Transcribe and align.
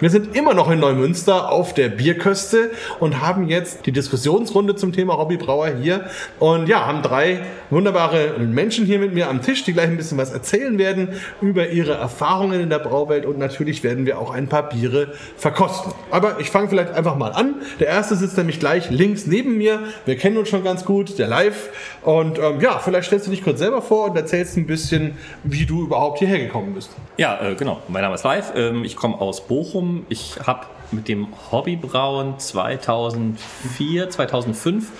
Wir 0.00 0.10
sind 0.10 0.36
immer 0.36 0.54
noch 0.54 0.70
in 0.70 0.78
Neumünster 0.78 1.50
auf 1.50 1.74
der 1.74 1.88
Bierköste 1.88 2.70
und 3.00 3.20
haben 3.20 3.48
jetzt 3.48 3.84
die 3.84 3.90
Diskussionsrunde 3.90 4.76
zum 4.76 4.92
Thema 4.92 5.18
Hobbybrauer 5.18 5.70
hier. 5.70 6.04
Und 6.38 6.68
ja, 6.68 6.86
haben 6.86 7.02
drei 7.02 7.40
wunderbare 7.70 8.38
Menschen 8.38 8.86
hier 8.86 9.00
mit 9.00 9.12
mir 9.12 9.28
am 9.28 9.42
Tisch, 9.42 9.64
die 9.64 9.72
gleich 9.72 9.88
ein 9.88 9.96
bisschen 9.96 10.16
was 10.16 10.30
erzählen 10.30 10.78
werden 10.78 11.14
über 11.40 11.70
ihre 11.70 11.94
Erfahrungen 11.94 12.60
in 12.60 12.70
der 12.70 12.78
Brauwelt 12.78 13.26
und 13.26 13.38
natürlich 13.38 13.82
werden 13.82 14.06
wir 14.06 14.20
auch 14.20 14.30
ein 14.30 14.46
paar 14.48 14.68
Biere 14.68 15.14
verkosten. 15.36 15.92
Aber 16.12 16.38
ich 16.38 16.50
fange 16.50 16.68
vielleicht 16.68 16.92
einfach 16.92 17.16
mal 17.16 17.32
an. 17.32 17.56
Der 17.80 17.88
erste 17.88 18.14
sitzt 18.14 18.36
nämlich 18.36 18.60
gleich 18.60 18.90
links 18.90 19.26
neben 19.26 19.58
mir. 19.58 19.80
Wir 20.06 20.16
kennen 20.16 20.36
uns 20.36 20.48
schon 20.48 20.62
ganz 20.62 20.84
gut, 20.84 21.18
der 21.18 21.26
Live. 21.26 21.70
Und 22.02 22.38
ähm, 22.38 22.60
ja, 22.60 22.78
vielleicht 22.78 23.08
stellst 23.08 23.26
du 23.26 23.32
dich 23.32 23.42
kurz 23.42 23.58
selber 23.58 23.82
vor 23.82 24.10
und 24.10 24.16
erzählst 24.16 24.56
ein 24.56 24.68
bisschen, 24.68 25.16
wie 25.42 25.66
du 25.66 25.82
überhaupt 25.82 26.20
hierher 26.20 26.38
gekommen 26.38 26.74
bist. 26.74 26.90
Ja, 27.16 27.40
äh, 27.42 27.56
genau. 27.56 27.82
Mein 27.88 28.02
Name 28.02 28.14
ist 28.14 28.22
Live. 28.22 28.52
Ähm, 28.54 28.84
ich 28.84 28.94
komme 28.94 29.20
aus 29.20 29.44
Bochum 29.44 29.87
ich 30.08 30.38
habe 30.46 30.66
mit 30.90 31.08
dem 31.08 31.28
Hobbybrauen 31.50 32.38
2004, 32.38 34.10
2005 34.10 34.90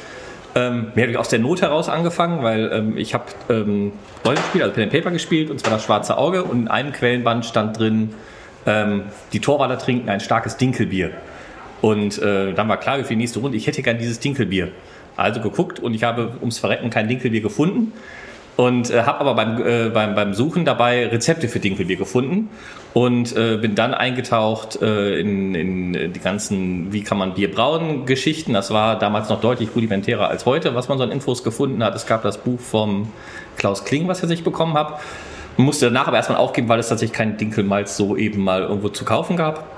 ähm, 0.55 0.93
mehr 0.95 1.19
aus 1.21 1.29
der 1.29 1.39
Not 1.39 1.63
heraus 1.63 1.89
angefangen, 1.89 2.43
weil 2.43 2.71
ähm, 2.73 2.97
ich 2.97 3.15
habe 3.15 3.25
ähm, 3.49 3.93
Rollenspiel, 4.25 4.63
also 4.63 4.75
Pen 4.75 4.85
and 4.85 4.93
Paper 4.93 5.11
gespielt, 5.11 5.51
und 5.51 5.61
zwar 5.61 5.71
das 5.71 5.85
Schwarze 5.85 6.17
Auge. 6.17 6.45
Und 6.45 6.63
in 6.63 6.69
einem 6.69 6.93
Quellenband 6.93 7.45
stand 7.45 7.79
drin, 7.79 8.15
ähm, 8.67 9.05
die 9.33 9.41
Torwaler 9.41 9.79
trinken 9.79 10.09
ein 10.09 10.21
starkes 10.21 10.57
Dinkelbier. 10.57 11.11
Und 11.81 12.21
äh, 12.21 12.55
dann 12.55 12.69
war 12.69 12.79
klar 12.79 12.99
für 12.99 13.09
die 13.09 13.17
nächste 13.17 13.39
Runde, 13.41 13.57
ich 13.57 13.67
hätte 13.67 13.83
gern 13.83 13.99
dieses 13.99 14.21
Dinkelbier. 14.21 14.73
Also 15.17 15.41
geguckt 15.41 15.81
und 15.81 15.95
ich 15.95 16.05
habe 16.05 16.33
ums 16.41 16.59
Verrecken 16.59 16.91
kein 16.91 17.09
Dinkelbier 17.09 17.41
gefunden 17.41 17.93
und 18.59 18.91
äh, 18.91 19.05
habe 19.05 19.21
aber 19.21 19.35
beim, 19.35 19.65
äh, 19.65 19.89
beim, 19.89 20.17
beim 20.17 20.35
Suchen 20.35 20.65
dabei 20.65 21.07
Rezepte 21.07 21.47
für 21.47 21.61
Dinkelbier 21.61 21.97
gefunden 21.97 22.51
und 22.93 23.37
äh, 23.37 23.57
bin 23.57 23.77
dann 23.77 23.95
eingetaucht 23.95 24.83
äh, 24.83 25.21
in, 25.21 25.55
in 25.55 26.13
die 26.13 26.19
ganzen, 26.19 26.93
wie 26.93 27.05
kann 27.05 27.19
man 27.19 27.35
Bier 27.35 27.53
brauen, 27.53 28.05
Geschichten. 28.05 28.55
Das 28.55 28.73
war 28.73 28.99
damals 28.99 29.29
noch 29.29 29.41
deutlich 29.41 29.69
rudimentärer 29.77 30.27
als 30.27 30.45
heute, 30.45 30.75
was 30.75 30.89
man 30.89 30.99
so 30.99 31.05
an 31.05 31.13
Infos 31.13 31.45
gefunden 31.45 31.85
hat. 31.85 31.95
Es 31.95 32.05
gab 32.05 32.25
das 32.25 32.39
Buch 32.39 32.59
vom 32.59 33.13
Klaus 33.57 33.85
Kling, 33.85 34.09
was 34.09 34.23
er 34.23 34.29
sich 34.29 34.43
bekommen 34.43 34.75
hat. 34.75 34.99
Musste 35.57 35.87
danach 35.87 36.09
aber 36.09 36.17
erstmal 36.17 36.39
aufgeben, 36.39 36.69
weil 36.69 36.81
es 36.81 36.89
tatsächlich 36.89 37.17
keinen 37.17 37.37
Dinkelmalz 37.37 37.97
so 37.97 38.17
eben 38.17 38.43
mal 38.43 38.63
irgendwo 38.63 38.89
zu 38.89 39.05
kaufen 39.05 39.37
gab. 39.37 39.69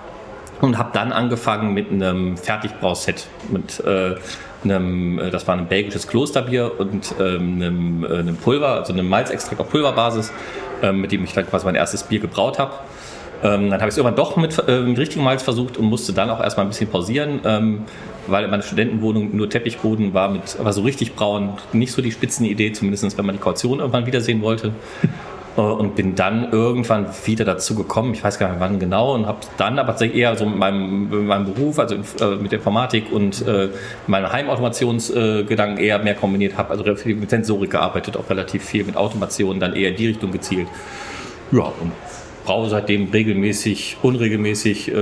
Und 0.63 0.79
habe 0.79 0.91
dann 0.95 1.13
angefangen 1.13 1.75
mit 1.75 1.91
einem 1.91 2.39
Fertigbrauset, 2.39 3.27
mit 3.51 3.81
äh, 3.81 4.15
einem, 4.65 5.19
äh, 5.19 5.31
das 5.31 5.47
war 5.47 5.57
ein 5.57 5.67
belgisches 5.67 6.07
Klosterbier 6.07 6.79
und 6.79 7.15
ähm, 7.19 7.63
einem, 7.63 8.05
äh, 8.05 8.19
einem 8.19 8.37
Pulver, 8.37 8.75
also 8.75 8.93
einem 8.93 9.09
Malzextrakt 9.09 9.61
auf 9.61 9.71
Pulverbasis, 9.71 10.33
ähm, 10.83 11.01
mit 11.01 11.13
dem 11.13 11.25
ich 11.25 11.33
dann 11.33 11.47
quasi 11.47 11.67
mein 11.67 11.75
erstes 11.75 12.03
Bier 12.03 12.21
gebraut 12.21 12.59
habe. 12.59 12.75
Ähm, 13.43 13.71
dann 13.71 13.81
habe 13.81 13.89
ich 13.89 13.95
es 13.95 13.97
irgendwann 13.97 14.17
doch 14.17 14.37
mit, 14.37 14.63
äh, 14.69 14.81
mit 14.81 14.99
richtigem 14.99 15.25
Malz 15.25 15.43
versucht 15.43 15.79
und 15.79 15.87
musste 15.87 16.13
dann 16.13 16.29
auch 16.29 16.41
erstmal 16.41 16.67
ein 16.67 16.69
bisschen 16.69 16.89
pausieren, 16.89 17.41
ähm, 17.45 17.85
weil 18.27 18.45
in 18.45 18.51
meiner 18.51 18.63
Studentenwohnung 18.63 19.35
nur 19.35 19.49
Teppichboden 19.49 20.13
war, 20.13 20.29
mit, 20.29 20.57
aber 20.59 20.75
so 20.75 20.83
richtig 20.83 21.15
braun, 21.15 21.55
nicht 21.73 21.93
so 21.93 22.03
die 22.03 22.13
Spitzenidee, 22.13 22.73
zumindest 22.73 23.17
wenn 23.17 23.25
man 23.25 23.37
die 23.37 23.41
Kaution 23.41 23.79
irgendwann 23.79 24.05
wiedersehen 24.05 24.43
wollte. 24.43 24.73
Äh, 25.57 25.61
und 25.61 25.97
bin 25.97 26.15
dann 26.15 26.53
irgendwann 26.53 27.07
wieder 27.25 27.45
dazu 27.45 27.75
gekommen, 27.75 28.15
ich 28.15 28.23
weiß 28.23 28.39
gar 28.39 28.51
nicht 28.51 28.61
wann 28.61 28.79
genau, 28.79 29.15
und 29.15 29.27
habe 29.27 29.41
dann 29.57 29.79
aber 29.79 30.01
eher 30.01 30.37
so 30.37 30.47
mit 30.47 30.59
meinem, 30.59 31.11
mit 31.11 31.23
meinem 31.23 31.53
Beruf, 31.53 31.79
also 31.79 31.97
äh, 31.97 32.37
mit 32.37 32.53
Informatik 32.53 33.11
und 33.13 33.47
äh, 33.47 33.69
meinen 34.07 34.33
Heimautomationsgedanken 34.33 35.79
äh, 35.79 35.87
eher 35.87 35.99
mehr 35.99 36.15
kombiniert, 36.15 36.57
habe 36.57 36.71
also 36.71 36.85
mit 37.05 37.31
Sensorik 37.31 37.71
gearbeitet, 37.71 38.17
auch 38.17 38.29
relativ 38.31 38.65
viel 38.65 38.85
mit 38.85 38.97
Automation, 38.97 39.61
dann 39.61 39.75
eher 39.75 39.91
in 39.91 39.97
die 39.97 40.09
Richtung 40.09 40.31
gezielt. 40.31 40.69
Ja, 41.53 41.63
und 41.63 41.93
braue 42.45 42.69
seitdem 42.69 43.11
regelmäßig, 43.11 43.97
unregelmäßig 44.03 44.93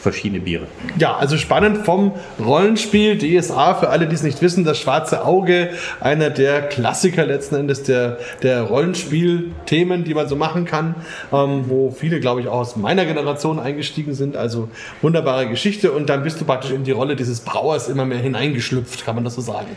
verschiedene 0.00 0.40
Biere. 0.40 0.66
Ja, 0.98 1.16
also 1.16 1.36
spannend 1.36 1.84
vom 1.84 2.12
Rollenspiel 2.44 3.18
DSA, 3.18 3.74
für 3.74 3.88
alle, 3.88 4.06
die 4.06 4.14
es 4.14 4.22
nicht 4.22 4.40
wissen, 4.42 4.64
das 4.64 4.78
schwarze 4.78 5.24
Auge, 5.24 5.70
einer 6.00 6.30
der 6.30 6.62
Klassiker 6.62 7.26
letzten 7.26 7.56
Endes 7.56 7.82
der, 7.82 8.18
der 8.42 8.62
Rollenspielthemen, 8.62 10.04
die 10.04 10.14
man 10.14 10.28
so 10.28 10.36
machen 10.36 10.64
kann, 10.64 10.94
ähm, 11.32 11.64
wo 11.68 11.90
viele, 11.90 12.20
glaube 12.20 12.40
ich, 12.40 12.48
auch 12.48 12.60
aus 12.60 12.76
meiner 12.76 13.04
Generation 13.04 13.58
eingestiegen 13.58 14.14
sind. 14.14 14.36
Also 14.36 14.68
wunderbare 15.02 15.48
Geschichte 15.48 15.92
und 15.92 16.08
dann 16.08 16.22
bist 16.22 16.40
du 16.40 16.44
praktisch 16.44 16.70
in 16.70 16.84
die 16.84 16.92
Rolle 16.92 17.16
dieses 17.16 17.40
Brauers 17.40 17.88
immer 17.88 18.04
mehr 18.04 18.18
hineingeschlüpft, 18.18 19.04
kann 19.04 19.14
man 19.14 19.24
das 19.24 19.34
so 19.34 19.40
sagen. 19.40 19.68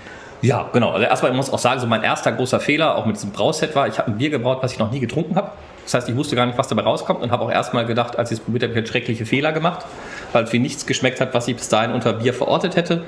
Ja, 0.42 0.70
genau. 0.74 0.92
Also 0.92 1.06
erstmal 1.06 1.34
muss 1.34 1.50
ich 1.50 1.54
auch 1.54 1.60
sagen, 1.60 1.80
so 1.80 1.88
mein 1.88 2.04
erster 2.04 2.32
großer 2.32 2.60
Fehler, 2.60 2.96
auch 2.98 3.06
mit 3.06 3.16
diesem 3.16 3.32
Brauset 3.32 3.76
war, 3.76 3.88
ich 3.88 4.00
habe 4.00 4.12
ein 4.12 4.18
Bier 4.18 4.32
gebraut, 4.32 4.60
was 4.62 4.74
ich 4.74 4.80
noch 4.80 4.92
nie 4.92 5.00
getrunken 5.00 5.36
habe. 5.36 5.52
Das 5.84 5.94
heißt, 5.94 6.10
ich 6.10 6.16
wusste 6.16 6.36
gar 6.36 6.46
nicht, 6.46 6.58
was 6.58 6.68
dabei 6.68 6.84
rauskommt 6.84 7.22
und 7.22 7.32
habe 7.32 7.44
auch 7.44 7.52
erstmal 7.52 7.86
gedacht, 7.86 8.18
als 8.18 8.32
ich 8.32 8.40
es 8.40 8.44
probiert 8.44 8.64
habe, 8.64 8.74
ich 8.74 8.78
habe 8.78 8.88
schreckliche 8.88 9.26
Fehler 9.26 9.52
gemacht, 9.52 9.86
weil 10.34 10.52
wie 10.52 10.60
nichts 10.60 10.86
geschmeckt 10.86 11.22
hat, 11.22 11.34
was 11.34 11.48
ich 11.48 11.56
bis 11.56 11.70
dahin 11.70 11.92
unter 11.92 12.14
Bier 12.14 12.34
verortet 12.34 12.76
hätte. 12.76 13.04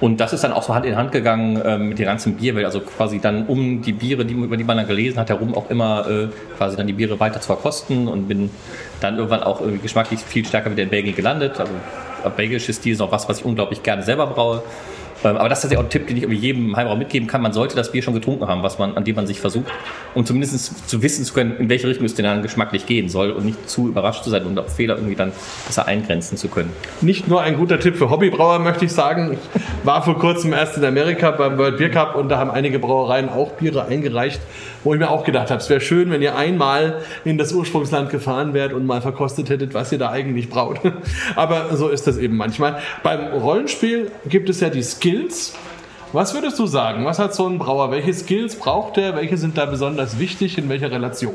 Und 0.00 0.20
das 0.20 0.32
ist 0.32 0.44
dann 0.44 0.52
auch 0.52 0.62
so 0.62 0.74
Hand 0.74 0.86
in 0.86 0.96
Hand 0.96 1.10
gegangen 1.10 1.60
äh, 1.60 1.76
mit 1.76 1.98
der 1.98 2.06
ganzen 2.06 2.36
Bierwelt, 2.36 2.64
also 2.66 2.80
quasi 2.80 3.18
dann 3.18 3.46
um 3.46 3.82
die 3.82 3.92
Biere, 3.92 4.24
die, 4.24 4.34
über 4.34 4.56
die 4.56 4.62
man 4.62 4.76
dann 4.76 4.86
gelesen 4.86 5.18
hat, 5.18 5.28
herum 5.28 5.56
auch 5.56 5.70
immer 5.70 6.08
äh, 6.08 6.28
quasi 6.56 6.76
dann 6.76 6.86
die 6.86 6.92
Biere 6.92 7.18
weiter 7.18 7.40
zu 7.40 7.48
verkosten 7.48 8.06
und 8.06 8.28
bin 8.28 8.50
dann 9.00 9.16
irgendwann 9.16 9.42
auch 9.42 9.60
geschmacklich 9.82 10.20
viel 10.20 10.46
stärker 10.46 10.70
wieder 10.70 10.84
in 10.84 10.88
Belgien 10.88 11.16
gelandet. 11.16 11.58
Also 11.58 11.72
belgisches 12.36 12.76
Stil 12.76 12.92
ist 12.92 13.00
auch 13.00 13.10
was, 13.10 13.28
was 13.28 13.40
ich 13.40 13.44
unglaublich 13.44 13.82
gerne 13.82 14.02
selber 14.02 14.26
braue. 14.28 14.62
Ähm, 15.24 15.36
aber 15.36 15.48
das 15.48 15.64
ist 15.64 15.72
ja 15.72 15.78
auch 15.78 15.84
ein 15.84 15.90
Tipp, 15.90 16.06
den 16.06 16.16
ich 16.16 16.24
jedem 16.40 16.76
Heimraum 16.76 16.98
mitgeben 16.98 17.28
kann. 17.28 17.42
Man 17.42 17.52
sollte 17.52 17.74
das 17.76 17.92
Bier 17.92 18.02
schon 18.02 18.14
getrunken 18.14 18.46
haben, 18.46 18.62
was 18.62 18.78
man, 18.78 18.96
an 18.96 19.04
dem 19.04 19.16
man 19.16 19.26
sich 19.26 19.40
versucht, 19.40 19.66
um 20.14 20.24
zumindest 20.24 20.88
zu 20.88 21.02
wissen 21.02 21.24
zu 21.24 21.34
können, 21.34 21.56
in 21.58 21.68
welche 21.68 21.88
Richtung 21.88 22.06
es 22.06 22.14
denn 22.14 22.24
dann 22.24 22.42
geschmacklich 22.42 22.86
gehen 22.86 23.08
soll 23.08 23.30
und 23.30 23.44
nicht 23.44 23.68
zu 23.68 23.88
überrascht 23.88 24.24
zu 24.24 24.30
sein 24.30 24.44
und 24.44 24.58
auch 24.58 24.68
Fehler 24.68 24.96
irgendwie 24.96 25.16
dann 25.16 25.32
besser 25.66 25.86
eingrenzen 25.86 26.36
zu 26.36 26.48
können. 26.48 26.72
Nicht 27.00 27.28
nur 27.28 27.42
ein 27.42 27.56
guter 27.56 27.80
Tipp 27.80 27.96
für 27.96 28.10
Hobbybrauer, 28.10 28.58
möchte 28.60 28.84
ich 28.84 28.92
sagen. 28.92 29.32
Ich 29.32 29.86
war 29.86 30.02
vor 30.02 30.18
kurzem 30.18 30.52
erst 30.52 30.76
in 30.76 30.84
Amerika 30.84 31.30
beim 31.32 31.58
World 31.58 31.78
Beer 31.78 31.90
Cup 31.90 32.14
und 32.14 32.28
da 32.28 32.38
haben 32.38 32.50
einige 32.50 32.78
Brauereien 32.78 33.28
auch 33.28 33.52
Biere 33.52 33.86
eingereicht, 33.86 34.40
wo 34.84 34.94
ich 34.94 35.00
mir 35.00 35.10
auch 35.10 35.24
gedacht 35.24 35.50
habe, 35.50 35.60
es 35.60 35.68
wäre 35.68 35.80
schön, 35.80 36.10
wenn 36.10 36.22
ihr 36.22 36.36
einmal 36.36 37.02
in 37.24 37.38
das 37.38 37.52
Ursprungsland 37.52 38.10
gefahren 38.10 38.54
wärt 38.54 38.72
und 38.72 38.86
mal 38.86 39.00
verkostet 39.00 39.50
hättet, 39.50 39.74
was 39.74 39.92
ihr 39.92 39.98
da 39.98 40.10
eigentlich 40.10 40.48
braut. 40.48 40.80
Aber 41.36 41.76
so 41.76 41.88
ist 41.88 42.06
das 42.06 42.18
eben 42.18 42.36
manchmal. 42.36 42.80
Beim 43.02 43.32
Rollenspiel 43.32 44.10
gibt 44.28 44.48
es 44.48 44.60
ja 44.60 44.70
die 44.70 44.82
Skills. 44.82 45.54
Was 46.12 46.34
würdest 46.34 46.58
du 46.58 46.66
sagen? 46.66 47.04
Was 47.04 47.18
hat 47.18 47.34
so 47.34 47.46
ein 47.46 47.58
Brauer? 47.58 47.90
Welche 47.90 48.14
Skills 48.14 48.56
braucht 48.56 48.96
er? 48.96 49.14
Welche 49.14 49.36
sind 49.36 49.58
da 49.58 49.66
besonders 49.66 50.18
wichtig? 50.18 50.56
In 50.56 50.68
welcher 50.68 50.90
Relation? 50.90 51.34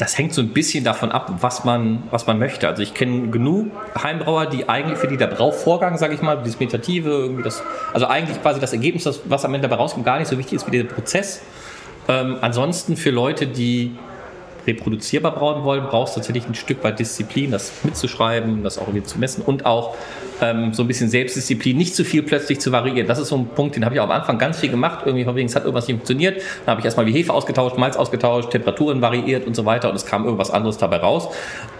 das 0.00 0.16
hängt 0.16 0.32
so 0.32 0.40
ein 0.40 0.48
bisschen 0.48 0.82
davon 0.82 1.12
ab, 1.12 1.30
was 1.40 1.64
man, 1.64 2.04
was 2.10 2.26
man 2.26 2.38
möchte. 2.38 2.66
Also 2.66 2.82
ich 2.82 2.94
kenne 2.94 3.28
genug 3.28 3.66
Heimbrauer, 4.02 4.46
die 4.46 4.66
eigentlich 4.66 4.98
für 4.98 5.08
die 5.08 5.18
der 5.18 5.26
Brauchvorgang, 5.26 5.98
sage 5.98 6.14
ich 6.14 6.22
mal, 6.22 6.36
dieses 6.38 6.58
Meditative, 6.58 7.10
irgendwie 7.10 7.42
das, 7.42 7.62
also 7.92 8.06
eigentlich 8.06 8.40
quasi 8.40 8.60
das 8.60 8.72
Ergebnis, 8.72 9.04
das, 9.04 9.20
was 9.26 9.44
am 9.44 9.52
Ende 9.52 9.68
dabei 9.68 9.78
rauskommt, 9.78 10.06
gar 10.06 10.18
nicht 10.18 10.28
so 10.28 10.38
wichtig 10.38 10.54
ist 10.54 10.66
wie 10.66 10.70
der 10.70 10.84
Prozess. 10.84 11.42
Ähm, 12.10 12.38
ansonsten 12.40 12.96
für 12.96 13.10
Leute, 13.10 13.46
die 13.46 13.92
reproduzierbar 14.66 15.34
brauen 15.34 15.64
wollen, 15.64 15.84
brauchst 15.84 16.16
du 16.16 16.20
tatsächlich 16.20 16.46
ein 16.46 16.54
Stück 16.54 16.82
weit 16.84 16.98
Disziplin, 16.98 17.50
das 17.50 17.72
mitzuschreiben, 17.84 18.62
das 18.62 18.78
auch 18.78 18.88
irgendwie 18.88 19.04
zu 19.04 19.18
messen 19.18 19.42
und 19.44 19.64
auch 19.64 19.96
ähm, 20.42 20.74
so 20.74 20.82
ein 20.82 20.88
bisschen 20.88 21.08
Selbstdisziplin, 21.08 21.76
nicht 21.76 21.94
zu 21.94 22.04
viel 22.04 22.22
plötzlich 22.22 22.60
zu 22.60 22.72
variieren. 22.72 23.06
Das 23.06 23.18
ist 23.18 23.28
so 23.28 23.36
ein 23.36 23.46
Punkt, 23.48 23.76
den 23.76 23.84
habe 23.84 23.94
ich 23.94 24.00
auch 24.00 24.04
am 24.04 24.10
Anfang 24.10 24.38
ganz 24.38 24.58
viel 24.58 24.70
gemacht. 24.70 25.00
Irgendwie 25.06 25.24
von 25.24 25.36
wegen, 25.36 25.48
es 25.48 25.54
hat 25.54 25.64
irgendwas 25.64 25.86
nicht 25.86 25.96
funktioniert. 25.96 26.42
Dann 26.64 26.72
habe 26.72 26.80
ich 26.80 26.84
erstmal 26.84 27.06
wie 27.06 27.12
Hefe 27.12 27.32
ausgetauscht, 27.32 27.78
Malz 27.78 27.96
ausgetauscht, 27.96 28.50
Temperaturen 28.50 29.00
variiert 29.00 29.46
und 29.46 29.54
so 29.54 29.64
weiter 29.64 29.88
und 29.88 29.96
es 29.96 30.04
kam 30.04 30.24
irgendwas 30.24 30.50
anderes 30.50 30.78
dabei 30.78 30.96
raus. 30.96 31.28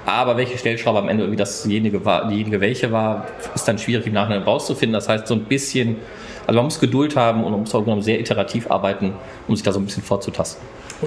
Aber 0.07 0.37
welche 0.37 0.57
Stellschraube 0.57 0.99
am 0.99 1.09
Ende 1.09 1.25
irgendwie 1.25 1.39
dasjenige 1.39 2.05
war, 2.05 2.29
diejenige 2.29 2.61
welche 2.61 2.93
war, 2.93 3.27
ist 3.55 3.67
dann 3.67 3.79
schwierig 3.79 4.07
im 4.07 4.15
Nachhinein 4.15 4.43
rauszufinden. 4.43 4.95
Das 4.95 5.09
heißt, 5.09 5.27
so 5.27 5.35
ein 5.35 5.45
bisschen 5.45 5.97
also 6.47 6.57
man 6.57 6.65
muss 6.65 6.81
Geduld 6.81 7.17
haben 7.17 7.45
und 7.45 7.53
man 7.53 7.61
muss 7.61 7.75
auch 7.75 8.03
sehr 8.03 8.21
iterativ 8.21 8.71
arbeiten, 8.71 9.15
um 9.49 9.57
sich 9.57 9.63
da 9.63 9.73
so 9.73 9.81
ein 9.81 9.85
bisschen 9.85 10.03
vorzutasten. 10.03 10.63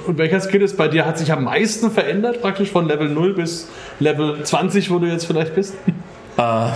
Und 0.08 0.18
welcher 0.18 0.40
Skill 0.40 0.62
ist 0.62 0.76
bei 0.76 0.88
dir, 0.88 1.06
hat 1.06 1.18
sich 1.18 1.32
am 1.32 1.44
meisten 1.44 1.92
verändert, 1.92 2.42
praktisch 2.42 2.70
von 2.70 2.88
Level 2.88 3.10
0 3.10 3.34
bis 3.34 3.68
Level 4.00 4.44
20, 4.44 4.90
wo 4.90 5.00
du 5.00 5.08
jetzt 5.08 5.26
vielleicht 5.26 5.54
bist? 5.54 5.76
Äh, 6.38 6.40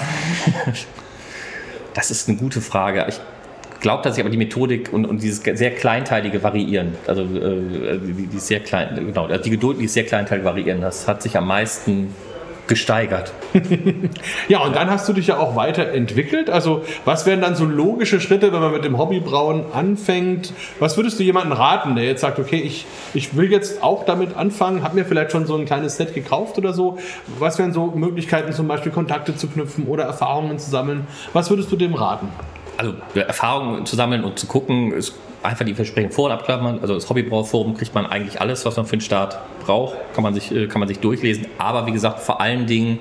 das 1.96 2.12
ist 2.12 2.30
eine 2.30 2.38
gute 2.38 2.62
Frage. 2.62 3.06
Ich 3.10 3.20
glaube, 3.80 4.04
dass 4.04 4.16
sich 4.16 4.24
aber 4.24 4.30
die 4.30 4.38
Methodik 4.38 4.94
und, 4.94 5.06
und 5.06 5.22
dieses 5.22 5.42
sehr 5.44 5.72
kleinteilige 5.72 6.44
variieren, 6.44 6.96
also 7.08 7.24
äh, 7.24 7.98
die, 7.98 8.28
die 8.28 8.40
sehr 8.40 8.60
klein, 8.60 8.96
genau, 8.96 9.26
also 9.26 9.44
die 9.44 9.50
Geduld, 9.50 9.80
die 9.80 9.88
sehr 9.88 10.06
kleinteilig 10.06 10.46
variieren, 10.46 10.82
das 10.82 11.08
hat 11.08 11.24
sich 11.24 11.38
am 11.38 11.48
meisten 11.48 12.14
gesteigert. 12.68 13.34
ja, 14.48 14.60
und 14.60 14.76
dann 14.76 14.90
hast 14.90 15.08
du 15.08 15.14
dich 15.14 15.28
ja 15.28 15.38
auch 15.38 15.56
weiterentwickelt. 15.56 16.50
Also, 16.50 16.84
was 17.06 17.26
wären 17.26 17.42
dann 17.42 17.56
so 17.56 17.66
logische 17.66 18.20
Schritte, 18.20 18.52
wenn 18.54 18.60
man 18.60 18.72
mit 18.72 18.86
dem 18.86 18.98
Hobbybrauen 18.98 19.66
anfängt? 19.74 20.54
Was 20.80 20.98
würdest 20.98 21.20
du 21.20 21.24
jemandem 21.24 21.54
raten, 21.54 21.96
der 21.96 22.06
jetzt 22.06 22.22
sagt, 22.22 22.40
okay, 22.40 22.58
ich, 22.58 22.86
ich 23.14 23.36
will 23.36 23.52
jetzt 23.52 23.84
auch 23.84 24.06
damit 24.06 24.36
anfangen, 24.36 24.84
habe 24.84 24.96
mir 24.96 25.06
vielleicht 25.06 25.32
schon 25.32 25.46
so 25.46 25.56
ein 25.56 25.66
kleines 25.66 25.98
Set 25.98 26.14
gekauft 26.14 26.58
oder 26.58 26.74
so? 26.74 26.98
Was 27.40 27.58
wären 27.58 27.74
so 27.74 27.88
Möglichkeiten, 27.88 28.52
zum 28.54 28.68
Beispiel 28.68 28.92
Kontakte 28.92 29.36
zu 29.36 29.48
knüpfen 29.48 29.88
oder 29.88 30.04
Erfahrungen 30.04 30.60
zu 30.60 30.70
sammeln? 30.70 31.08
Was 31.34 31.50
würdest 31.50 31.72
du 31.72 31.76
dem 31.76 31.94
raten? 31.94 32.30
Also 32.78 32.94
Erfahrungen 33.16 33.86
zu 33.86 33.96
sammeln 33.96 34.24
und 34.24 34.40
zu 34.40 34.48
gucken, 34.48 34.94
ist 34.94 35.14
einfach 35.44 35.66
die 35.66 35.74
Versprechen 35.74 36.12
vor- 36.12 36.26
und 36.26 36.32
abklappern. 36.32 36.80
Also 36.82 36.94
das 36.94 37.10
Hobbybrauforum 37.10 37.76
kriegt 37.76 37.94
man 37.96 38.06
eigentlich 38.06 38.40
alles, 38.42 38.66
was 38.66 38.76
man 38.78 38.86
für 38.86 38.98
den 38.98 39.02
Start 39.02 39.38
braucht, 39.66 39.96
kann 40.14 40.24
man 40.24 40.34
sich, 40.34 40.52
äh, 40.52 40.68
kann 40.68 40.80
man 40.80 40.88
sich 40.88 41.00
durchlesen. 41.00 41.48
Aber 41.58 41.86
wie 41.88 41.92
gesagt, 41.92 42.20
vor 42.20 42.42
allen 42.42 42.68
Dingen 42.68 43.00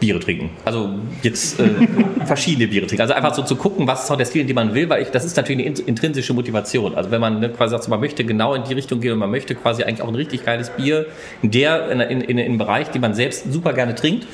Biere 0.00 0.20
trinken. 0.20 0.50
Also 0.64 0.90
jetzt 1.22 1.58
äh, 1.58 1.68
verschiedene 2.26 2.68
Biere 2.68 2.86
trinken. 2.86 3.02
Also 3.02 3.14
einfach 3.14 3.34
so 3.34 3.42
zu 3.42 3.56
gucken, 3.56 3.86
was 3.86 4.04
ist 4.04 4.10
auch 4.10 4.16
der 4.16 4.26
Stil, 4.26 4.44
den 4.44 4.54
man 4.54 4.74
will, 4.74 4.88
weil 4.88 5.02
ich, 5.02 5.08
das 5.08 5.24
ist 5.24 5.36
natürlich 5.36 5.66
eine 5.66 5.78
intrinsische 5.78 6.34
Motivation. 6.34 6.94
Also 6.94 7.10
wenn 7.10 7.20
man 7.20 7.40
ne, 7.40 7.48
quasi 7.48 7.72
sagt, 7.72 7.88
man 7.88 8.00
möchte 8.00 8.24
genau 8.24 8.54
in 8.54 8.64
die 8.64 8.74
Richtung 8.74 9.00
gehen 9.00 9.12
und 9.12 9.18
man 9.18 9.30
möchte 9.30 9.54
quasi 9.54 9.84
eigentlich 9.84 10.02
auch 10.02 10.08
ein 10.08 10.14
richtig 10.14 10.44
geiles 10.44 10.70
Bier 10.70 11.06
in 11.42 11.50
der 11.50 11.90
in, 11.90 12.00
in, 12.00 12.20
in, 12.20 12.38
in 12.38 12.44
einem 12.44 12.58
Bereich, 12.58 12.90
den 12.90 13.00
man 13.00 13.14
selbst 13.14 13.50
super 13.50 13.72
gerne 13.72 13.94
trinkt, 13.94 14.26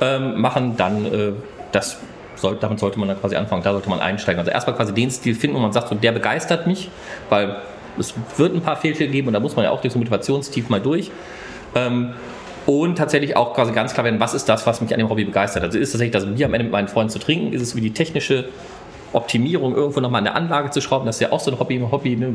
ähm, 0.00 0.40
machen, 0.40 0.76
dann 0.76 1.06
äh, 1.06 1.32
das 1.70 1.98
soll, 2.36 2.56
damit 2.60 2.78
sollte 2.78 2.98
man 2.98 3.08
dann 3.08 3.20
quasi 3.20 3.36
anfangen. 3.36 3.62
Da 3.62 3.72
sollte 3.72 3.88
man 3.88 4.00
einsteigen. 4.00 4.38
Also 4.38 4.50
erstmal 4.50 4.76
quasi 4.76 4.92
den 4.92 5.10
Stil 5.10 5.34
finden, 5.34 5.56
wo 5.56 5.60
man 5.60 5.72
sagt, 5.72 5.88
so, 5.88 5.94
der 5.94 6.12
begeistert 6.12 6.66
mich, 6.66 6.90
weil 7.28 7.56
es 7.98 8.14
wird 8.36 8.54
ein 8.54 8.60
paar 8.60 8.76
Fehlschläge 8.76 9.12
geben 9.12 9.28
und 9.28 9.34
da 9.34 9.40
muss 9.40 9.56
man 9.56 9.64
ja 9.64 9.70
auch 9.70 9.80
durch 9.80 9.92
so 9.92 9.98
Motivationstief 9.98 10.68
mal 10.68 10.80
durch. 10.80 11.10
Ähm, 11.74 12.14
und 12.66 12.96
tatsächlich 12.96 13.36
auch 13.36 13.54
quasi 13.54 13.72
ganz 13.72 13.92
klar 13.92 14.04
werden, 14.04 14.20
was 14.20 14.32
ist 14.32 14.48
das, 14.48 14.66
was 14.66 14.80
mich 14.80 14.92
an 14.92 14.98
dem 14.98 15.10
Hobby 15.10 15.24
begeistert. 15.24 15.62
Also 15.62 15.78
ist 15.78 15.92
tatsächlich 15.92 16.12
das 16.12 16.24
Bier 16.24 16.46
am 16.46 16.54
Ende 16.54 16.64
mit 16.64 16.72
meinen 16.72 16.88
Freunden 16.88 17.10
zu 17.10 17.18
trinken, 17.18 17.52
ist 17.52 17.60
es 17.60 17.76
wie 17.76 17.82
die 17.82 17.92
technische 17.92 18.48
Optimierung, 19.12 19.76
irgendwo 19.76 20.00
nochmal 20.00 20.22
der 20.22 20.34
Anlage 20.34 20.70
zu 20.70 20.80
schrauben, 20.80 21.06
das 21.06 21.16
ist 21.16 21.20
ja 21.20 21.32
auch 21.32 21.40
so 21.40 21.50
ein 21.50 21.58
Hobby, 21.58 21.80
Hobby 21.90 22.16
ne? 22.16 22.34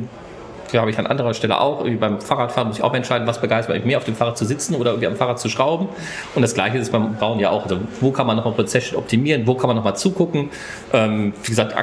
Habe 0.78 0.92
ich 0.92 1.00
an 1.00 1.08
anderer 1.08 1.34
Stelle 1.34 1.60
auch. 1.60 1.80
Irgendwie 1.80 1.98
beim 1.98 2.22
Fahrradfahren 2.22 2.68
muss 2.68 2.78
ich 2.78 2.84
auch 2.84 2.94
entscheiden, 2.94 3.28
was 3.28 3.42
begeistert 3.42 3.76
mich 3.76 3.86
mehr 3.86 3.98
auf 3.98 4.04
dem 4.04 4.16
Fahrrad 4.16 4.38
zu 4.38 4.46
sitzen 4.46 4.76
oder 4.76 4.92
irgendwie 4.92 5.08
am 5.08 5.16
Fahrrad 5.16 5.40
zu 5.40 5.50
schrauben. 5.50 5.90
Und 6.36 6.42
das 6.42 6.54
Gleiche 6.54 6.78
ist 6.78 6.92
beim 6.92 7.16
Bauen 7.16 7.40
ja 7.40 7.50
auch. 7.50 7.64
Also 7.64 7.80
wo 8.02 8.12
kann 8.12 8.28
man 8.28 8.38
noch 8.38 8.46
einen 8.46 8.56
Prozess 8.56 8.94
optimieren? 8.94 9.48
Wo 9.48 9.56
kann 9.56 9.68
man 9.68 9.76
noch 9.76 9.84
mal 9.84 9.96
zugucken? 9.96 10.50
Ähm, 10.94 11.34
wie 11.44 11.50
gesagt, 11.50 11.76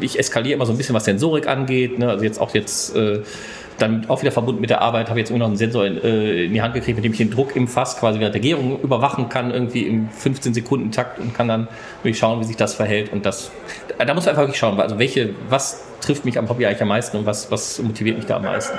ich 0.00 0.18
eskaliere 0.18 0.54
immer 0.54 0.66
so 0.66 0.72
ein 0.72 0.76
bisschen, 0.76 0.94
was 0.94 1.04
Sensorik 1.04 1.48
angeht. 1.48 1.98
Ne? 1.98 2.08
Also 2.08 2.24
jetzt 2.24 2.40
auch 2.40 2.54
jetzt 2.54 2.94
äh, 2.96 3.20
dann 3.80 4.08
auch 4.08 4.20
wieder 4.22 4.32
verbunden 4.32 4.60
mit 4.60 4.70
der 4.70 4.80
Arbeit, 4.80 5.08
habe 5.08 5.18
ich 5.18 5.24
jetzt 5.24 5.30
immer 5.30 5.40
noch 5.40 5.46
einen 5.46 5.56
Sensor 5.56 5.86
in, 5.86 6.02
äh, 6.02 6.44
in, 6.44 6.52
die 6.52 6.62
Hand 6.62 6.74
gekriegt, 6.74 6.96
mit 6.96 7.04
dem 7.04 7.12
ich 7.12 7.18
den 7.18 7.30
Druck 7.30 7.56
im 7.56 7.68
Fass 7.68 7.98
quasi 7.98 8.20
während 8.20 8.34
der 8.34 8.40
Gärung 8.40 8.80
überwachen 8.80 9.28
kann, 9.28 9.50
irgendwie 9.50 9.82
im 9.82 10.08
15 10.10 10.54
Sekunden 10.54 10.90
Takt 10.92 11.18
und 11.18 11.34
kann 11.34 11.48
dann 11.48 11.68
wirklich 12.02 12.18
schauen, 12.18 12.40
wie 12.40 12.44
sich 12.44 12.56
das 12.56 12.74
verhält. 12.74 13.12
Und 13.12 13.26
das, 13.26 13.50
da 13.98 14.14
muss 14.14 14.24
man 14.24 14.30
einfach 14.30 14.42
wirklich 14.42 14.58
schauen, 14.58 14.78
also 14.80 14.98
welche, 14.98 15.30
was 15.48 15.82
trifft 16.00 16.24
mich 16.24 16.38
am 16.38 16.48
Hobby 16.48 16.66
eigentlich 16.66 16.82
am 16.82 16.88
meisten 16.88 17.16
und 17.16 17.26
was, 17.26 17.50
was 17.50 17.80
motiviert 17.82 18.16
mich 18.16 18.26
da 18.26 18.36
am 18.36 18.44
meisten. 18.44 18.78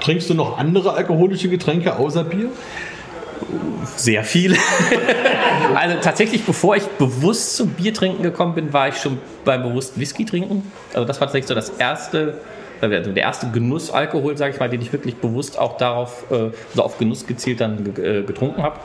Trinkst 0.00 0.30
du 0.30 0.34
noch 0.34 0.58
andere 0.58 0.94
alkoholische 0.94 1.48
Getränke 1.48 1.96
außer 1.96 2.24
Bier? 2.24 2.48
Sehr 3.96 4.24
viel. 4.24 4.56
also 5.74 5.96
tatsächlich, 6.00 6.44
bevor 6.44 6.76
ich 6.76 6.84
bewusst 6.84 7.56
zum 7.56 7.70
Bier 7.70 7.92
trinken 7.92 8.22
gekommen 8.22 8.54
bin, 8.54 8.72
war 8.72 8.88
ich 8.88 8.96
schon 8.96 9.18
beim 9.44 9.62
bewussten 9.62 10.00
Whisky 10.00 10.24
trinken. 10.24 10.70
Also 10.94 11.06
das 11.06 11.20
war 11.20 11.26
tatsächlich 11.26 11.48
so 11.48 11.54
das 11.54 11.70
erste 11.70 12.38
also 12.80 13.12
der 13.12 13.22
erste 13.22 13.50
Genussalkohol, 13.50 14.36
sage 14.36 14.54
ich 14.54 14.60
mal, 14.60 14.68
den 14.68 14.80
ich 14.80 14.92
wirklich 14.92 15.16
bewusst 15.16 15.58
auch 15.58 15.76
darauf, 15.76 16.24
also 16.30 16.82
auf 16.82 16.98
Genuss 16.98 17.26
gezielt 17.26 17.60
dann 17.60 17.94
äh, 17.96 18.22
getrunken 18.22 18.62
habe. 18.62 18.76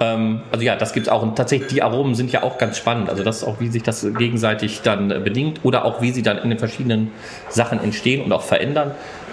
Ähm, 0.00 0.40
also 0.50 0.64
ja, 0.64 0.76
das 0.76 0.92
gibt 0.92 1.06
es 1.06 1.12
auch. 1.12 1.22
Und 1.22 1.36
tatsächlich, 1.36 1.68
die 1.68 1.82
Aromen 1.82 2.14
sind 2.14 2.32
ja 2.32 2.42
auch 2.42 2.58
ganz 2.58 2.78
spannend. 2.78 3.08
Also 3.10 3.22
das 3.22 3.38
ist 3.38 3.44
auch, 3.44 3.60
wie 3.60 3.68
sich 3.68 3.82
das 3.82 4.06
gegenseitig 4.18 4.80
dann 4.82 5.08
bedingt 5.08 5.60
oder 5.62 5.84
auch 5.84 6.00
wie 6.00 6.10
sie 6.10 6.22
dann 6.22 6.38
in 6.38 6.48
den 6.48 6.58
verschiedenen 6.58 7.12
Sachen 7.48 7.82
entstehen 7.82 8.22
und 8.22 8.32
auch 8.32 8.42
verändern. 8.42 8.92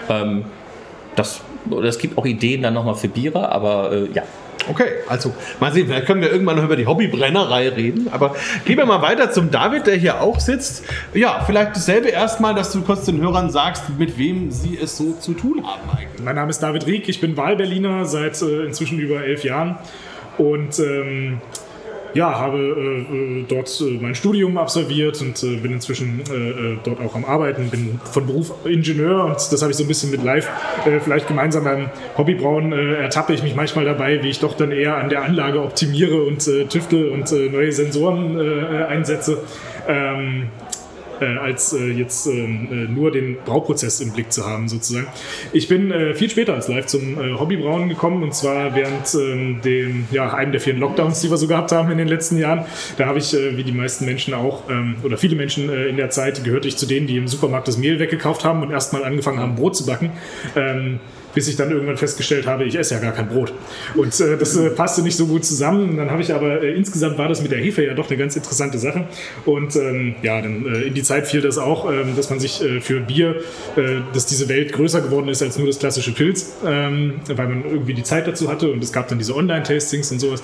Ähm, 0.10 0.45
das, 1.15 1.42
es 1.83 1.98
gibt 1.98 2.18
auch 2.18 2.25
Ideen 2.25 2.62
dann 2.62 2.74
nochmal 2.74 2.95
für 2.95 3.07
Biere, 3.07 3.50
aber 3.51 3.92
ja, 4.13 4.21
Okay, 4.69 4.88
also 5.08 5.34
mal 5.60 5.72
sehen, 5.72 5.88
vielleicht 5.88 6.06
können 6.06 6.22
wir 6.22 6.31
irgendwann 6.31 6.58
noch 6.58 6.64
über 6.64 6.75
die 6.75 6.86
Hobbybrennerei 6.86 7.69
reden. 7.69 8.10
Aber 8.12 8.36
gehen 8.66 8.78
wir 8.78 8.86
mal 8.86 9.02
weiter 9.02 9.31
zum 9.31 9.52
David, 9.52 9.88
der 9.88 9.96
hier 9.96 10.22
auch 10.22 10.40
sitzt. 10.40 10.84
Ja, 11.14 11.44
vielleicht 11.46 11.75
dasselbe 11.75 12.10
erstmal, 12.10 12.54
dass 12.54 12.72
du 12.72 12.81
kurz 12.81 13.06
den 13.06 13.22
Hörern 13.22 13.50
sagst, 13.50 13.84
mit 13.98 14.18
wem 14.18 14.52
sie 14.52 14.78
es 14.81 14.98
so 14.98 15.14
zu 15.14 15.34
tun 15.34 15.66
haben 15.66 15.90
eigentlich. 15.90 16.24
Mein 16.24 16.36
Name 16.36 16.50
ist 16.50 16.60
David 16.60 16.86
Rieck, 16.88 17.08
ich 17.08 17.22
bin 17.22 17.38
Wahlberliner 17.38 18.06
seit 18.06 18.42
äh, 18.42 18.66
inzwischen 18.66 19.00
über 19.00 19.24
elf 19.24 19.44
Jahren. 19.44 19.78
Und 20.38 20.80
ähm, 20.80 21.42
ja, 22.18 22.40
habe 22.40 22.58
äh, 22.58 23.42
äh, 23.42 23.46
dort 23.48 23.69
äh, 23.80 24.00
mein 24.02 24.16
Studium 24.16 24.58
absolviert 24.58 25.22
und 25.22 25.42
äh, 25.44 25.58
bin 25.58 25.72
inzwischen 25.72 26.22
äh, 26.31 26.34
äh, 26.34 26.78
dort 26.84 27.00
auch 27.00 27.14
am 27.16 27.24
Arbeiten, 27.25 27.69
bin 27.69 28.00
von 28.12 28.25
Beruf 28.25 28.54
Ingenieur 28.66 29.25
und 29.25 29.36
das 29.36 29.62
habe 29.62 29.72
ich 29.72 29.78
so 29.78 29.84
ein 29.84 29.88
bisschen 29.88 30.10
mit 30.10 30.24
Live 30.24 30.50
vielleicht 31.04 31.28
gemeinsam 31.28 31.64
beim 31.64 31.90
Hobbybrauen 32.18 32.72
ertappe 32.72 33.34
ich 33.34 33.44
mich 33.44 33.56
manchmal 33.56 33.86
dabei, 33.86 34.24
wie 34.24 34.30
ich 34.30 34.40
doch 34.40 34.56
dann 34.56 34.72
eher 34.72 34.98
an 34.98 35.10
der 35.10 35.24
Anlage 35.24 35.62
optimiere 35.62 36.24
und 36.24 36.50
tüftel 36.69 37.10
und 37.10 37.31
neue 37.31 37.72
Sensoren 37.72 38.40
einsetze. 38.88 39.40
Ähm, 39.88 40.48
äh, 41.22 41.38
als 41.38 41.74
äh, 41.74 41.92
jetzt 41.92 42.28
ähm, 42.28 42.68
äh, 42.72 42.75
nur 42.92 43.12
den 43.12 43.38
Brauprozess 43.46 44.00
im 44.00 44.12
Blick 44.12 44.31
zu 44.31 44.46
haben, 44.46 44.68
sozusagen. 44.68 45.08
Ich 45.54 45.68
bin 45.68 45.92
äh, 45.92 46.14
viel 46.14 46.30
später 46.30 46.54
als 46.54 46.68
live 46.68 46.86
zum 46.86 47.19
äh, 47.19 47.34
Hobbybrauen 47.40 47.90
gekommen 47.90 48.24
und 48.24 48.34
zwar 48.34 48.75
während 48.75 49.14
ähm, 49.16 49.62
dem, 49.64 50.08
ja, 50.12 50.34
einem 50.34 50.52
der 50.52 50.62
vielen 50.62 50.80
Lockdowns, 50.80 51.22
die 51.22 51.30
wir 51.30 51.38
so 51.38 51.48
gehabt 51.48 51.72
haben 51.72 51.92
in 51.92 51.98
den 51.98 52.08
letzten 52.08 52.38
Jahren. 52.38 52.66
Da 52.98 53.06
habe 53.06 53.19
ich, 53.19 53.34
äh, 53.34 53.58
wie 53.58 53.64
die 53.64 53.72
meisten 53.72 54.06
Menschen 54.06 54.34
auch, 54.34 54.69
ähm, 54.69 54.96
oder 55.04 55.18
viele 55.18 55.36
Menschen 55.36 55.69
in 55.69 55.98
der 55.98 56.10
Zeit, 56.10 56.44
gehörte 56.44 56.68
ich 56.68 56.78
zu 56.78 56.86
denen, 56.86 57.08
die 57.08 57.18
im 57.18 57.28
Supermarkt 57.28 57.68
das 57.68 57.78
Mehl 57.78 58.00
weggekauft 58.00 58.44
haben 58.46 58.62
und 58.63 58.72
erstmal 58.72 59.04
angefangen 59.04 59.40
haben, 59.40 59.56
Brot 59.56 59.75
zu 59.75 59.86
backen. 59.86 60.12
Ähm, 60.56 61.00
bis 61.38 61.48
ich 61.48 61.56
dann 61.56 61.69
irgendwann 61.69 61.98
festgestellt 61.98 62.48
habe, 62.48 62.66
ich 62.66 62.74
esse 62.74 62.95
ja 62.95 63.00
gar 63.00 63.12
kein 63.12 63.28
Brot. 63.28 63.54
Und 63.94 64.19
äh, 64.19 64.38
das 64.38 64.57
äh, 64.57 64.72
passte 64.72 65.04
nicht 65.04 65.16
so 65.16 65.28
gut 65.28 65.45
zusammen. 65.45 65.95
Dann 65.95 66.10
habe 66.10 66.24
ich 66.24 66.34
aber, 66.34 66.63
äh, 66.63 66.74
insgesamt 66.74 67.19
war 67.19 67.30
das 67.30 67.44
mit 67.44 67.51
der 67.51 67.60
Hefe 67.60 67.86
ja 67.86 67.94
doch 67.94 68.10
eine 68.10 68.18
ganz 68.18 68.36
interessante 68.36 68.80
Sache. 68.80 69.07
Und 69.45 69.75
ähm, 69.75 70.16
ja, 70.24 70.42
dann 70.42 70.66
äh, 70.66 70.88
in 70.88 70.95
die 70.95 71.04
Zeit 71.04 71.28
fiel 71.28 71.42
das 71.42 71.60
auch, 71.60 71.92
ähm, 71.92 72.16
dass 72.16 72.31
man 72.31 72.39
sich 72.39 72.63
äh, 72.63 72.81
für 72.81 73.01
Bier, 73.01 73.36
äh, 73.75 74.00
dass 74.16 74.25
diese 74.25 74.50
Welt 74.50 74.74
größer 74.74 75.00
geworden 75.00 75.30
ist 75.30 75.44
als 75.44 75.60
nur 75.60 75.68
das 75.68 75.78
klassische 75.78 76.12
Pilz, 76.12 76.56
ähm, 76.66 77.19
weil 77.28 77.48
man 77.48 77.66
irgendwie 77.66 77.94
die 77.94 78.01
Zeit 78.01 78.25
dazu 78.25 78.50
hatte. 78.50 78.72
Und 78.72 78.84
es 78.84 78.92
gab 78.92 79.07
dann 79.07 79.19
diese 79.19 79.36
Online-Tastings 79.36 80.12
und 80.12 80.18
sowas. 80.18 80.42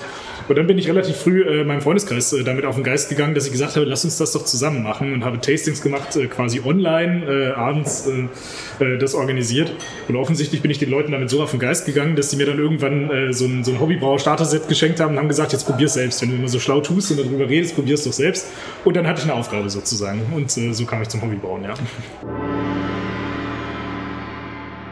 Und 0.48 0.56
dann 0.56 0.66
bin 0.66 0.76
ich 0.76 0.88
relativ 0.88 1.16
früh 1.16 1.42
äh, 1.42 1.64
meinem 1.64 1.80
Freundeskreis 1.80 2.32
äh, 2.32 2.44
damit 2.44 2.66
auf 2.66 2.74
den 2.74 2.84
Geist 2.84 3.08
gegangen, 3.08 3.34
dass 3.34 3.46
ich 3.46 3.52
gesagt 3.52 3.76
habe, 3.76 3.86
lass 3.86 4.04
uns 4.04 4.18
das 4.18 4.32
doch 4.32 4.44
zusammen 4.44 4.82
machen 4.82 5.12
und 5.12 5.24
habe 5.24 5.40
Tastings 5.40 5.80
gemacht, 5.80 6.16
äh, 6.16 6.26
quasi 6.26 6.60
online, 6.64 7.24
äh, 7.24 7.52
abends 7.52 8.06
äh, 8.06 8.84
äh, 8.84 8.98
das 8.98 9.14
organisiert. 9.14 9.72
Und 10.08 10.16
offensichtlich 10.16 10.60
bin 10.60 10.70
ich 10.70 10.78
den 10.78 10.90
Leuten 10.90 11.12
damit 11.12 11.30
so 11.30 11.42
auf 11.42 11.52
den 11.52 11.60
Geist 11.60 11.86
gegangen, 11.86 12.14
dass 12.14 12.30
sie 12.30 12.36
mir 12.36 12.46
dann 12.46 12.58
irgendwann 12.58 13.10
äh, 13.10 13.32
so 13.32 13.46
ein, 13.46 13.64
so 13.64 13.72
ein 13.72 13.80
Hobbybrauer-Starter-Set 13.80 14.68
geschenkt 14.68 15.00
haben 15.00 15.12
und 15.12 15.18
haben 15.18 15.28
gesagt, 15.28 15.52
jetzt 15.52 15.64
probier's 15.64 15.94
selbst. 15.94 16.20
Wenn 16.20 16.30
du 16.30 16.36
immer 16.36 16.48
so 16.48 16.58
schlau 16.58 16.80
tust 16.80 17.10
und 17.10 17.20
darüber 17.20 17.48
redest, 17.48 17.74
probier's 17.74 18.04
doch 18.04 18.12
selbst. 18.12 18.46
Und 18.84 18.96
dann 18.96 19.06
hatte 19.06 19.20
ich 19.20 19.24
eine 19.24 19.34
Aufgabe 19.34 19.70
sozusagen. 19.70 20.20
Und 20.34 20.54
äh, 20.58 20.72
so 20.72 20.84
kam 20.84 21.00
ich 21.00 21.08
zum 21.08 21.22
Hobbybrauen, 21.22 21.64
ja. 21.64 21.74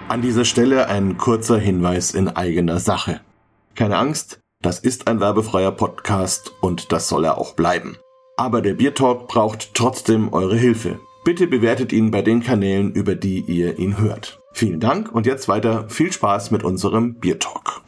An 0.09 0.23
dieser 0.23 0.44
Stelle 0.44 0.88
ein 0.88 1.16
kurzer 1.16 1.59
Hinweis 1.59 2.12
in 2.12 2.28
eigener 2.28 2.78
Sache. 2.80 3.21
Keine 3.75 3.97
Angst, 3.97 4.41
das 4.62 4.78
ist 4.78 5.09
ein 5.09 5.21
werbefreier 5.21 5.73
Podcast 5.73 6.52
und 6.61 6.92
das 6.92 7.09
soll 7.09 7.25
er 7.25 7.37
auch 7.37 7.54
bleiben. 7.54 7.99
Aber 8.37 8.62
der 8.62 8.75
Biertalk 8.75 9.26
braucht 9.26 9.75
trotzdem 9.75 10.33
eure 10.33 10.57
Hilfe. 10.57 11.00
Bitte 11.25 11.47
bewertet 11.47 11.92
ihn 11.92 12.11
bei 12.11 12.23
den 12.23 12.42
Kanälen, 12.42 12.92
über 12.92 13.14
die 13.14 13.40
ihr 13.40 13.78
ihn 13.78 13.99
hört. 13.99 14.40
Vielen 14.52 14.81
Dank 14.81 15.12
und 15.12 15.26
jetzt 15.26 15.49
weiter 15.49 15.88
viel 15.88 16.12
Spaß 16.12 16.50
mit 16.50 16.62
unserem 16.62 17.14
Biertalk. 17.14 17.83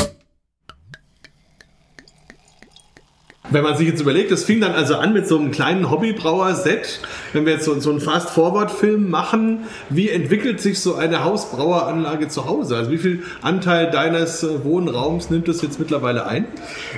Wenn 3.50 3.62
man 3.62 3.76
sich 3.76 3.86
jetzt 3.86 4.00
überlegt, 4.00 4.30
das 4.30 4.42
fing 4.44 4.62
dann 4.62 4.72
also 4.72 4.96
an 4.96 5.12
mit 5.12 5.28
so 5.28 5.38
einem 5.38 5.50
kleinen 5.50 5.90
Hobbybrauer-Set. 5.90 7.00
Wenn 7.34 7.44
wir 7.44 7.52
jetzt 7.52 7.66
so, 7.66 7.78
so 7.78 7.90
einen 7.90 8.00
Fast-Forward-Film 8.00 9.10
machen, 9.10 9.64
wie 9.90 10.08
entwickelt 10.08 10.62
sich 10.62 10.80
so 10.80 10.94
eine 10.94 11.24
Hausbraueranlage 11.24 12.28
zu 12.28 12.46
Hause? 12.46 12.74
Also 12.74 12.90
wie 12.90 12.96
viel 12.96 13.22
Anteil 13.42 13.90
deines 13.90 14.42
äh, 14.42 14.64
Wohnraums 14.64 15.28
nimmt 15.28 15.46
das 15.46 15.60
jetzt 15.60 15.78
mittlerweile 15.78 16.26
ein? 16.26 16.46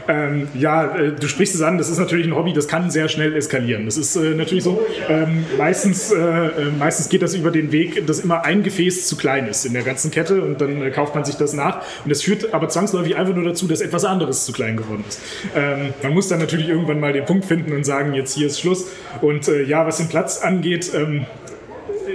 Ähm, 0.07 0.47
ja, 0.55 0.97
äh, 0.97 1.13
du 1.17 1.27
sprichst 1.27 1.57
es 1.57 1.63
an, 1.63 1.79
das 1.79 1.91
ist 1.91 1.99
natürlich 1.99 2.29
ein 2.29 2.37
Hobby, 2.37 2.53
das 2.53 2.69
kann 2.69 2.93
sehr 2.93 3.09
schnell 3.09 3.35
eskalieren. 3.35 3.85
Das 3.85 3.97
ist 3.97 4.15
äh, 4.15 4.35
natürlich 4.35 4.63
so, 4.63 4.81
ähm, 5.09 5.45
meistens, 5.59 6.13
äh, 6.13 6.17
äh 6.17 6.51
meistens 6.79 7.09
geht 7.09 7.23
das 7.23 7.35
über 7.35 7.51
den 7.51 7.73
Weg, 7.73 8.07
dass 8.07 8.21
immer 8.21 8.45
ein 8.45 8.63
Gefäß 8.63 9.09
zu 9.09 9.17
klein 9.17 9.49
ist 9.49 9.67
in 9.67 9.73
der 9.73 9.83
ganzen 9.83 10.13
Kette 10.13 10.43
und 10.43 10.61
dann 10.61 10.81
äh, 10.81 10.91
kauft 10.93 11.17
man 11.17 11.25
sich 11.25 11.35
das 11.35 11.55
nach. 11.55 11.83
Und 12.05 12.11
das 12.11 12.23
führt 12.23 12.55
aber 12.55 12.69
zwangsläufig 12.69 13.17
einfach 13.17 13.35
nur 13.35 13.45
dazu, 13.45 13.67
dass 13.67 13.81
etwas 13.81 14.05
anderes 14.05 14.45
zu 14.45 14.53
klein 14.53 14.77
geworden 14.77 15.05
ist. 15.09 15.21
Ähm, 15.57 15.93
man 16.05 16.15
muss 16.15 16.29
dann 16.29 16.36
natürlich 16.39 16.69
irgendwann 16.69 17.01
mal 17.01 17.13
den 17.13 17.25
Punkt 17.25 17.45
finden 17.45 17.73
und 17.73 17.85
sagen, 17.85 18.15
jetzt 18.15 18.35
hier 18.35 18.47
ist 18.47 18.61
Schluss. 18.61 18.87
Und 19.21 19.49
äh, 19.49 19.63
ja, 19.63 19.87
was 19.87 19.99
den 19.99 20.09
Platz 20.09 20.41
angeht, 20.43 20.93
ähm, 20.95 21.27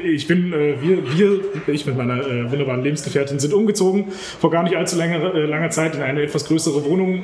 ich 0.04 0.28
bin, 0.28 0.54
äh, 0.54 0.75
wir, 0.82 1.18
wir, 1.18 1.40
ich 1.74 1.86
mit 1.86 1.98
meiner 1.98 2.25
äh, 2.25 2.51
wunderbaren 2.51 2.84
Lebensgefährtin 2.84 3.40
sind 3.40 3.54
umgezogen 3.54 4.12
vor 4.40 4.51
gar 4.51 4.63
nicht 4.63 4.75
allzu 4.75 4.98
langer, 4.98 5.34
äh, 5.34 5.46
langer 5.46 5.70
Zeit 5.70 5.96
in 5.96 6.01
eine 6.01 6.22
etwas 6.22 6.46
größere 6.46 6.86
Wohnung, 6.86 7.24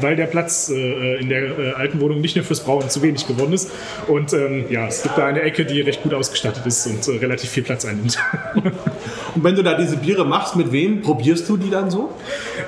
weil 0.00 0.16
der 0.16 0.26
Platz 0.26 0.70
äh, 0.70 1.20
in 1.20 1.28
der 1.28 1.58
äh, 1.58 1.72
alten 1.72 2.00
Wohnung 2.00 2.20
nicht 2.20 2.36
nur 2.36 2.44
fürs 2.44 2.64
Brauen 2.64 2.88
zu 2.88 3.02
wenig 3.02 3.26
geworden 3.26 3.52
ist. 3.52 3.70
Und 4.08 4.32
ähm, 4.32 4.64
ja, 4.70 4.86
es 4.86 5.02
gibt 5.02 5.16
da 5.18 5.26
eine 5.26 5.42
Ecke, 5.42 5.64
die 5.64 5.80
recht 5.80 6.02
gut 6.02 6.14
ausgestattet 6.14 6.64
ist 6.66 6.86
und 6.86 7.06
äh, 7.08 7.18
relativ 7.18 7.50
viel 7.50 7.62
Platz 7.62 7.84
einnimmt. 7.84 8.18
und 9.34 9.44
wenn 9.44 9.54
du 9.54 9.62
da 9.62 9.74
diese 9.74 9.96
Biere 9.96 10.24
machst, 10.24 10.56
mit 10.56 10.72
wem 10.72 11.02
probierst 11.02 11.48
du 11.48 11.56
die 11.56 11.70
dann 11.70 11.90
so? 11.90 12.10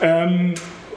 Ähm, 0.03 0.55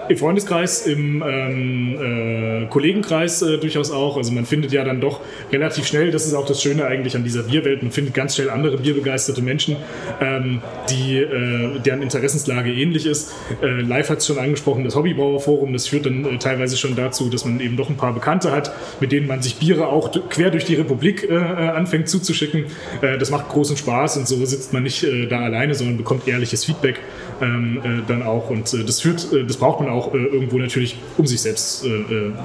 Im 0.09 0.17
Freundeskreis, 0.17 0.87
im 0.87 1.21
ähm, 1.21 2.63
äh, 2.63 2.65
Kollegenkreis 2.65 3.43
äh, 3.43 3.59
durchaus 3.59 3.91
auch. 3.91 4.17
Also 4.17 4.31
man 4.31 4.43
findet 4.43 4.71
ja 4.71 4.83
dann 4.83 5.01
doch 5.01 5.21
relativ 5.51 5.85
schnell, 5.85 6.09
das 6.09 6.25
ist 6.25 6.33
auch 6.33 6.47
das 6.47 6.63
Schöne 6.63 6.87
eigentlich 6.87 7.15
an 7.15 7.23
dieser 7.23 7.43
Bierwelt, 7.43 7.83
man 7.83 7.91
findet 7.91 8.15
ganz 8.15 8.35
schnell 8.35 8.49
andere 8.49 8.77
bierbegeisterte 8.77 9.43
Menschen, 9.43 9.75
ähm, 10.19 10.63
die, 10.89 11.19
äh, 11.19 11.79
deren 11.85 12.01
Interessenslage 12.01 12.73
ähnlich 12.73 13.05
ist. 13.05 13.35
Äh, 13.61 13.81
Live 13.81 14.09
hat 14.09 14.17
es 14.17 14.25
schon 14.25 14.39
angesprochen, 14.39 14.83
das 14.83 14.95
Hobbybrauerforum, 14.95 15.73
das 15.73 15.87
führt 15.87 16.07
dann 16.07 16.25
äh, 16.25 16.39
teilweise 16.39 16.75
schon 16.75 16.95
dazu, 16.95 17.29
dass 17.29 17.45
man 17.45 17.59
eben 17.59 17.77
doch 17.77 17.87
ein 17.87 17.97
paar 17.97 18.13
Bekannte 18.13 18.51
hat, 18.51 18.71
mit 18.99 19.11
denen 19.11 19.27
man 19.27 19.43
sich 19.43 19.57
Biere 19.57 19.89
auch 19.89 20.11
quer 20.29 20.49
durch 20.49 20.65
die 20.65 20.73
Republik 20.73 21.29
äh, 21.29 21.35
anfängt 21.35 22.09
zuzuschicken. 22.09 22.65
das 23.01 23.29
macht 23.29 23.49
großen 23.49 23.77
Spaß 23.77 24.17
und 24.17 24.27
so 24.27 24.43
sitzt 24.43 24.73
man 24.73 24.83
nicht 24.83 25.05
da 25.29 25.41
alleine, 25.41 25.75
sondern 25.75 25.97
bekommt 25.97 26.27
ehrliches 26.27 26.65
Feedback 26.65 26.99
ähm, 27.41 28.03
dann 28.07 28.23
auch. 28.23 28.49
Und 28.49 28.73
das 28.87 29.01
führt, 29.01 29.27
das 29.47 29.57
braucht 29.57 29.79
man 29.79 29.89
auch 29.89 29.98
irgendwo 30.13 30.57
natürlich, 30.57 30.97
um 31.17 31.25
sich 31.25 31.41
selbst 31.41 31.85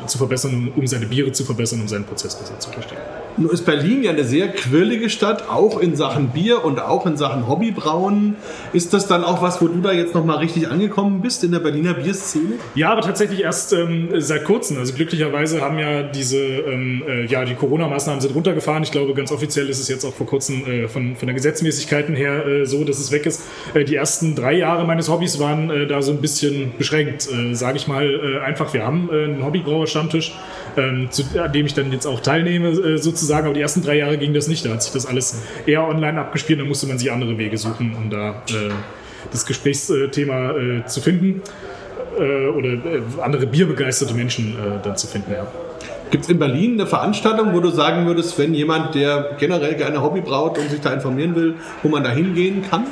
zu 0.06 0.18
verbessern, 0.18 0.72
um 0.74 0.86
seine 0.86 1.06
Biere 1.06 1.32
zu 1.32 1.44
verbessern, 1.44 1.80
um 1.80 1.88
seinen 1.88 2.04
Prozess 2.04 2.34
besser 2.36 2.58
zu 2.58 2.70
verstehen. 2.70 2.98
Nun 3.36 3.50
ist 3.50 3.64
Berlin 3.66 4.04
ja 4.04 4.12
eine 4.12 4.22
sehr 4.22 4.48
quirlige 4.48 5.10
Stadt, 5.10 5.48
auch 5.48 5.80
in 5.80 5.96
Sachen 5.96 6.28
Bier 6.28 6.64
und 6.64 6.78
auch 6.78 7.04
in 7.04 7.16
Sachen 7.16 7.48
Hobbybrauen. 7.48 8.36
Ist 8.72 8.94
das 8.94 9.08
dann 9.08 9.24
auch 9.24 9.42
was, 9.42 9.60
wo 9.60 9.66
du 9.66 9.80
da 9.80 9.92
jetzt 9.92 10.14
nochmal 10.14 10.38
richtig 10.38 10.68
angekommen 10.68 11.20
bist 11.20 11.42
in 11.42 11.50
der 11.50 11.58
Berliner 11.58 11.94
Bierszene? 11.94 12.54
Ja, 12.76 12.92
aber 12.92 13.00
tatsächlich 13.00 13.42
erst 13.42 13.72
ähm, 13.72 14.10
seit 14.18 14.44
kurzem. 14.44 14.78
Also 14.78 14.94
glücklicherweise 14.94 15.60
haben 15.62 15.80
ja 15.80 16.04
diese, 16.04 16.38
ähm, 16.38 17.02
äh, 17.08 17.26
ja, 17.26 17.44
die 17.44 17.54
Corona-Maßnahmen 17.54 18.20
sind 18.20 18.36
runtergefahren. 18.36 18.84
Ich 18.84 18.92
glaube, 18.92 19.14
ganz 19.14 19.32
offiziell 19.32 19.68
ist 19.68 19.80
es 19.80 19.88
jetzt 19.88 20.04
auch 20.04 20.14
vor 20.14 20.26
kurzem 20.26 20.64
äh, 20.66 20.86
von, 20.86 21.16
von 21.16 21.26
der 21.26 21.34
Gesetzmäßigkeiten 21.34 22.14
her 22.14 22.46
äh, 22.46 22.66
so, 22.66 22.84
dass 22.84 23.00
es 23.00 23.10
weg 23.10 23.26
ist. 23.26 23.42
Äh, 23.74 23.84
die 23.84 23.96
ersten 23.96 24.36
drei 24.36 24.54
Jahre 24.54 24.86
meines 24.86 25.08
Hobbys 25.08 25.40
waren 25.40 25.70
äh, 25.70 25.88
da 25.88 26.02
so 26.02 26.12
ein 26.12 26.20
bisschen 26.20 26.72
beschränkt, 26.78 27.28
äh, 27.50 27.54
sage 27.54 27.76
ich 27.76 27.86
mal 27.88 28.40
einfach. 28.44 28.72
Wir 28.74 28.84
haben 28.84 29.10
einen 29.10 29.44
Hobbybrauer-Stammtisch 29.44 30.32
ähm, 30.76 31.08
zu, 31.10 31.24
an 31.40 31.52
dem 31.52 31.66
ich 31.66 31.74
dann 31.74 31.92
jetzt 31.92 32.06
auch 32.06 32.20
teilnehme, 32.20 32.68
äh, 32.68 32.98
sozusagen. 32.98 33.46
Aber 33.46 33.54
die 33.54 33.60
ersten 33.60 33.82
drei 33.82 33.96
Jahre 33.96 34.18
ging 34.18 34.34
das 34.34 34.48
nicht. 34.48 34.64
Da 34.64 34.70
hat 34.70 34.82
sich 34.82 34.92
das 34.92 35.06
alles 35.06 35.42
eher 35.66 35.86
online 35.86 36.20
abgespielt. 36.20 36.60
Da 36.60 36.64
musste 36.64 36.86
man 36.86 36.98
sich 36.98 37.10
andere 37.10 37.38
Wege 37.38 37.56
suchen, 37.58 37.94
um 37.96 38.10
da 38.10 38.42
äh, 38.50 38.70
das 39.30 39.46
Gesprächsthema 39.46 40.52
äh, 40.52 40.86
zu 40.86 41.00
finden 41.00 41.42
äh, 42.18 42.48
oder 42.48 42.68
äh, 42.68 43.02
andere 43.22 43.46
bierbegeisterte 43.46 44.14
Menschen 44.14 44.54
äh, 44.54 44.82
dann 44.82 44.96
zu 44.96 45.06
finden. 45.06 45.32
Ja. 45.32 45.46
Gibt 46.10 46.24
es 46.24 46.30
in 46.30 46.38
Berlin 46.38 46.74
eine 46.74 46.86
Veranstaltung, 46.86 47.54
wo 47.54 47.60
du 47.60 47.70
sagen 47.70 48.06
würdest, 48.06 48.38
wenn 48.38 48.54
jemand, 48.54 48.94
der 48.94 49.36
generell 49.38 49.74
gerne 49.74 50.02
Hobby 50.02 50.20
braut 50.20 50.58
und 50.58 50.70
sich 50.70 50.80
da 50.80 50.92
informieren 50.92 51.34
will, 51.34 51.54
wo 51.82 51.88
man 51.88 52.04
da 52.04 52.10
hingehen 52.10 52.62
kann? 52.68 52.86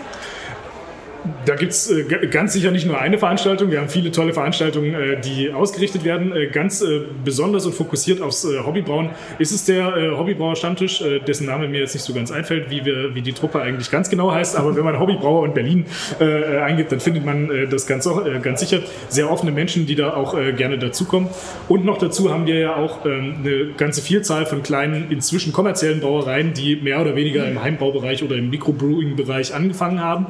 Da 1.45 1.55
gibt 1.55 1.73
es 1.73 1.91
äh, 1.91 2.05
ganz 2.31 2.53
sicher 2.53 2.71
nicht 2.71 2.87
nur 2.87 3.01
eine 3.01 3.19
Veranstaltung. 3.19 3.71
Wir 3.71 3.81
haben 3.81 3.89
viele 3.89 4.11
tolle 4.11 4.33
Veranstaltungen, 4.33 4.95
äh, 4.95 5.21
die 5.21 5.53
ausgerichtet 5.53 6.05
werden. 6.05 6.35
Äh, 6.35 6.49
ganz 6.49 6.83
äh, 6.83 7.01
besonders 7.25 7.67
und 7.67 7.75
fokussiert 7.75 8.21
aufs 8.21 8.45
äh, 8.45 8.59
Hobbybrauen 8.65 9.11
ist 9.39 9.53
es 9.53 9.65
der 9.65 9.97
äh, 9.97 10.11
Hobbybrauer 10.17 10.57
Stammtisch, 10.57 11.03
dessen 11.27 11.47
Name 11.47 11.69
mir 11.69 11.81
jetzt 11.81 11.95
nicht 11.95 12.05
so 12.05 12.13
ganz 12.13 12.31
einfällt, 12.31 12.71
wie, 12.71 12.85
wir, 12.85 13.15
wie 13.15 13.23
die 13.23 13.33
Truppe 13.33 13.61
eigentlich 13.61 13.91
ganz 13.91 14.11
genau 14.11 14.33
heißt. 14.33 14.57
Aber 14.57 14.77
wenn 14.77 14.85
man 14.85 14.99
Hobbybrauer 14.99 15.43
und 15.43 15.55
Berlin 15.55 15.87
eingibt, 16.19 16.93
dann 16.93 17.01
findet 17.01 17.25
man 17.25 17.51
das 17.71 17.87
ganz, 17.87 18.09
ganz 18.43 18.61
sicher. 18.61 18.81
Sehr 19.09 19.31
offene 19.31 19.51
Menschen, 19.51 19.87
die 19.87 19.95
da 19.95 20.15
auch 20.15 20.37
gerne 20.57 20.79
dazukommen. 20.79 21.29
Und 21.69 21.85
noch 21.85 21.99
dazu 21.99 22.33
haben 22.33 22.47
wir 22.47 22.59
ja 22.59 22.77
auch 22.77 23.05
ähm, 23.05 23.37
eine 23.43 23.73
ganze 23.77 24.03
Vielzahl 24.03 24.47
von 24.47 24.63
kleinen, 24.63 25.11
inzwischen 25.11 25.53
kommerziellen 25.53 26.01
Brauereien, 26.01 26.53
die 26.55 26.77
mehr 26.77 27.01
oder 27.01 27.17
weniger 27.17 27.47
im 27.47 27.63
Heimbraubereich 27.63 28.23
oder 28.23 28.37
im 28.37 28.51
Microbrewing-Bereich 28.51 29.55
angefangen 29.55 30.01
haben. 30.01 30.27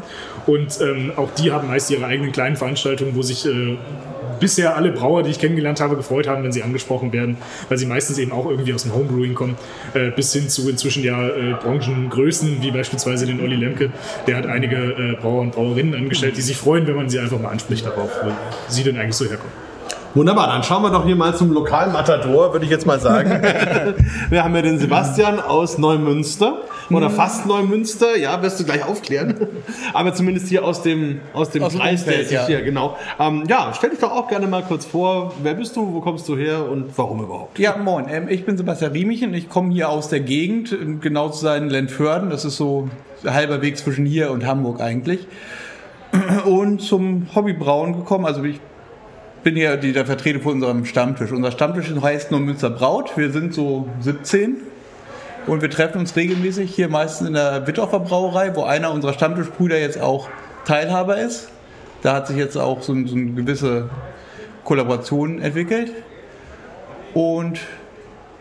Und 0.46 0.80
ähm, 0.82 1.12
auch 1.16 1.30
die 1.32 1.52
haben 1.52 1.68
meist 1.68 1.90
ihre 1.90 2.04
eigenen 2.04 2.32
kleinen 2.32 2.56
Veranstaltungen, 2.56 3.14
wo 3.14 3.22
sich 3.22 3.46
äh, 3.46 3.76
bisher 4.42 4.76
alle 4.76 4.90
Brauer, 4.90 5.22
die 5.22 5.30
ich 5.30 5.38
kennengelernt 5.38 5.80
habe, 5.80 5.94
gefreut 5.96 6.26
haben, 6.26 6.42
wenn 6.42 6.50
sie 6.50 6.64
angesprochen 6.64 7.12
werden, 7.12 7.36
weil 7.68 7.78
sie 7.78 7.86
meistens 7.86 8.18
eben 8.18 8.32
auch 8.32 8.50
irgendwie 8.50 8.74
aus 8.74 8.82
dem 8.82 8.92
Homebrewing 8.92 9.34
kommen, 9.34 9.56
äh, 9.94 10.10
bis 10.10 10.32
hin 10.32 10.48
zu 10.48 10.68
inzwischen 10.68 11.04
ja 11.04 11.28
äh, 11.28 11.54
Branchengrößen, 11.62 12.60
wie 12.60 12.72
beispielsweise 12.72 13.24
den 13.24 13.40
Olli 13.40 13.54
Lemke. 13.54 13.90
Der 14.26 14.36
hat 14.36 14.46
einige 14.46 14.76
äh, 14.76 15.16
Brauer 15.20 15.42
und 15.42 15.52
Brauerinnen 15.52 15.94
angestellt, 15.94 16.36
die 16.36 16.42
sich 16.42 16.56
freuen, 16.56 16.88
wenn 16.88 16.96
man 16.96 17.08
sie 17.08 17.20
einfach 17.20 17.40
mal 17.40 17.50
anspricht 17.50 17.86
darauf, 17.86 18.10
wo 18.24 18.32
sie 18.68 18.82
denn 18.82 18.98
eigentlich 18.98 19.16
so 19.16 19.26
herkommen. 19.26 19.61
Wunderbar, 20.14 20.48
dann 20.48 20.62
schauen 20.62 20.82
wir 20.82 20.90
doch 20.90 21.06
hier 21.06 21.16
mal 21.16 21.34
zum 21.34 21.52
Lokalmatador, 21.52 22.52
würde 22.52 22.66
ich 22.66 22.70
jetzt 22.70 22.86
mal 22.86 23.00
sagen. 23.00 23.30
wir 24.30 24.44
haben 24.44 24.54
ja 24.54 24.60
den 24.60 24.78
Sebastian 24.78 25.40
aus 25.40 25.78
Neumünster 25.78 26.58
oder 26.90 27.08
mhm. 27.08 27.14
fast 27.14 27.46
Neumünster, 27.46 28.18
ja, 28.18 28.42
wirst 28.42 28.60
du 28.60 28.64
gleich 28.64 28.84
aufklären. 28.84 29.46
Aber 29.94 30.12
zumindest 30.12 30.48
hier 30.48 30.64
aus 30.64 30.82
dem, 30.82 31.20
aus 31.32 31.48
dem 31.48 31.62
aus 31.62 31.74
Kreis, 31.74 32.04
der 32.04 32.20
ist 32.20 32.30
ja. 32.30 32.46
hier, 32.46 32.60
genau. 32.60 32.98
Ähm, 33.18 33.44
ja, 33.48 33.72
stell 33.74 33.88
dich 33.88 34.00
doch 34.00 34.12
auch 34.12 34.28
gerne 34.28 34.46
mal 34.46 34.62
kurz 34.62 34.84
vor. 34.84 35.32
Wer 35.42 35.54
bist 35.54 35.76
du, 35.76 35.94
wo 35.94 36.00
kommst 36.00 36.28
du 36.28 36.36
her 36.36 36.68
und 36.70 36.96
warum 36.96 37.22
überhaupt? 37.22 37.58
Ja, 37.58 37.78
moin. 37.78 38.04
Ähm, 38.10 38.28
ich 38.28 38.44
bin 38.44 38.58
Sebastian 38.58 38.92
Riemichen. 38.92 39.32
Ich 39.32 39.48
komme 39.48 39.72
hier 39.72 39.88
aus 39.88 40.08
der 40.08 40.20
Gegend, 40.20 40.76
genau 41.00 41.30
zu 41.30 41.40
sein 41.40 41.70
Lentförden. 41.70 42.28
Das 42.28 42.44
ist 42.44 42.56
so 42.58 42.90
halber 43.24 43.62
Weg 43.62 43.78
zwischen 43.78 44.04
hier 44.04 44.30
und 44.30 44.44
Hamburg 44.44 44.82
eigentlich. 44.82 45.26
Und 46.44 46.82
zum 46.82 47.28
Hobbybrauen 47.34 47.94
gekommen. 47.94 48.26
Also 48.26 48.44
ich 48.44 48.60
bin 49.42 49.56
hier 49.56 49.76
die, 49.76 49.92
der 49.92 50.06
Vertreter 50.06 50.40
von 50.40 50.54
unserem 50.54 50.84
Stammtisch. 50.84 51.32
Unser 51.32 51.50
Stammtisch 51.50 51.92
heißt 52.00 52.30
nur 52.30 52.40
Münster 52.40 52.70
Braut. 52.70 53.16
Wir 53.16 53.30
sind 53.30 53.54
so 53.54 53.88
17 54.00 54.56
und 55.46 55.62
wir 55.62 55.70
treffen 55.70 55.98
uns 55.98 56.14
regelmäßig 56.16 56.74
hier 56.74 56.88
meistens 56.88 57.28
in 57.28 57.34
der 57.34 57.66
Witthofer 57.66 58.00
Brauerei, 58.00 58.54
wo 58.54 58.64
einer 58.64 58.92
unserer 58.92 59.12
Stammtischbrüder 59.12 59.78
jetzt 59.78 60.00
auch 60.00 60.28
Teilhaber 60.64 61.18
ist. 61.18 61.48
Da 62.02 62.14
hat 62.14 62.28
sich 62.28 62.36
jetzt 62.36 62.56
auch 62.56 62.82
so, 62.82 62.94
so 63.06 63.16
eine 63.16 63.32
gewisse 63.32 63.88
Kollaboration 64.64 65.40
entwickelt. 65.40 65.92
Und 67.14 67.60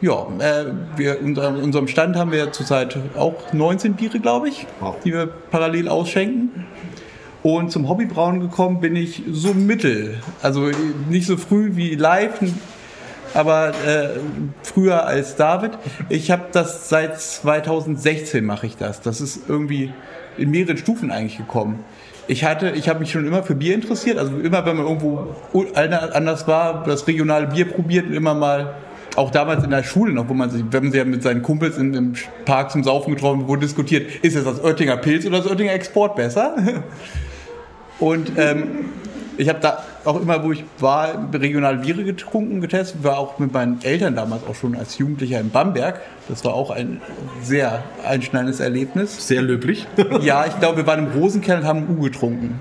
ja, 0.02 0.28
äh, 0.40 0.66
wir, 0.98 1.22
unter 1.22 1.50
unserem 1.50 1.88
Stand 1.88 2.16
haben 2.16 2.32
wir 2.32 2.52
zurzeit 2.52 2.98
auch 3.16 3.54
19 3.54 3.94
Biere, 3.94 4.20
glaube 4.20 4.50
ich, 4.50 4.66
wow. 4.80 4.96
die 5.04 5.14
wir 5.14 5.28
parallel 5.28 5.88
ausschenken. 5.88 6.66
Und 7.44 7.72
zum 7.72 7.90
Hobbybrauen 7.90 8.40
gekommen 8.40 8.80
bin 8.80 8.96
ich 8.96 9.24
so 9.32 9.54
mittel. 9.54 10.16
Also 10.42 10.70
nicht 11.10 11.26
so 11.26 11.38
früh 11.38 11.72
wie 11.76 11.96
live, 11.96 12.40
aber 13.34 13.70
äh, 13.70 14.10
früher 14.64 15.06
als 15.08 15.36
David. 15.36 15.72
Ich 16.10 16.30
habe 16.30 16.44
das 16.52 16.90
seit 16.90 17.20
2016 17.20 18.46
mache 18.46 18.68
ich 18.68 18.78
das. 18.78 19.02
Das 19.02 19.22
ist 19.22 19.50
irgendwie 19.50 19.92
in 20.38 20.52
mehreren 20.52 20.78
Stufen 20.78 21.12
eigentlich 21.12 21.38
gekommen. 21.38 21.84
Ich 22.28 22.44
hatte, 22.44 22.70
ich 22.72 22.88
habe 22.88 23.00
mich 23.00 23.12
schon 23.12 23.26
immer 23.26 23.42
für 23.42 23.56
Bier 23.56 23.74
interessiert. 23.74 24.20
Also 24.20 24.38
immer, 24.38 24.64
wenn 24.66 24.78
man 24.78 24.86
irgendwo 24.86 25.36
anders 25.74 26.48
war, 26.48 26.84
das 26.84 27.08
regionale 27.08 27.48
Bier 27.48 27.66
probiert 27.66 28.06
und 28.06 28.14
immer 28.14 28.36
mal 28.36 28.76
auch 29.16 29.32
damals 29.32 29.64
in 29.64 29.72
der 29.72 29.84
Schule 29.84 30.14
noch, 30.14 30.30
wo 30.30 30.34
man 30.34 30.50
sich, 30.50 30.64
wenn 30.70 30.84
man 30.84 30.92
sich 30.94 31.04
mit 31.06 31.24
seinen 31.24 31.42
Kumpels 31.42 31.78
in, 31.78 31.94
im 31.94 32.14
Park 32.46 32.72
zum 32.72 32.84
Saufen 32.84 33.14
getroffen 33.14 33.48
wurde, 33.48 33.62
diskutiert, 33.62 34.24
ist 34.24 34.36
es 34.36 34.46
das 34.46 34.64
Oettinger 34.64 34.98
Pilz 34.98 35.26
oder 35.26 35.40
das 35.40 35.48
Oettinger 35.48 35.74
Export 35.74 36.16
besser? 36.16 36.56
Und 38.02 38.34
ähm, 38.38 38.90
ich 39.38 39.48
habe 39.48 39.60
da 39.62 39.84
auch 40.04 40.20
immer, 40.20 40.44
wo 40.44 40.52
ich 40.52 40.66
war, 40.80 41.30
regional 41.34 41.78
Biere 41.78 42.04
getrunken, 42.04 42.60
getestet. 42.60 43.04
War 43.04 43.18
auch 43.18 43.40
mit 43.40 43.54
meinen 43.54 43.80
Eltern 43.84 44.16
damals 44.16 44.44
auch 44.50 44.56
schon 44.56 44.76
als 44.76 44.98
Jugendlicher 44.98 45.40
in 45.40 45.52
Bamberg. 45.52 46.02
Das 46.28 46.44
war 46.44 46.54
auch 46.54 46.72
ein 46.72 47.00
sehr 47.42 47.84
einschneidendes 48.06 48.60
Erlebnis. 48.60 49.28
Sehr 49.28 49.42
löblich. 49.42 49.88
ja, 50.22 50.46
ich 50.46 50.60
glaube, 50.60 50.78
wir 50.78 50.88
waren 50.88 51.08
im 51.08 51.12
Rosenkern 51.12 51.60
und 51.60 51.66
haben 51.66 51.88
U 51.90 52.02
getrunken. 52.02 52.60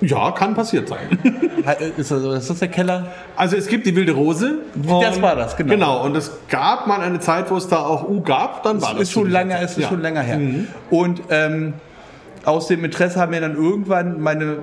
Ja, 0.00 0.30
kann 0.32 0.54
passiert 0.54 0.88
sein. 0.88 1.18
ist, 1.96 2.10
das, 2.10 2.22
ist 2.22 2.50
das 2.50 2.58
der 2.58 2.68
Keller? 2.68 3.12
Also 3.34 3.56
es 3.56 3.66
gibt 3.66 3.86
die 3.86 3.96
wilde 3.96 4.12
Rose. 4.12 4.58
Das 5.00 5.22
war 5.22 5.36
das, 5.36 5.56
genau. 5.56 5.70
Genau, 5.70 6.04
und 6.04 6.16
es 6.16 6.32
gab 6.48 6.86
mal 6.86 7.00
eine 7.00 7.20
Zeit, 7.20 7.50
wo 7.50 7.56
es 7.56 7.68
da 7.68 7.78
auch 7.78 8.06
U 8.08 8.20
gab, 8.20 8.62
dann 8.62 8.82
war 8.82 8.92
das. 8.92 9.04
Ist 9.04 9.12
schon 9.12 9.30
lange, 9.30 9.62
ist 9.62 9.78
ja. 9.78 9.88
schon 9.88 10.02
länger 10.02 10.20
her. 10.20 10.38
Mhm. 10.38 10.68
Und 10.90 11.22
ähm, 11.30 11.74
aus 12.46 12.68
dem 12.68 12.84
Interesse 12.84 13.20
haben 13.20 13.30
mir 13.30 13.40
dann 13.40 13.56
irgendwann 13.56 14.20
meine 14.20 14.62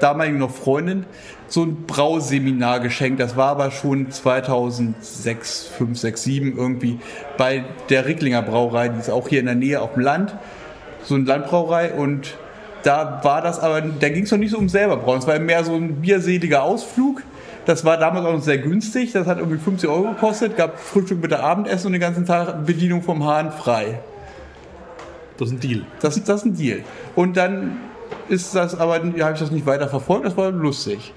damalige 0.00 0.38
noch 0.38 0.50
Freundin 0.50 1.04
so 1.48 1.62
ein 1.62 1.84
Brauseminar 1.86 2.80
geschenkt. 2.80 3.20
Das 3.20 3.36
war 3.36 3.48
aber 3.48 3.70
schon 3.70 4.10
2006, 4.10 5.66
5, 5.66 5.98
6, 5.98 6.22
7 6.22 6.56
irgendwie 6.56 6.98
bei 7.36 7.64
der 7.90 8.06
Ricklinger 8.06 8.42
Brauerei, 8.42 8.88
die 8.88 8.98
ist 8.98 9.10
auch 9.10 9.28
hier 9.28 9.40
in 9.40 9.46
der 9.46 9.54
Nähe 9.54 9.80
auf 9.80 9.94
dem 9.94 10.02
Land. 10.02 10.34
So 11.02 11.16
eine 11.16 11.24
Landbrauerei 11.24 11.92
und 11.92 12.38
da 12.82 13.20
war 13.22 13.42
das 13.42 13.58
aber, 13.60 13.80
da 13.80 14.08
ging 14.08 14.24
es 14.24 14.30
noch 14.30 14.38
nicht 14.38 14.50
so 14.50 14.58
um 14.58 14.68
selber 14.68 14.96
brauen. 14.96 15.18
Es 15.18 15.26
war 15.26 15.38
mehr 15.38 15.64
so 15.64 15.74
ein 15.74 16.00
bierseliger 16.00 16.62
Ausflug. 16.62 17.22
Das 17.66 17.84
war 17.84 17.96
damals 17.96 18.26
auch 18.26 18.32
noch 18.32 18.42
sehr 18.42 18.58
günstig. 18.58 19.12
Das 19.12 19.26
hat 19.26 19.38
irgendwie 19.38 19.58
50 19.58 19.88
Euro 19.88 20.10
gekostet. 20.10 20.56
Gab 20.56 20.78
Frühstück 20.78 21.20
mit 21.20 21.30
der 21.30 21.42
Abendessen 21.42 21.86
und 21.86 21.92
den 21.94 22.00
ganzen 22.00 22.26
Tag 22.26 22.66
Bedienung 22.66 23.02
vom 23.02 23.24
Hahn 23.24 23.52
frei. 23.52 24.00
Das 25.36 25.48
ist 25.48 25.54
ein 25.54 25.60
Deal. 25.60 25.82
Das, 26.00 26.22
das 26.22 26.40
ist 26.40 26.46
ein 26.46 26.56
Deal. 26.56 26.82
Und 27.14 27.36
dann 27.36 27.78
ist 28.28 28.54
das 28.54 28.78
aber, 28.78 28.94
habe 28.94 29.32
ich 29.34 29.40
das 29.40 29.50
nicht 29.50 29.66
weiter 29.66 29.88
verfolgt, 29.88 30.26
das 30.26 30.36
war 30.36 30.50
lustig. 30.50 31.12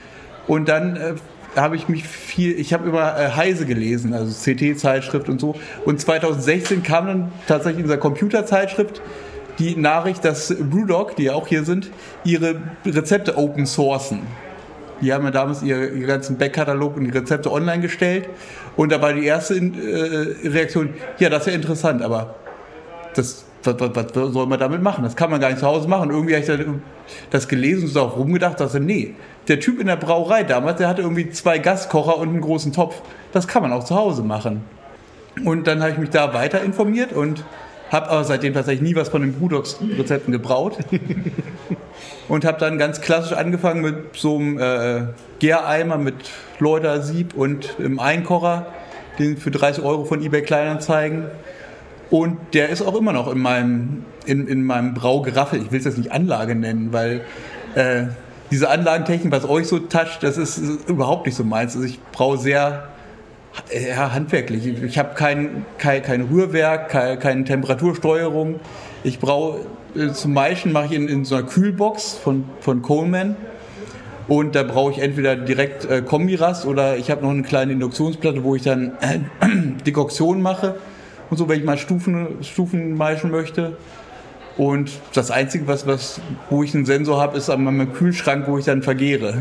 Und 0.47 0.69
dann 0.69 0.95
äh, 0.95 1.13
habe 1.55 1.75
ich 1.75 1.87
mich 1.87 2.07
viel, 2.07 2.59
ich 2.59 2.73
habe 2.73 2.87
immer 2.87 3.19
äh, 3.19 3.29
Heise 3.29 3.65
gelesen, 3.65 4.13
also 4.13 4.31
CT-Zeitschrift 4.33 5.29
und 5.29 5.39
so. 5.39 5.55
Und 5.85 5.99
2016 5.99 6.83
kam 6.83 7.07
dann 7.07 7.31
tatsächlich 7.47 7.79
in 7.79 7.85
dieser 7.85 7.97
Computerzeitschrift 7.97 9.01
die 9.59 9.75
Nachricht, 9.75 10.23
dass 10.23 10.53
Brewdog, 10.55 11.15
die 11.15 11.23
ja 11.23 11.33
auch 11.33 11.47
hier 11.47 11.63
sind, 11.63 11.89
ihre 12.23 12.61
Rezepte 12.85 13.37
open 13.37 13.65
sourcen. 13.65 14.21
Die 15.01 15.13
haben 15.13 15.25
ja 15.25 15.31
damals 15.31 15.63
ihr, 15.63 15.93
ihren 15.93 16.07
ganzen 16.07 16.37
Backkatalog 16.37 16.95
und 16.95 17.05
die 17.05 17.11
Rezepte 17.11 17.51
online 17.51 17.81
gestellt. 17.81 18.29
Und 18.75 18.91
da 18.91 19.01
war 19.01 19.13
die 19.13 19.25
erste 19.25 19.55
äh, 19.55 20.47
Reaktion, 20.47 20.93
ja, 21.19 21.29
das 21.29 21.41
ist 21.41 21.47
ja 21.47 21.53
interessant, 21.53 22.01
aber 22.01 22.35
das, 23.15 23.46
was, 23.63 23.75
was, 23.79 24.15
was 24.15 24.33
soll 24.33 24.45
man 24.45 24.59
damit 24.59 24.81
machen? 24.81 25.03
Das 25.03 25.15
kann 25.15 25.29
man 25.29 25.41
gar 25.41 25.49
nicht 25.49 25.59
zu 25.59 25.67
Hause 25.67 25.87
machen. 25.87 26.09
Irgendwie 26.09 26.35
habe 26.35 26.43
ich 26.43 26.67
das 27.29 27.47
gelesen 27.47 27.87
und 27.87 27.95
darauf 27.95 28.17
rumgedacht, 28.17 28.59
dass 28.59 28.73
nee, 28.75 29.15
der 29.47 29.59
Typ 29.59 29.79
in 29.79 29.87
der 29.87 29.95
Brauerei 29.95 30.43
damals, 30.43 30.77
der 30.77 30.87
hatte 30.87 31.01
irgendwie 31.01 31.29
zwei 31.29 31.57
Gaskocher 31.57 32.17
und 32.17 32.29
einen 32.29 32.41
großen 32.41 32.73
Topf. 32.73 33.01
Das 33.31 33.47
kann 33.47 33.61
man 33.61 33.73
auch 33.73 33.83
zu 33.83 33.95
Hause 33.95 34.23
machen. 34.23 34.61
Und 35.45 35.67
dann 35.67 35.81
habe 35.81 35.91
ich 35.91 35.97
mich 35.97 36.09
da 36.09 36.33
weiter 36.33 36.61
informiert 36.61 37.13
und 37.13 37.43
habe 37.91 38.09
aber 38.09 38.23
seitdem 38.23 38.53
tatsächlich 38.53 38.81
nie 38.81 38.95
was 38.95 39.09
von 39.09 39.21
den 39.21 39.33
Brudox-Rezepten 39.33 40.31
gebraut. 40.31 40.77
und 42.27 42.45
habe 42.45 42.59
dann 42.59 42.77
ganz 42.77 43.01
klassisch 43.01 43.33
angefangen 43.33 43.81
mit 43.81 43.95
so 44.13 44.37
einem 44.37 44.59
äh, 44.59 45.01
Gäreimer 45.39 45.97
mit 45.97 46.15
Läutersieb 46.59 47.35
und 47.35 47.75
im 47.79 47.99
Einkocher, 47.99 48.67
den 49.19 49.37
für 49.37 49.51
30 49.51 49.83
Euro 49.83 50.05
von 50.05 50.21
eBay 50.21 50.41
Kleinanzeigen. 50.41 51.25
Und 52.09 52.37
der 52.53 52.69
ist 52.69 52.81
auch 52.81 52.95
immer 52.95 53.13
noch 53.13 53.31
in 53.31 53.39
meinem, 53.39 54.05
in, 54.25 54.47
in 54.47 54.63
meinem 54.63 54.93
Braugeraffel. 54.93 55.61
Ich 55.61 55.71
will 55.71 55.79
es 55.79 55.85
jetzt 55.85 55.97
nicht 55.97 56.11
Anlage 56.11 56.55
nennen, 56.55 56.93
weil 56.93 57.21
äh, 57.75 58.05
diese 58.49 58.69
Anlagentechnik, 58.69 59.31
was 59.31 59.47
euch 59.47 59.67
so 59.67 59.79
toucht, 59.79 60.23
das 60.23 60.37
ist, 60.37 60.57
ist 60.57 60.89
überhaupt 60.89 61.25
nicht 61.25 61.35
so 61.35 61.43
meins. 61.43 61.75
Also 61.75 61.85
ich 61.85 61.99
braue 62.11 62.37
sehr 62.37 62.87
ja, 63.73 64.13
handwerklich. 64.13 64.65
Ich 64.65 64.97
habe 64.97 65.15
kein, 65.15 65.65
kein, 65.77 66.01
kein 66.01 66.21
Rührwerk, 66.21 66.89
kein, 66.89 67.19
keine 67.19 67.43
Temperatursteuerung. 67.43 68.59
Ich 69.03 69.19
brauche 69.19 69.59
äh, 69.95 70.11
zum 70.13 70.33
Maischen 70.33 70.71
mache 70.71 70.85
ich 70.85 70.91
in, 70.93 71.07
in 71.07 71.25
so 71.25 71.35
einer 71.35 71.45
Kühlbox 71.45 72.13
von, 72.13 72.45
von 72.61 72.81
Coleman. 72.81 73.35
Und 74.27 74.55
da 74.55 74.63
brauche 74.63 74.91
ich 74.91 74.99
entweder 74.99 75.35
direkt 75.35 75.85
äh, 75.85 76.01
Kombirast 76.01 76.65
oder 76.65 76.97
ich 76.97 77.09
habe 77.09 77.23
noch 77.23 77.31
eine 77.31 77.43
kleine 77.43 77.73
Induktionsplatte, 77.73 78.43
wo 78.43 78.55
ich 78.55 78.63
dann 78.63 78.93
äh, 79.01 79.19
Dekoktion 79.85 80.41
mache. 80.41 80.75
Und 81.29 81.37
so, 81.37 81.49
wenn 81.49 81.59
ich 81.59 81.65
mal 81.65 81.77
Stufen, 81.77 82.37
Stufen 82.41 82.95
maischen 82.95 83.31
möchte. 83.31 83.77
Und 84.57 84.91
das 85.13 85.29
Einzige, 85.29 85.67
was, 85.67 85.85
was, 85.85 86.19
wo 86.49 86.63
ich 86.63 86.73
einen 86.73 86.85
Sensor 86.85 87.21
habe, 87.21 87.37
ist 87.37 87.49
an 87.49 87.63
meinem 87.63 87.93
Kühlschrank, 87.93 88.47
wo 88.47 88.57
ich 88.57 88.65
dann 88.65 88.81
vergehre. 88.81 89.33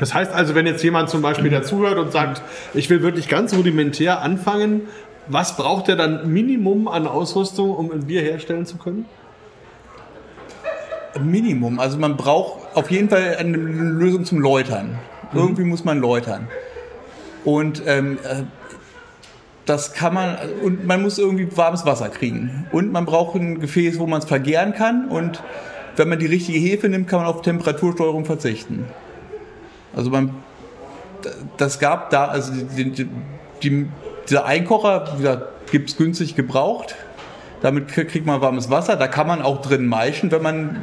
Das 0.00 0.14
heißt 0.14 0.32
also, 0.32 0.54
wenn 0.54 0.66
jetzt 0.66 0.82
jemand 0.82 1.10
zum 1.10 1.22
Beispiel 1.22 1.50
dazuhört 1.50 1.98
und 1.98 2.12
sagt, 2.12 2.42
ich 2.72 2.88
will 2.88 3.02
wirklich 3.02 3.28
ganz 3.28 3.54
rudimentär 3.54 4.22
anfangen, 4.22 4.82
was 5.26 5.56
braucht 5.56 5.88
er 5.88 5.96
dann 5.96 6.32
Minimum 6.32 6.88
an 6.88 7.06
Ausrüstung, 7.06 7.70
um 7.70 7.92
ein 7.92 8.06
Bier 8.06 8.22
herstellen 8.22 8.64
zu 8.64 8.78
können? 8.78 9.04
Minimum. 11.20 11.78
Also 11.78 11.98
man 11.98 12.16
braucht 12.16 12.76
auf 12.76 12.90
jeden 12.90 13.08
Fall 13.08 13.36
eine 13.38 13.56
Lösung 13.56 14.24
zum 14.24 14.38
Läutern. 14.38 14.98
Mhm. 15.32 15.38
Irgendwie 15.38 15.64
muss 15.64 15.84
man 15.84 15.98
läutern. 15.98 16.48
Und 17.44 17.82
ähm, 17.86 18.18
äh, 18.24 18.42
das 19.68 19.92
kann 19.92 20.14
man, 20.14 20.36
und 20.62 20.86
man 20.86 21.02
muss 21.02 21.18
irgendwie 21.18 21.54
warmes 21.54 21.84
Wasser 21.84 22.08
kriegen. 22.08 22.66
Und 22.72 22.90
man 22.90 23.04
braucht 23.04 23.34
ein 23.34 23.60
Gefäß, 23.60 23.98
wo 23.98 24.06
man 24.06 24.20
es 24.20 24.24
vergären 24.24 24.72
kann. 24.72 25.08
Und 25.08 25.42
wenn 25.96 26.08
man 26.08 26.18
die 26.18 26.26
richtige 26.26 26.58
Hefe 26.58 26.88
nimmt, 26.88 27.06
kann 27.06 27.20
man 27.20 27.28
auf 27.28 27.42
Temperatursteuerung 27.42 28.24
verzichten. 28.24 28.86
Also 29.94 30.08
man, 30.08 30.34
das 31.58 31.78
gab 31.78 32.08
da, 32.08 32.26
also 32.26 32.52
die, 32.54 32.92
die, 32.92 33.08
die, 33.62 33.86
dieser 34.26 34.46
Einkocher, 34.46 35.42
gibt 35.70 35.90
es 35.90 35.96
günstig 35.98 36.34
gebraucht. 36.34 36.96
Damit 37.60 37.88
kriegt 37.88 38.24
man 38.24 38.40
warmes 38.40 38.70
Wasser. 38.70 38.96
Da 38.96 39.06
kann 39.06 39.26
man 39.26 39.42
auch 39.42 39.60
drin 39.60 39.86
maischen, 39.86 40.30
wenn 40.30 40.42
man 40.42 40.82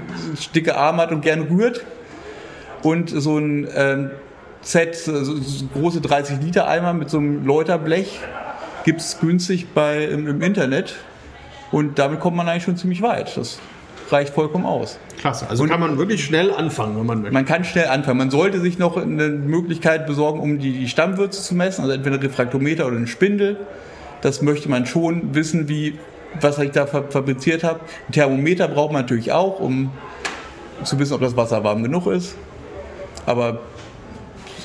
dicke 0.53 0.77
Arme 0.77 1.01
hat 1.01 1.11
und 1.11 1.21
gerne 1.21 1.49
rührt. 1.49 1.83
Und 2.83 3.09
so 3.09 3.39
ein 3.39 3.67
ähm, 3.75 4.11
Set, 4.61 4.95
so, 4.95 5.23
so 5.23 5.65
große 5.73 6.01
30 6.01 6.41
Liter 6.41 6.67
Eimer 6.67 6.93
mit 6.93 7.09
so 7.09 7.17
einem 7.17 7.45
Läuterblech 7.47 8.19
gibt 8.85 9.01
es 9.01 9.19
günstig 9.19 9.73
bei, 9.73 10.05
im, 10.05 10.27
im 10.27 10.41
Internet. 10.41 10.95
Und 11.71 11.99
damit 11.99 12.21
kommt 12.21 12.37
man 12.37 12.47
eigentlich 12.47 12.63
schon 12.63 12.77
ziemlich 12.77 13.01
weit. 13.01 13.35
Das 13.35 13.59
reicht 14.09 14.33
vollkommen 14.33 14.65
aus. 14.65 14.99
Klasse. 15.17 15.47
Also 15.49 15.63
und 15.63 15.69
kann 15.69 15.79
man 15.79 15.97
wirklich 15.97 16.23
schnell 16.23 16.51
anfangen, 16.51 16.97
wenn 16.97 17.05
man 17.05 17.21
möchte. 17.21 17.33
Man 17.33 17.45
kann 17.45 17.63
schnell 17.65 17.87
anfangen. 17.87 18.19
Man 18.19 18.29
sollte 18.29 18.61
sich 18.61 18.77
noch 18.77 18.95
eine 18.95 19.29
Möglichkeit 19.29 20.05
besorgen, 20.05 20.39
um 20.39 20.59
die, 20.59 20.71
die 20.71 20.87
Stammwürze 20.87 21.41
zu 21.41 21.55
messen, 21.55 21.81
also 21.81 21.93
entweder 21.93 22.17
ein 22.17 22.21
Refraktometer 22.21 22.85
oder 22.85 22.95
ein 22.95 23.07
Spindel. 23.07 23.57
Das 24.21 24.41
möchte 24.43 24.69
man 24.69 24.85
schon 24.85 25.33
wissen, 25.33 25.67
wie, 25.67 25.97
was 26.39 26.59
ich 26.59 26.71
da 26.71 26.85
fabriziert 26.85 27.63
habe. 27.63 27.79
Ein 28.07 28.11
Thermometer 28.11 28.67
braucht 28.67 28.93
man 28.93 29.01
natürlich 29.01 29.31
auch, 29.31 29.59
um 29.59 29.91
zu 30.83 30.99
wissen, 30.99 31.13
ob 31.13 31.21
das 31.21 31.35
Wasser 31.35 31.63
warm 31.63 31.81
genug 31.81 32.05
ist. 32.07 32.35
Aber 33.25 33.61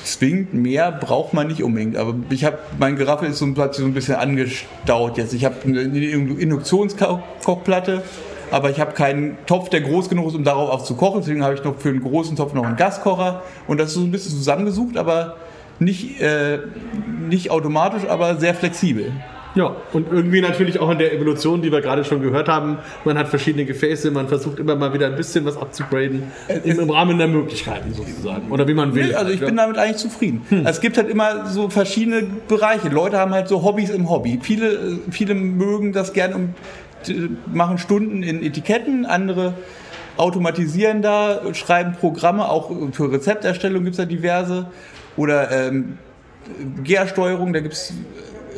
zwingend 0.03 0.53
mehr 0.53 0.91
braucht 0.91 1.33
man 1.33 1.47
nicht 1.47 1.63
unbedingt. 1.63 1.97
Aber 1.97 2.15
ich 2.29 2.43
habe, 2.43 2.59
mein 2.79 2.95
Geraffel 2.95 3.29
ist 3.29 3.39
so, 3.39 3.53
so 3.53 3.85
ein 3.85 3.93
bisschen 3.93 4.15
angestaut 4.15 5.17
jetzt. 5.17 5.33
Ich 5.33 5.45
habe 5.45 5.55
eine 5.65 5.81
Induktionskochplatte 5.81 8.03
aber 8.51 8.69
ich 8.69 8.81
habe 8.81 8.91
keinen 8.91 9.37
Topf, 9.45 9.69
der 9.69 9.81
groß 9.81 10.09
genug 10.09 10.27
ist, 10.27 10.35
um 10.35 10.43
darauf 10.43 10.69
auch 10.69 10.83
zu 10.83 10.95
kochen. 10.95 11.21
Deswegen 11.21 11.43
habe 11.43 11.55
ich 11.55 11.63
noch 11.63 11.79
für 11.79 11.89
einen 11.89 12.01
großen 12.01 12.35
Topf 12.35 12.53
noch 12.53 12.65
einen 12.65 12.75
Gaskocher. 12.75 13.41
Und 13.65 13.79
das 13.79 13.89
ist 13.89 13.93
so 13.95 14.01
ein 14.01 14.11
bisschen 14.11 14.31
zusammengesucht, 14.31 14.97
aber 14.97 15.37
nicht, 15.79 16.21
äh, 16.21 16.59
nicht 17.29 17.49
automatisch, 17.49 18.03
aber 18.07 18.35
sehr 18.35 18.53
flexibel. 18.53 19.13
Ja, 19.55 19.75
und 19.91 20.11
irgendwie 20.11 20.41
natürlich 20.41 20.79
auch 20.79 20.89
in 20.89 20.97
der 20.97 21.13
Evolution, 21.13 21.61
die 21.61 21.71
wir 21.71 21.81
gerade 21.81 22.05
schon 22.05 22.21
gehört 22.21 22.47
haben. 22.47 22.77
Man 23.03 23.17
hat 23.17 23.27
verschiedene 23.27 23.65
Gefäße, 23.65 24.11
man 24.11 24.27
versucht 24.27 24.59
immer 24.59 24.75
mal 24.75 24.93
wieder 24.93 25.07
ein 25.07 25.15
bisschen 25.15 25.45
was 25.45 25.57
abzugraden, 25.57 26.23
im, 26.63 26.79
im 26.79 26.89
Rahmen 26.89 27.17
der 27.17 27.27
Möglichkeiten 27.27 27.93
sozusagen. 27.93 28.49
Oder 28.49 28.67
wie 28.67 28.73
man 28.73 28.95
will. 28.95 29.13
Also 29.15 29.31
ich 29.31 29.41
ja. 29.41 29.47
bin 29.47 29.57
damit 29.57 29.77
eigentlich 29.77 29.97
zufrieden. 29.97 30.45
Hm. 30.49 30.65
Es 30.65 30.79
gibt 30.79 30.97
halt 30.97 31.09
immer 31.09 31.47
so 31.47 31.69
verschiedene 31.69 32.23
Bereiche. 32.47 32.89
Leute 32.89 33.17
haben 33.17 33.33
halt 33.33 33.47
so 33.47 33.63
Hobbys 33.63 33.89
im 33.89 34.09
Hobby. 34.09 34.39
Viele, 34.41 34.99
viele 35.09 35.35
mögen 35.35 35.91
das 35.91 36.13
gerne, 36.13 36.35
um 36.35 36.55
machen 37.51 37.77
Stunden 37.77 38.23
in 38.23 38.43
Etiketten, 38.43 39.05
andere 39.05 39.55
automatisieren 40.17 41.01
da, 41.01 41.41
schreiben 41.53 41.93
Programme, 41.93 42.47
auch 42.47 42.71
für 42.91 43.11
Rezepterstellung 43.11 43.83
gibt 43.83 43.93
es 43.93 43.97
da 43.97 44.05
diverse. 44.05 44.67
Oder 45.17 45.51
ähm, 45.51 45.97
Gärsteuerung, 46.83 47.53
da 47.53 47.59
gibt 47.59 47.73
es 47.73 47.93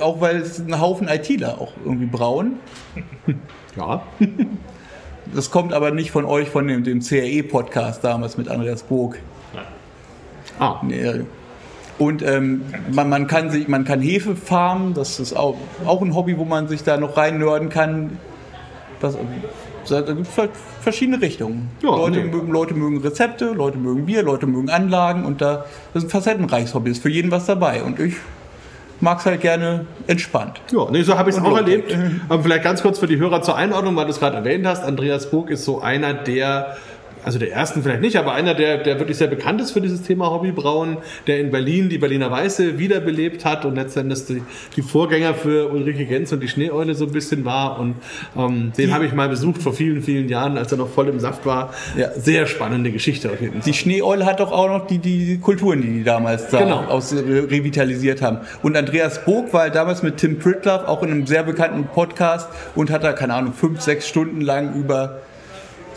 auch, 0.03 0.21
weil 0.21 0.37
es 0.37 0.59
einen 0.59 0.79
Haufen 0.79 1.07
ITler 1.07 1.59
auch 1.59 1.73
irgendwie 1.83 2.05
brauen. 2.05 2.57
Ja. 3.75 4.03
Das 5.33 5.49
kommt 5.49 5.73
aber 5.73 5.89
nicht 5.89 6.11
von 6.11 6.25
euch, 6.25 6.49
von 6.49 6.67
dem, 6.67 6.83
dem 6.83 6.99
CRE-Podcast 6.99 8.03
damals 8.03 8.37
mit 8.37 8.49
Andreas 8.49 8.83
Burg. 8.83 9.17
Ah. 10.59 10.79
Nee. 10.83 11.21
Und 11.97 12.21
ähm, 12.21 12.63
man, 12.91 13.09
man, 13.09 13.27
kann 13.27 13.49
sich, 13.49 13.67
man 13.67 13.85
kann 13.85 14.01
Hefe 14.01 14.35
farmen, 14.35 14.93
das 14.93 15.19
ist 15.19 15.35
auch, 15.35 15.57
auch 15.85 16.01
ein 16.01 16.15
Hobby, 16.15 16.37
wo 16.37 16.45
man 16.45 16.67
sich 16.67 16.83
da 16.83 16.97
noch 16.97 17.17
rein 17.17 17.39
nörden 17.39 17.69
kann. 17.69 18.17
Das, 18.99 19.17
da 19.89 20.01
gibt 20.01 20.27
es 20.27 20.49
verschiedene 20.81 21.21
Richtungen. 21.21 21.69
Ja, 21.81 21.89
Leute, 21.89 22.19
nee. 22.19 22.31
mögen, 22.31 22.51
Leute 22.51 22.73
mögen 22.73 23.01
Rezepte, 23.01 23.45
Leute 23.45 23.77
mögen 23.77 24.05
Bier, 24.05 24.23
Leute 24.23 24.47
mögen 24.47 24.69
Anlagen 24.69 25.25
und 25.25 25.41
da 25.41 25.65
das 25.93 26.03
ist 26.03 26.09
ein 26.09 26.11
facettenreiches 26.11 26.73
Hobby, 26.73 26.91
ist 26.91 27.01
für 27.01 27.09
jeden 27.09 27.31
was 27.31 27.45
dabei. 27.45 27.83
Und 27.83 27.99
ich 27.99 28.15
mag 29.03 29.19
es 29.19 29.25
halt 29.25 29.41
gerne 29.41 29.85
entspannt. 30.07 30.61
Ja, 30.71 30.87
nee, 30.89 31.03
so 31.03 31.17
habe 31.17 31.29
ich 31.29 31.35
es 31.35 31.41
auch 31.41 31.55
erlebt. 31.55 31.95
Aber 32.29 32.41
vielleicht 32.41 32.63
ganz 32.63 32.81
kurz 32.81 32.97
für 32.97 33.07
die 33.07 33.17
Hörer 33.17 33.41
zur 33.41 33.55
Einordnung, 33.55 33.95
weil 33.95 34.05
du 34.05 34.11
es 34.11 34.19
gerade 34.19 34.37
erwähnt 34.37 34.65
hast. 34.65 34.83
Andreas 34.83 35.29
Burg 35.29 35.49
ist 35.49 35.65
so 35.65 35.81
einer, 35.81 36.13
der 36.13 36.77
also 37.23 37.39
der 37.39 37.51
ersten 37.51 37.83
vielleicht 37.83 38.01
nicht, 38.01 38.17
aber 38.17 38.33
einer, 38.33 38.53
der, 38.53 38.77
der 38.77 38.99
wirklich 38.99 39.17
sehr 39.17 39.27
bekannt 39.27 39.61
ist 39.61 39.71
für 39.71 39.81
dieses 39.81 40.01
Thema 40.01 40.29
Hobbybrauen, 40.29 40.97
der 41.27 41.39
in 41.39 41.51
Berlin 41.51 41.89
die 41.89 41.97
Berliner 41.97 42.29
Weiße 42.31 42.79
wiederbelebt 42.79 43.45
hat 43.45 43.65
und 43.65 43.75
letztendlich 43.75 44.25
die, 44.25 44.41
die 44.75 44.81
Vorgänger 44.81 45.33
für 45.33 45.71
Ulrike 45.71 46.05
Gens 46.05 46.31
und 46.33 46.41
die 46.41 46.47
Schneeeule 46.47 46.95
so 46.95 47.05
ein 47.05 47.11
bisschen 47.11 47.45
war. 47.45 47.79
Und 47.79 47.95
ähm, 48.37 48.71
den 48.77 48.93
habe 48.93 49.05
ich 49.05 49.13
mal 49.13 49.29
besucht 49.29 49.61
vor 49.61 49.73
vielen, 49.73 50.01
vielen 50.01 50.29
Jahren, 50.29 50.57
als 50.57 50.71
er 50.71 50.77
noch 50.77 50.89
voll 50.89 51.07
im 51.07 51.19
Saft 51.19 51.45
war. 51.45 51.73
Ja. 51.97 52.11
Sehr 52.11 52.47
spannende 52.47 52.91
Geschichte 52.91 53.31
auf 53.31 53.41
jeden 53.41 53.53
Fall. 53.53 53.61
Die 53.65 53.73
Schneeeule 53.73 54.25
hat 54.25 54.39
doch 54.39 54.51
auch 54.51 54.67
noch 54.67 54.87
die, 54.87 54.99
die 54.99 55.39
Kulturen, 55.39 55.81
die 55.81 55.89
die 55.89 56.03
damals 56.03 56.49
da 56.49 56.59
genau. 56.59 56.83
aus, 56.85 57.13
revitalisiert 57.13 58.21
haben. 58.21 58.39
Und 58.61 58.75
Andreas 58.75 59.23
Burg 59.25 59.53
war 59.53 59.69
damals 59.69 60.03
mit 60.03 60.17
Tim 60.17 60.39
Pritlove 60.39 60.87
auch 60.87 61.03
in 61.03 61.11
einem 61.11 61.27
sehr 61.27 61.43
bekannten 61.43 61.85
Podcast 61.85 62.49
und 62.75 62.91
hat 62.91 63.03
da, 63.03 63.13
keine 63.13 63.33
Ahnung, 63.33 63.53
fünf, 63.53 63.81
sechs 63.81 64.07
Stunden 64.07 64.41
lang 64.41 64.73
über 64.75 65.21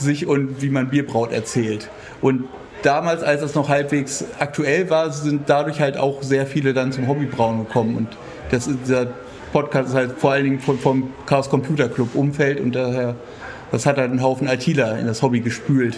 sich 0.01 0.27
und 0.27 0.63
wie 0.63 0.71
man 0.71 0.89
Bier 0.89 1.07
braut 1.07 1.33
erzählt. 1.33 1.89
Und 2.21 2.45
damals, 2.83 3.23
als 3.23 3.41
das 3.41 3.55
noch 3.55 3.69
halbwegs 3.69 4.25
aktuell 4.39 4.91
war, 4.91 5.11
sind 5.11 5.49
dadurch 5.49 5.81
halt 5.81 5.97
auch 5.97 6.23
sehr 6.23 6.47
viele 6.47 6.75
dann 6.75 6.93
zum 6.93 7.09
Hobbybrauen 7.09 7.67
gekommen. 7.67 7.97
Und 7.97 8.09
das 8.51 8.69
dieser 8.85 9.09
Podcast 9.53 9.91
ist 9.91 9.95
halt 9.95 10.13
vor 10.19 10.33
allen 10.33 10.45
Dingen 10.45 10.61
vom, 10.61 10.79
vom 10.79 11.13
Chaos 11.27 11.49
Computer 11.49 11.89
Club 11.89 12.15
Umfeld 12.15 12.61
und 12.61 12.75
daher 12.75 13.17
das 13.73 13.85
hat 13.87 13.97
halt 13.99 14.11
einen 14.11 14.23
Haufen 14.23 14.49
ITler 14.49 14.99
in 14.99 15.07
das 15.07 15.23
Hobby 15.23 15.41
gespült. 15.41 15.97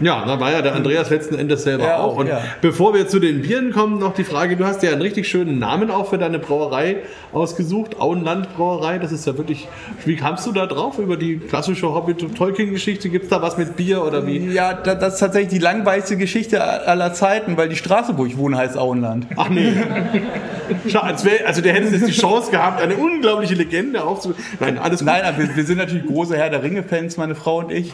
Ja, 0.00 0.24
da 0.26 0.38
war 0.38 0.52
ja 0.52 0.60
der 0.62 0.74
Andreas 0.74 1.08
letzten 1.10 1.34
Endes 1.38 1.62
selber 1.62 1.84
Ja, 1.84 1.98
auch. 1.98 2.16
Und 2.16 2.26
ja. 2.28 2.40
bevor 2.60 2.92
wir 2.94 3.08
zu 3.08 3.18
den 3.18 3.42
Bieren 3.42 3.72
kommen, 3.72 3.98
noch 3.98 4.14
die 4.14 4.24
Frage, 4.24 4.56
du 4.56 4.64
hast 4.66 4.82
ja 4.82 4.90
einen 4.92 5.00
richtig 5.02 5.26
schönen 5.28 5.58
Namen 5.58 5.90
auch 5.90 6.10
für 6.10 6.18
deine 6.18 6.38
Brauerei 6.38 6.96
ausgesucht, 7.32 7.98
Auenland 8.00 8.54
Brauerei, 8.56 8.98
das 8.98 9.12
ist 9.12 9.26
ja 9.26 9.36
wirklich, 9.38 9.66
wie 10.04 10.16
kamst 10.16 10.46
du 10.46 10.52
da 10.52 10.66
drauf, 10.66 10.98
über 10.98 11.16
die 11.16 11.38
klassische 11.38 11.92
Hobbit-Tolkien-Geschichte, 11.94 13.08
gibt 13.08 13.24
es 13.24 13.30
da 13.30 13.40
was 13.42 13.56
mit 13.56 13.76
Bier 13.76 14.02
oder 14.04 14.26
wie? 14.26 14.38
Ja, 14.52 14.74
da- 14.74 14.94
das 14.94 15.14
ist 15.14 15.20
tatsächlich 15.20 15.50
die 15.52 15.58
langweiligste 15.58 16.16
Geschichte 16.16 16.62
aller 16.62 17.12
Zeiten, 17.14 17.56
weil 17.56 17.68
die 17.68 17.76
Straße, 17.76 18.16
wo 18.18 18.26
ich 18.26 18.36
wohne, 18.36 18.56
heißt 18.58 18.76
Auenland. 18.76 19.26
Ach 19.36 19.48
nee. 19.48 19.72
Schau, 20.88 21.00
als 21.00 21.24
wär, 21.24 21.46
also 21.46 21.60
der 21.60 21.74
hätte 21.74 21.88
jetzt 21.88 22.06
die 22.06 22.12
Chance 22.12 22.50
gehabt, 22.50 22.80
eine 22.80 22.96
unglaubliche 22.96 23.54
Legende 23.54 24.02
aufzubauen. 24.04 24.42
Nein, 24.60 24.78
alles 24.78 25.00
gut. 25.00 25.06
Nein, 25.06 25.24
aber 25.24 25.38
wir, 25.38 25.56
wir 25.56 25.64
sind 25.64 25.78
natürlich 25.78 26.06
große 26.06 26.36
Herr 26.36 26.50
der 26.50 26.62
Ringe-Fans, 26.62 27.16
meine 27.16 27.34
Frau 27.34 27.58
und 27.58 27.70
ich. 27.70 27.92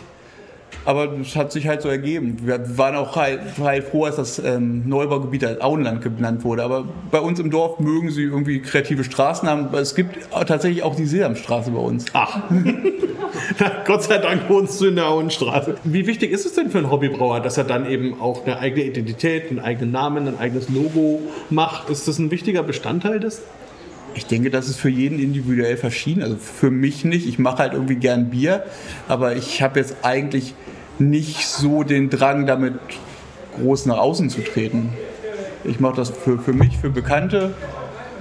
Aber 0.84 1.12
es 1.20 1.36
hat 1.36 1.52
sich 1.52 1.68
halt 1.68 1.82
so 1.82 1.88
ergeben. 1.88 2.38
Wir 2.42 2.76
waren 2.76 2.96
auch 2.96 3.14
heil, 3.14 3.40
heil 3.60 3.82
froh, 3.82 4.04
als 4.04 4.16
das 4.16 4.38
ähm, 4.40 4.88
Neubaugebiet 4.88 5.44
als 5.44 5.60
Auenland 5.60 6.02
genannt 6.02 6.44
wurde. 6.44 6.64
Aber 6.64 6.86
bei 7.10 7.20
uns 7.20 7.38
im 7.38 7.50
Dorf 7.50 7.78
mögen 7.78 8.10
sie 8.10 8.22
irgendwie 8.22 8.60
kreative 8.60 9.04
Straßen 9.04 9.48
haben. 9.48 9.72
Es 9.74 9.94
gibt 9.94 10.18
tatsächlich 10.30 10.82
auch 10.82 10.96
die 10.96 11.06
Sesamstraße 11.06 11.70
bei 11.70 11.78
uns. 11.78 12.06
Ach. 12.12 12.42
Gott 13.86 14.02
sei 14.02 14.18
Dank 14.18 14.48
wohnst 14.48 14.80
du 14.80 14.86
in 14.86 14.96
der 14.96 15.08
Auenstraße. 15.08 15.76
Wie 15.84 16.06
wichtig 16.06 16.32
ist 16.32 16.46
es 16.46 16.54
denn 16.54 16.70
für 16.70 16.78
einen 16.78 16.90
Hobbybrauer, 16.90 17.40
dass 17.40 17.58
er 17.58 17.64
dann 17.64 17.88
eben 17.88 18.20
auch 18.20 18.44
eine 18.44 18.58
eigene 18.58 18.84
Identität, 18.84 19.50
einen 19.50 19.60
eigenen 19.60 19.92
Namen, 19.92 20.28
ein 20.28 20.38
eigenes 20.38 20.68
Logo 20.68 21.20
macht? 21.50 21.90
Ist 21.90 22.08
das 22.08 22.18
ein 22.18 22.30
wichtiger 22.30 22.62
Bestandteil 22.62 23.20
des? 23.20 23.42
Ich 24.14 24.26
denke, 24.26 24.50
das 24.50 24.68
ist 24.68 24.78
für 24.78 24.90
jeden 24.90 25.18
individuell 25.18 25.76
verschieden. 25.76 26.22
Also 26.22 26.36
für 26.36 26.70
mich 26.70 27.04
nicht. 27.04 27.26
Ich 27.26 27.38
mache 27.38 27.58
halt 27.58 27.72
irgendwie 27.72 27.94
gern 27.94 28.30
Bier, 28.30 28.64
aber 29.08 29.36
ich 29.36 29.62
habe 29.62 29.80
jetzt 29.80 29.96
eigentlich 30.02 30.54
nicht 30.98 31.46
so 31.46 31.82
den 31.82 32.10
Drang, 32.10 32.46
damit 32.46 32.74
groß 33.56 33.86
nach 33.86 33.98
außen 33.98 34.30
zu 34.30 34.42
treten. 34.42 34.92
Ich 35.64 35.80
mache 35.80 35.96
das 35.96 36.10
für, 36.10 36.38
für 36.38 36.52
mich, 36.52 36.78
für 36.78 36.90
Bekannte. 36.90 37.54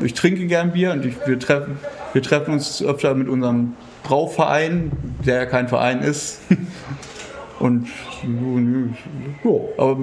Ich 0.03 0.13
trinke 0.13 0.45
gern 0.47 0.71
Bier 0.71 0.91
und 0.91 1.05
ich, 1.05 1.15
wir, 1.25 1.39
treffen, 1.39 1.79
wir 2.13 2.21
treffen 2.21 2.53
uns 2.53 2.81
öfter 2.81 3.13
mit 3.15 3.27
unserem 3.27 3.73
Brauverein, 4.03 4.91
der 5.25 5.36
ja 5.36 5.45
kein 5.45 5.67
Verein 5.67 6.01
ist. 6.01 6.41
Und 7.60 7.89
ja, 9.43 9.51
aber 9.77 9.99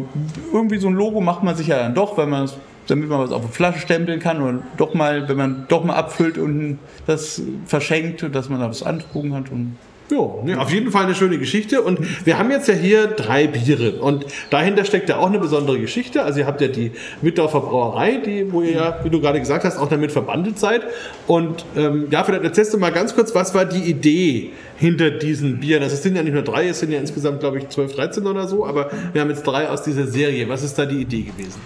irgendwie 0.52 0.78
so 0.78 0.87
ein 0.87 0.94
Logo 0.94 1.20
macht 1.20 1.42
man 1.42 1.57
sich 1.57 1.66
ja 1.66 1.78
dann 1.78 1.92
doch, 1.92 2.16
wenn 2.16 2.28
man 2.28 2.48
damit 2.88 3.09
man 3.09 3.20
was 3.20 3.33
auf 3.33 3.42
eine 3.42 3.52
Flasche 3.52 3.81
stempeln 3.81 4.18
kann 4.18 4.40
oder 4.42 4.59
doch 4.76 4.94
mal, 4.94 5.28
wenn 5.28 5.37
man 5.37 5.66
doch 5.68 5.85
mal 5.85 5.94
abfüllt 5.94 6.38
und 6.38 6.78
das 7.07 7.42
verschenkt, 7.66 8.24
dass 8.35 8.48
man 8.48 8.61
da 8.61 8.68
was 8.68 8.83
angucken 8.83 9.35
hat. 9.35 9.50
Und 9.50 9.76
Ja, 10.11 10.29
nee, 10.42 10.55
auf 10.55 10.73
jeden 10.73 10.90
Fall 10.90 11.05
eine 11.05 11.14
schöne 11.14 11.38
Geschichte. 11.38 11.83
Und 11.83 12.27
wir 12.27 12.38
haben 12.38 12.51
jetzt 12.51 12.68
ja 12.68 12.75
hier 12.75 13.09
drei 13.09 13.47
Biere. 13.47 14.01
Und 14.01 14.25
dahinter 14.51 14.85
steckt 14.85 15.09
ja 15.09 15.18
auch 15.18 15.27
eine 15.27 15.38
besondere 15.38 15.79
Geschichte. 15.79 16.23
Also 16.23 16.40
ihr 16.40 16.47
habt 16.47 16.61
ja 16.61 16.68
die 16.68 16.92
Wittdorfer 17.21 17.61
Brauerei, 17.61 18.16
die, 18.25 18.51
wo 18.53 18.62
ihr 18.62 18.73
ja, 18.73 19.01
wie 19.03 19.11
du 19.11 19.21
gerade 19.21 19.38
gesagt 19.38 19.64
hast, 19.64 19.79
auch 19.79 19.88
damit 19.88 20.12
verbandelt 20.12 20.59
seid. 20.59 20.83
Und 21.27 21.66
ähm, 21.77 22.09
ja, 22.11 22.25
vielleicht 22.25 22.44
erzählst 22.44 22.73
du 22.73 22.79
mal 22.79 22.92
ganz 22.92 23.14
kurz, 23.14 23.35
was 23.35 23.55
war 23.55 23.66
die 23.66 23.83
Idee 23.83 24.51
hinter 24.79 25.11
diesen 25.11 25.61
Bieren? 25.61 25.83
Also 25.83 25.94
es 25.94 26.03
sind 26.03 26.16
ja 26.16 26.23
nicht 26.23 26.35
nur 26.35 26.42
drei, 26.42 26.68
es 26.68 26.81
sind 26.81 26.90
ja 26.90 26.99
insgesamt, 26.99 27.40
glaube 27.40 27.59
ich, 27.59 27.68
12, 27.68 27.94
13 27.94 28.27
oder 28.27 28.49
so. 28.49 28.64
Aber 28.66 28.90
wir 29.12 29.21
haben 29.21 29.31
jetzt 29.31 29.42
drei 29.42 29.68
aus 29.68 29.83
dieser 29.83 30.07
Serie. 30.07 30.49
Was 30.49 30.62
ist 30.62 30.79
da 30.79 30.87
die 30.87 31.03
Idee 31.03 31.23
gewesen? 31.23 31.61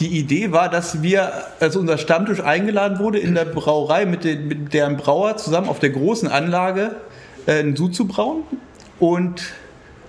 die 0.00 0.16
Idee 0.16 0.52
war, 0.52 0.68
dass 0.68 1.02
wir, 1.02 1.32
als 1.58 1.74
unser 1.74 1.98
Stammtisch 1.98 2.40
eingeladen 2.40 3.00
wurde 3.00 3.18
in 3.18 3.34
der 3.34 3.44
Brauerei 3.44 4.06
mit, 4.06 4.22
den, 4.22 4.46
mit 4.46 4.72
deren 4.72 4.96
Brauer 4.96 5.36
zusammen 5.38 5.68
auf 5.68 5.80
der 5.80 5.90
großen 5.90 6.28
Anlage 6.28 6.92
äh, 7.48 7.60
einen 7.60 7.74
Sud 7.76 7.94
zu 7.94 8.06
brauen 8.06 8.42
und 9.00 9.42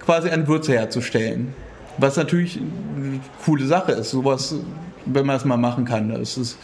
quasi 0.05 0.29
ein 0.29 0.47
Würze 0.47 0.73
herzustellen. 0.73 1.53
Was 1.97 2.17
natürlich 2.17 2.57
eine 2.57 3.19
coole 3.43 3.65
Sache 3.65 3.93
ist, 3.93 4.11
sowas, 4.11 4.55
wenn 5.05 5.25
man 5.25 5.35
das 5.35 5.45
mal 5.45 5.57
machen 5.57 5.85
kann. 5.85 6.09
Das, 6.09 6.57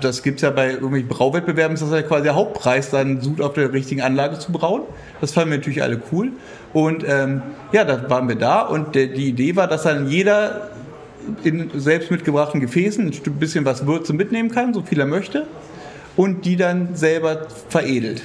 das 0.00 0.22
gibt 0.22 0.36
es 0.36 0.42
ja 0.42 0.50
bei 0.50 0.72
irgendwelchen 0.72 1.08
Brauwettbewerben, 1.08 1.74
ist 1.74 1.82
das 1.82 1.90
ja 1.90 2.02
quasi 2.02 2.24
der 2.24 2.34
Hauptpreis, 2.34 2.90
dann 2.90 3.20
Sud 3.20 3.40
auf 3.40 3.52
der 3.52 3.72
richtigen 3.72 4.02
Anlage 4.02 4.38
zu 4.38 4.52
brauen. 4.52 4.82
Das 5.20 5.32
fanden 5.32 5.50
wir 5.50 5.58
natürlich 5.58 5.82
alle 5.82 6.00
cool. 6.12 6.32
Und 6.72 7.04
ähm, 7.06 7.42
ja, 7.72 7.84
da 7.84 8.08
waren 8.10 8.28
wir 8.28 8.36
da 8.36 8.62
und 8.62 8.94
der, 8.94 9.08
die 9.08 9.28
Idee 9.28 9.56
war, 9.56 9.66
dass 9.66 9.82
dann 9.82 10.08
jeder 10.08 10.70
in 11.44 11.70
selbst 11.74 12.10
mitgebrachten 12.10 12.60
Gefäßen 12.60 13.06
ein 13.06 13.32
bisschen 13.38 13.64
was 13.64 13.86
Würze 13.86 14.12
mitnehmen 14.14 14.50
kann, 14.50 14.72
so 14.72 14.82
viel 14.82 14.98
er 15.00 15.06
möchte, 15.06 15.46
und 16.16 16.44
die 16.44 16.56
dann 16.56 16.94
selber 16.94 17.46
veredelt. 17.68 18.22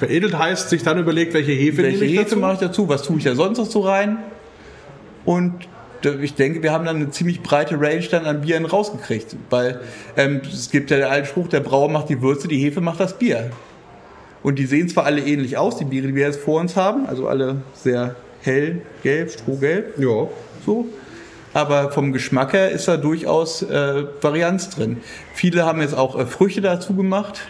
Veredelt 0.00 0.36
heißt, 0.38 0.70
sich 0.70 0.82
dann 0.82 0.98
überlegt, 0.98 1.34
welche 1.34 1.52
Hefe 1.52 1.82
Welche 1.82 1.98
nehme 1.98 2.10
ich 2.10 2.18
Hefe 2.18 2.24
dazu? 2.30 2.38
mache 2.38 2.54
ich 2.54 2.58
dazu? 2.60 2.88
Was 2.88 3.02
tue 3.02 3.18
ich 3.18 3.24
da 3.24 3.34
sonst 3.34 3.58
noch 3.58 3.66
so 3.66 3.80
rein? 3.80 4.16
Und 5.26 5.52
da- 6.02 6.14
ich 6.20 6.34
denke, 6.34 6.62
wir 6.62 6.72
haben 6.72 6.86
dann 6.86 6.96
eine 6.96 7.10
ziemlich 7.10 7.42
breite 7.42 7.78
Range 7.78 8.02
dann 8.10 8.24
an 8.24 8.40
Bieren 8.40 8.64
rausgekriegt, 8.64 9.36
weil 9.50 9.80
ähm, 10.16 10.40
es 10.50 10.70
gibt 10.70 10.90
ja 10.90 10.96
den 10.96 11.06
alten 11.06 11.26
Spruch, 11.28 11.48
der 11.48 11.60
Brauer 11.60 11.90
macht 11.90 12.08
die 12.08 12.22
Würze, 12.22 12.48
die 12.48 12.58
Hefe 12.58 12.80
macht 12.80 12.98
das 12.98 13.18
Bier. 13.18 13.50
Und 14.42 14.58
die 14.58 14.64
sehen 14.64 14.88
zwar 14.88 15.04
alle 15.04 15.20
ähnlich 15.20 15.58
aus, 15.58 15.76
die 15.76 15.84
Biere, 15.84 16.06
die 16.08 16.14
wir 16.14 16.24
jetzt 16.26 16.40
vor 16.40 16.58
uns 16.60 16.74
haben, 16.76 17.06
also 17.06 17.28
alle 17.28 17.56
sehr 17.74 18.16
hell, 18.40 18.80
gelb, 19.02 19.30
strohgelb, 19.30 19.98
Ja. 19.98 20.28
so. 20.64 20.86
Aber 21.52 21.90
vom 21.90 22.12
Geschmack 22.12 22.52
her 22.54 22.70
ist 22.70 22.88
da 22.88 22.96
durchaus 22.96 23.60
äh, 23.62 24.04
Varianz 24.22 24.70
drin. 24.70 24.98
Viele 25.34 25.66
haben 25.66 25.80
jetzt 25.82 25.94
auch 25.94 26.18
äh, 26.18 26.24
Früchte 26.24 26.60
dazu 26.62 26.94
gemacht. 26.94 27.40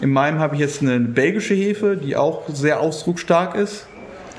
In 0.00 0.10
meinem 0.10 0.38
habe 0.38 0.54
ich 0.54 0.60
jetzt 0.60 0.82
eine 0.82 1.00
belgische 1.00 1.54
Hefe, 1.54 1.96
die 1.96 2.16
auch 2.16 2.42
sehr 2.52 2.80
ausdrucksstark 2.80 3.54
ist. 3.54 3.86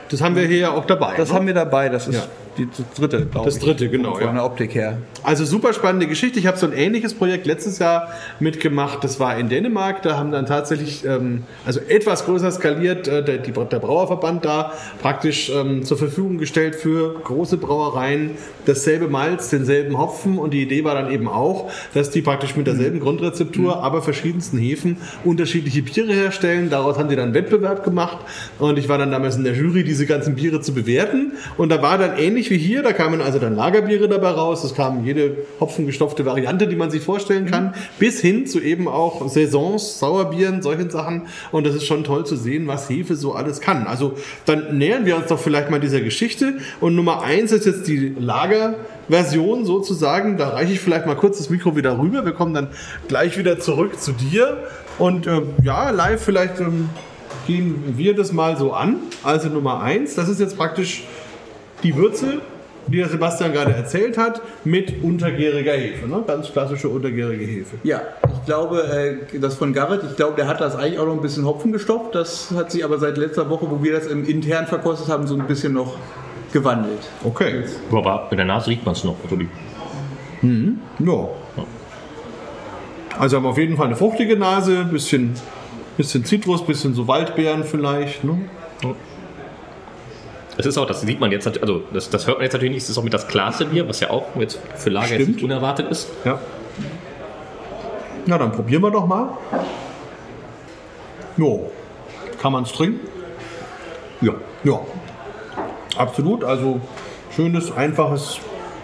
Das 0.10 0.22
haben 0.22 0.36
wir 0.36 0.46
hier 0.46 0.58
ja 0.58 0.72
auch 0.72 0.86
dabei. 0.86 1.16
Das 1.18 1.30
ne? 1.30 1.36
haben 1.36 1.48
wir 1.48 1.54
dabei. 1.54 1.90
Das 1.90 2.08
ist 2.08 2.16
Ja. 2.16 2.24
Die 2.58 2.68
das 2.68 2.86
dritte, 2.96 3.26
glaube 3.26 3.46
Das 3.46 3.60
dritte, 3.60 3.90
genau, 3.90 4.16
Von 4.16 4.24
ja. 4.24 4.34
der 4.34 4.46
Optik 4.46 4.76
her. 4.76 4.98
Also 5.24 5.44
super 5.46 5.74
spannende 5.74 6.08
Geschichte. 6.08 6.40
Ich 6.40 6.48
habe 6.48 6.58
so 6.58 6.66
ein 6.66 6.74
ähnliches 6.74 7.14
Projekt 7.14 7.46
letztes 7.46 7.80
Jahr 7.80 8.10
mitgemacht. 8.40 9.04
Das 9.04 9.20
war 9.20 9.38
in 9.38 9.50
Dänemark. 9.50 10.02
Da 10.04 10.18
haben 10.18 10.32
dann 10.32 10.46
tatsächlich, 10.46 11.06
ähm, 11.06 11.44
also 11.66 11.80
etwas 11.80 12.26
größer 12.26 12.52
skaliert, 12.52 13.08
äh, 13.08 13.24
der, 13.24 13.38
die, 13.40 13.52
der 13.52 13.80
Brauerverband 13.80 14.46
da 14.46 14.74
praktisch 15.02 15.50
ähm, 15.50 15.84
zur 15.84 15.98
Verfügung 15.98 16.38
gestellt 16.38 16.76
für 16.76 17.16
große 17.24 17.58
Brauereien 17.58 18.32
dasselbe 18.66 19.08
Malz, 19.08 19.50
denselben 19.50 19.98
Hopfen. 19.98 20.38
Und 20.38 20.54
die 20.54 20.62
Idee 20.62 20.84
war 20.84 20.96
dann 20.96 21.12
eben 21.12 21.28
auch, 21.28 21.72
dass 21.94 22.10
die 22.10 22.22
praktisch 22.22 22.56
mit 22.56 22.68
derselben 22.68 23.00
Grundrezeptur, 23.00 23.84
aber 23.84 24.02
verschiedensten 24.02 24.58
Hefen 24.58 24.98
unterschiedliche 25.24 25.82
Biere 25.82 26.14
herstellen. 26.14 26.70
Daraus 26.70 26.98
haben 26.98 27.10
die 27.10 27.16
dann 27.16 27.26
einen 27.26 27.34
Wettbewerb 27.34 27.84
gemacht. 27.84 28.20
Und 28.60 28.78
ich 28.78 28.90
war 28.90 28.98
dann 28.98 29.12
damals 29.12 29.36
in 29.36 29.44
der 29.44 29.54
Jury, 29.54 29.84
diese 29.84 30.06
ganzen 30.06 30.36
Biere 30.36 30.62
zu 30.62 30.74
bewerten. 30.74 31.34
Und 31.58 31.70
da 31.70 31.82
war 31.82 31.98
dann 31.98 32.18
ähnlich 32.18 32.45
wie 32.50 32.58
hier, 32.58 32.84
da 32.84 32.94
kamen 32.94 33.22
also 33.22 33.40
dann 33.40 33.56
Lagerbiere 33.56 34.08
dabei 34.08 34.30
raus. 34.30 34.64
Es 34.64 34.76
kam 34.76 35.06
jede 35.06 35.38
hopfengestopfte 35.60 36.26
Variante, 36.26 36.68
die 36.68 36.76
man 36.76 36.90
sich 36.92 37.04
vorstellen 37.04 37.46
kann, 37.46 37.74
bis 38.00 38.22
hin 38.22 38.48
zu 38.48 38.60
eben 38.60 38.88
auch 38.88 39.28
Saisons, 39.30 40.00
Sauerbieren, 40.00 40.62
solchen 40.62 40.90
Sachen. 40.90 41.28
Und 41.52 41.66
das 41.66 41.76
ist 41.76 41.86
schon 41.86 42.04
toll 42.04 42.26
zu 42.26 42.36
sehen, 42.36 42.68
was 42.68 42.90
Hefe 42.90 43.16
so 43.16 43.34
alles 43.34 43.62
kann. 43.62 43.88
Also 43.88 44.14
dann 44.46 44.78
nähern 44.78 45.06
wir 45.06 45.16
uns 45.16 45.28
doch 45.28 45.40
vielleicht 45.40 45.70
mal 45.70 45.80
dieser 45.80 46.02
Geschichte. 46.02 46.58
Und 46.80 46.96
Nummer 46.96 47.22
eins 47.22 47.52
ist 47.52 47.66
jetzt 47.66 47.88
die 47.88 48.16
Lagerversion 48.20 49.66
sozusagen. 49.66 50.38
Da 50.38 50.50
reiche 50.50 50.74
ich 50.74 50.80
vielleicht 50.80 51.06
mal 51.06 51.16
kurz 51.16 51.38
das 51.38 51.50
Mikro 51.50 51.76
wieder 51.76 52.00
rüber. 52.00 52.26
Wir 52.26 52.34
kommen 52.34 52.54
dann 52.54 52.68
gleich 53.08 53.38
wieder 53.38 53.60
zurück 53.60 54.00
zu 54.00 54.12
dir. 54.12 54.58
Und 54.98 55.28
äh, 55.28 55.42
ja, 55.64 55.90
live 55.90 56.24
vielleicht 56.24 56.60
ähm, 56.60 56.90
gehen 57.48 57.94
wir 57.98 58.16
das 58.16 58.32
mal 58.32 58.58
so 58.58 58.74
an. 58.74 58.98
Also 59.24 59.50
Nummer 59.50 59.82
eins, 59.82 60.16
das 60.16 60.30
ist 60.30 60.40
jetzt 60.40 60.58
praktisch 60.58 61.04
die 61.84 61.96
Würze, 61.96 62.42
die 62.88 62.98
der 62.98 63.10
Sebastian 63.10 63.52
gerade 63.52 63.74
erzählt 63.74 64.18
hat, 64.18 64.42
mit 64.64 65.04
untergäriger 65.04 65.74
Hefe. 65.74 66.08
Ne? 66.08 66.24
Ganz 66.26 66.52
klassische 66.52 66.90
untergärige 66.90 67.46
Hefe. 67.46 67.78
Ja, 67.84 68.02
ich 68.32 68.46
glaube, 68.46 68.84
äh, 69.34 69.40
das 69.40 69.56
von 69.56 69.74
Garrett, 69.74 70.02
ich 70.10 70.16
glaube, 70.16 70.36
der 70.36 70.48
hat 70.48 70.62
das 70.62 70.76
eigentlich 70.76 71.00
auch 71.00 71.08
noch 71.08 71.14
ein 71.14 71.22
bisschen 71.22 71.46
Hopfen 71.46 71.72
gestopft. 71.72 72.14
Das 72.16 72.52
hat 72.52 72.72
sich 72.72 72.84
aber 72.84 73.00
seit 73.00 73.18
letzter 73.18 73.50
Woche, 73.50 73.70
wo 73.70 73.84
wir 73.84 73.94
das 73.94 74.08
im 74.08 74.26
intern 74.26 74.68
verkostet 74.68 75.10
haben, 75.10 75.26
so 75.26 75.36
ein 75.36 75.48
bisschen 75.48 75.74
noch 75.74 75.98
gewandelt. 76.54 77.00
Okay. 77.24 77.64
Aber 77.92 78.28
mit 78.30 78.40
der 78.40 78.46
Nase 78.46 78.70
riecht 78.70 78.86
man 78.86 78.94
es 78.94 79.04
noch. 79.04 79.16
Also 79.24 79.36
die, 79.36 79.50
Ja. 81.00 81.28
Also 83.18 83.38
haben 83.38 83.44
wir 83.44 83.50
auf 83.50 83.58
jeden 83.58 83.78
Fall 83.78 83.88
eine 83.88 83.96
fruchtige 83.96 84.38
Nase, 84.38 84.84
bisschen, 84.86 85.34
bisschen 85.98 86.26
Zitrus, 86.26 86.66
bisschen 86.66 86.94
so 86.94 87.08
Waldbeeren 87.08 87.64
vielleicht. 87.64 88.24
Ne? 88.24 88.40
Das 90.58 90.66
ist 90.66 90.78
auch, 90.78 90.86
das 90.86 91.02
sieht 91.02 91.20
man 91.20 91.32
jetzt, 91.32 91.48
also 91.62 91.84
das, 91.94 92.10
das 92.10 92.28
hört 92.28 92.38
man 92.38 92.44
jetzt 92.44 92.54
natürlich 92.54 92.74
nicht, 92.74 92.84
das 92.84 92.92
ist 92.92 92.98
auch 92.98 93.04
mit 93.04 93.14
das 93.14 93.28
klarste 93.28 93.66
Bier, 93.66 93.88
was 93.88 94.00
ja 94.00 94.10
auch 94.10 94.28
jetzt 94.40 94.60
für 94.76 94.90
Lager 94.90 95.18
jetzt 95.18 95.28
nicht 95.28 95.44
unerwartet 95.44 95.90
ist. 95.90 96.10
Ja. 96.24 96.40
Na, 98.26 98.38
dann 98.38 98.52
probieren 98.52 98.82
wir 98.82 98.92
doch 98.92 99.06
mal. 99.06 99.38
Jo. 101.38 101.72
Kann 102.42 102.54
man 102.54 102.64
es 102.64 102.72
trinken? 102.72 103.08
Ja. 104.22 104.34
Ja. 104.64 104.80
Absolut. 105.98 106.44
Also 106.44 106.80
schönes, 107.36 107.72
einfaches 107.76 108.40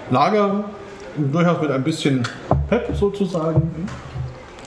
Lager. 0.09 0.65
Durchaus 1.17 1.61
mit 1.61 1.71
ein 1.71 1.83
bisschen 1.83 2.23
Pep 2.69 2.95
sozusagen. 2.95 3.87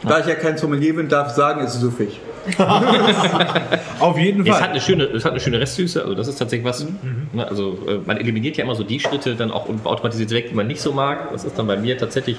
Da 0.03 0.19
ich 0.19 0.27
ja 0.27 0.35
kein 0.35 0.59
Sommelier 0.59 0.95
bin, 0.95 1.09
darf 1.09 1.29
ich 1.29 1.35
sagen, 1.35 1.61
es 1.62 1.75
ist 1.75 1.81
süffig. 1.81 2.21
Auf 4.01 4.19
jeden 4.19 4.47
Es 4.47 4.53
hat 4.55 4.61
Fall. 4.61 4.69
eine 4.71 4.81
schöne, 4.81 5.05
es 5.05 5.25
hat 5.25 5.33
eine 5.33 5.41
schöne 5.41 5.61
Restsüße, 5.61 6.03
also 6.03 6.15
das 6.15 6.29
ist 6.29 6.37
tatsächlich 6.39 6.67
was. 6.67 6.87
Ne, 7.33 7.47
also 7.47 7.79
äh, 7.89 7.99
man 8.05 8.17
eliminiert 8.19 8.57
ja 8.57 8.65
immer 8.65 8.75
so 8.75 8.85
die 8.85 9.01
Schritte 9.01 9.35
dann 9.35 9.51
auch 9.51 9.69
automatisiert 9.85 10.31
weg, 10.31 10.49
die 10.51 10.55
man 10.55 10.67
nicht 10.67 10.81
so 10.81 10.93
mag. 10.93 11.33
Das 11.33 11.45
ist 11.45 11.59
dann 11.59 11.67
bei 11.67 11.77
mir 11.77 11.97
tatsächlich 11.99 12.37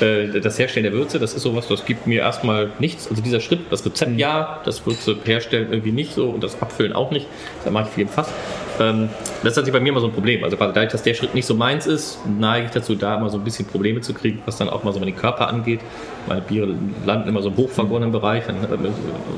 äh, 0.00 0.40
das 0.40 0.58
Herstellen 0.58 0.84
der 0.84 0.92
Würze. 0.92 1.18
Das 1.18 1.34
ist 1.34 1.42
sowas, 1.42 1.66
das 1.68 1.84
gibt 1.84 2.06
mir 2.06 2.20
erstmal 2.20 2.70
nichts. 2.78 3.08
Also 3.08 3.22
dieser 3.22 3.40
Schritt, 3.40 3.60
das 3.70 3.84
Rezept 3.84 4.18
ja, 4.18 4.60
das 4.64 4.86
Würze 4.86 5.16
herstellen 5.24 5.68
irgendwie 5.70 5.92
nicht 5.92 6.14
so 6.14 6.28
und 6.30 6.42
das 6.42 6.60
Abfüllen 6.62 6.92
auch 6.92 7.10
nicht. 7.10 7.26
Da 7.64 7.70
mache 7.70 7.84
ich 7.88 7.90
viel 7.94 8.02
im 8.02 8.08
Fass. 8.08 8.28
Ähm, 8.78 9.08
das 9.42 9.52
ist 9.52 9.54
tatsächlich 9.54 9.72
bei 9.72 9.80
mir 9.80 9.90
immer 9.90 10.00
so 10.00 10.06
ein 10.06 10.12
Problem. 10.12 10.44
Also 10.44 10.56
dadurch, 10.56 10.90
dass 10.90 11.02
der 11.02 11.14
Schritt 11.14 11.34
nicht 11.34 11.46
so 11.46 11.54
meins 11.54 11.86
ist, 11.86 12.18
neige 12.26 12.66
ich 12.66 12.72
dazu, 12.72 12.94
da 12.94 13.16
immer 13.16 13.30
so 13.30 13.38
ein 13.38 13.44
bisschen 13.44 13.66
Probleme 13.66 14.00
zu 14.00 14.12
kriegen, 14.14 14.40
was 14.44 14.56
dann 14.56 14.68
auch 14.68 14.84
mal 14.84 14.92
so 14.92 15.00
den 15.00 15.16
Körper 15.16 15.48
angeht. 15.48 15.80
Meine 16.26 16.40
Biere 16.40 16.74
landen 17.04 17.28
immer 17.28 17.42
so 17.42 17.48
im 17.48 17.56
hochvergorenen 17.56 18.12
Bereich, 18.12 18.44
dann, 18.46 18.56
äh, 18.56 18.88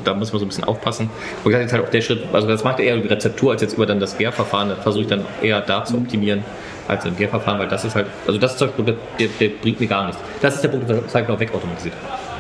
da 0.05 0.15
muss 0.15 0.33
man 0.33 0.41
so 0.41 0.47
ein 0.47 0.49
bisschen 0.49 0.65
aufpassen. 0.65 1.11
Und 1.45 1.53
das 1.53 1.67
ist 1.67 1.73
halt 1.73 1.85
auch 1.85 1.91
der 1.91 2.01
Schritt, 2.01 2.23
also 2.33 2.49
das 2.49 2.65
macht 2.65 2.81
eher 2.81 2.95
über 2.95 3.03
die 3.03 3.09
Rezeptur 3.09 3.53
als 3.53 3.63
jetzt 3.63 3.75
über 3.75 3.87
dann 3.87 4.01
das 4.01 4.17
Gärverfahren. 4.17 4.71
Das 4.71 4.79
versuche 4.81 5.03
ich 5.03 5.09
dann 5.09 5.25
eher 5.43 5.61
da 5.61 5.85
zu 5.85 5.97
optimieren 5.97 6.45
als 6.89 7.05
im 7.05 7.17
Gärverfahren, 7.17 7.61
weil 7.61 7.69
das 7.69 7.85
ist 7.85 7.95
halt, 7.95 8.07
also 8.27 8.39
das 8.39 8.53
ist 8.53 8.61
der, 8.61 9.29
der, 9.41 9.49
bringt 9.49 9.79
mir 9.79 9.87
gar 9.87 10.07
nichts. 10.07 10.21
Das 10.41 10.55
ist 10.55 10.65
der 10.65 10.69
Punkt, 10.69 10.89
der 10.89 11.07
zeigt 11.07 11.31
auch 11.31 11.39
wegautomatisiert. 11.39 11.95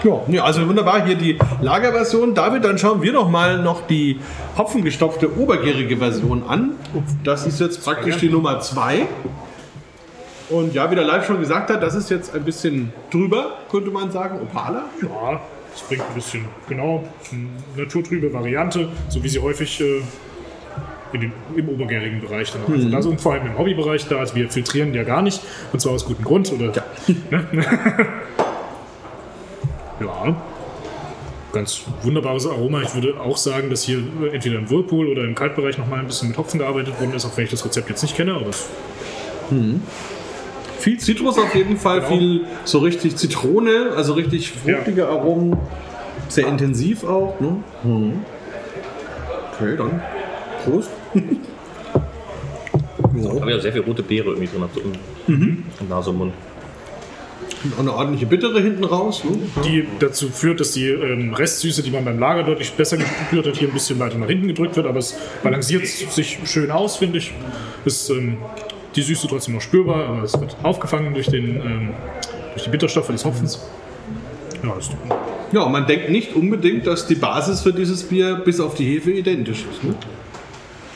Ja, 0.04 0.20
ja, 0.28 0.44
also 0.44 0.66
wunderbar, 0.68 1.04
hier 1.04 1.16
die 1.16 1.38
Lagerversion. 1.60 2.34
David, 2.34 2.64
dann 2.64 2.78
schauen 2.78 3.02
wir 3.02 3.12
doch 3.12 3.28
mal 3.28 3.58
noch 3.58 3.86
die 3.86 4.20
hopfengestopfte 4.56 5.36
obergärige 5.38 5.96
Version 5.96 6.44
an. 6.46 6.72
Das 7.24 7.46
ist 7.46 7.58
jetzt 7.60 7.84
praktisch 7.84 8.18
die 8.18 8.28
Nummer 8.28 8.60
2. 8.60 9.06
Und 10.50 10.72
ja, 10.72 10.90
wie 10.90 10.94
der 10.94 11.04
Live 11.04 11.26
schon 11.26 11.40
gesagt 11.40 11.70
hat, 11.70 11.82
das 11.82 11.94
ist 11.94 12.10
jetzt 12.10 12.34
ein 12.34 12.42
bisschen 12.44 12.92
drüber, 13.10 13.58
könnte 13.70 13.90
man 13.90 14.10
sagen, 14.10 14.40
opaler. 14.40 14.84
Ja, 15.02 15.40
das 15.72 15.82
bringt 15.82 16.02
ein 16.02 16.14
bisschen, 16.14 16.44
genau, 16.68 17.04
eine 17.30 17.84
naturtrübe 17.84 18.32
Variante, 18.32 18.88
so 19.08 19.22
wie 19.22 19.28
sie 19.28 19.40
häufig 19.40 19.80
äh, 19.80 20.00
den, 21.12 21.32
im 21.54 21.68
obergärigen 21.68 22.20
Bereich 22.20 22.52
dann 22.52 22.62
auch 22.62 22.68
einfach 22.68 22.90
da 22.90 23.02
sind. 23.02 23.12
Und 23.12 23.20
vor 23.20 23.34
allem 23.34 23.46
im 23.46 23.58
Hobbybereich 23.58 24.06
da, 24.08 24.18
also 24.18 24.34
wir 24.36 24.48
filtrieren 24.48 24.94
ja 24.94 25.02
gar 25.02 25.22
nicht, 25.22 25.42
und 25.72 25.80
zwar 25.80 25.92
aus 25.92 26.06
gutem 26.06 26.24
Grund. 26.24 26.50
Oder, 26.52 26.72
ne? 27.30 28.06
Ja, 30.00 30.36
ganz 31.52 31.82
wunderbares 32.02 32.46
Aroma. 32.46 32.82
Ich 32.82 32.94
würde 32.94 33.18
auch 33.20 33.36
sagen, 33.36 33.70
dass 33.70 33.82
hier 33.82 33.98
entweder 34.32 34.58
im 34.58 34.70
Whirlpool 34.70 35.08
oder 35.08 35.24
im 35.24 35.34
Kaltbereich 35.34 35.78
nochmal 35.78 36.00
ein 36.00 36.06
bisschen 36.06 36.28
mit 36.28 36.38
Hopfen 36.38 36.58
gearbeitet 36.60 36.98
worden 37.00 37.14
ist, 37.14 37.24
auch 37.24 37.36
wenn 37.36 37.44
ich 37.44 37.50
das 37.50 37.64
Rezept 37.64 37.88
jetzt 37.88 38.02
nicht 38.02 38.16
kenne, 38.16 38.34
aber 38.34 38.50
es 38.50 38.66
Viel 40.78 40.98
Zitrus 40.98 41.38
auf 41.38 41.54
jeden 41.54 41.76
Fall, 41.76 42.00
Genau. 42.00 42.10
viel 42.16 42.44
so 42.64 42.78
richtig 42.80 43.16
Zitrone, 43.16 43.92
also 43.96 44.12
richtig 44.12 44.52
fruchtige 44.52 45.08
Aromen. 45.08 45.56
Sehr 46.28 46.46
intensiv 46.46 47.04
auch. 47.04 47.40
Ne? 47.40 47.56
Mhm. 47.82 48.20
Okay, 49.54 49.76
dann 49.76 50.02
Prost. 50.64 50.90
Aber 53.40 53.50
ja, 53.50 53.58
sehr 53.58 53.72
viel 53.72 53.80
rote 53.80 54.02
Beere 54.02 54.28
irgendwie 54.28 54.46
drin, 54.46 54.64
so 54.72 54.80
im, 54.80 55.64
im 55.80 55.88
Nase 55.88 56.10
und 56.10 56.18
Mund. 56.18 56.32
Auch 57.74 57.80
eine 57.80 57.92
ordentliche 57.92 58.26
Bittere 58.26 58.60
hinten 58.60 58.84
raus. 58.84 59.24
Ne? 59.24 59.38
die 59.64 59.86
dazu 59.98 60.28
führt, 60.28 60.60
dass 60.60 60.72
die 60.72 60.88
ähm, 60.88 61.34
Restsüße, 61.34 61.82
die 61.82 61.90
man 61.90 62.04
beim 62.04 62.18
Lager 62.18 62.44
deutlich 62.44 62.72
besser 62.72 62.96
gespürt 62.96 63.46
hat, 63.46 63.56
hier 63.56 63.68
ein 63.68 63.74
bisschen 63.74 63.98
weiter 63.98 64.18
nach 64.18 64.28
hinten 64.28 64.48
gedrückt 64.48 64.76
wird, 64.76 64.86
aber 64.86 64.98
es 64.98 65.16
balanciert 65.42 65.86
sich 65.86 66.38
schön 66.44 66.70
aus, 66.70 66.96
finde 66.96 67.18
ich. 67.18 67.32
Ist 67.84 68.10
ähm, 68.10 68.38
die 68.94 69.02
Süße 69.02 69.28
trotzdem 69.28 69.54
noch 69.54 69.60
spürbar, 69.60 70.06
aber 70.06 70.22
es 70.22 70.38
wird 70.38 70.56
aufgefangen 70.62 71.14
durch, 71.14 71.26
den, 71.26 71.56
ähm, 71.56 71.88
durch 72.52 72.64
die 72.64 72.70
Bitterstoffe 72.70 73.08
des 73.08 73.24
Hopfens. 73.24 73.60
Ja, 74.62 74.76
ist 74.76 74.92
Ja, 75.52 75.68
man 75.68 75.86
denkt 75.86 76.10
nicht 76.10 76.34
unbedingt, 76.34 76.86
dass 76.86 77.06
die 77.06 77.14
Basis 77.14 77.62
für 77.62 77.72
dieses 77.72 78.02
Bier 78.02 78.36
bis 78.44 78.60
auf 78.60 78.74
die 78.74 78.84
Hefe 78.84 79.10
identisch 79.10 79.64
ist. 79.70 79.84
Ne? 79.84 79.94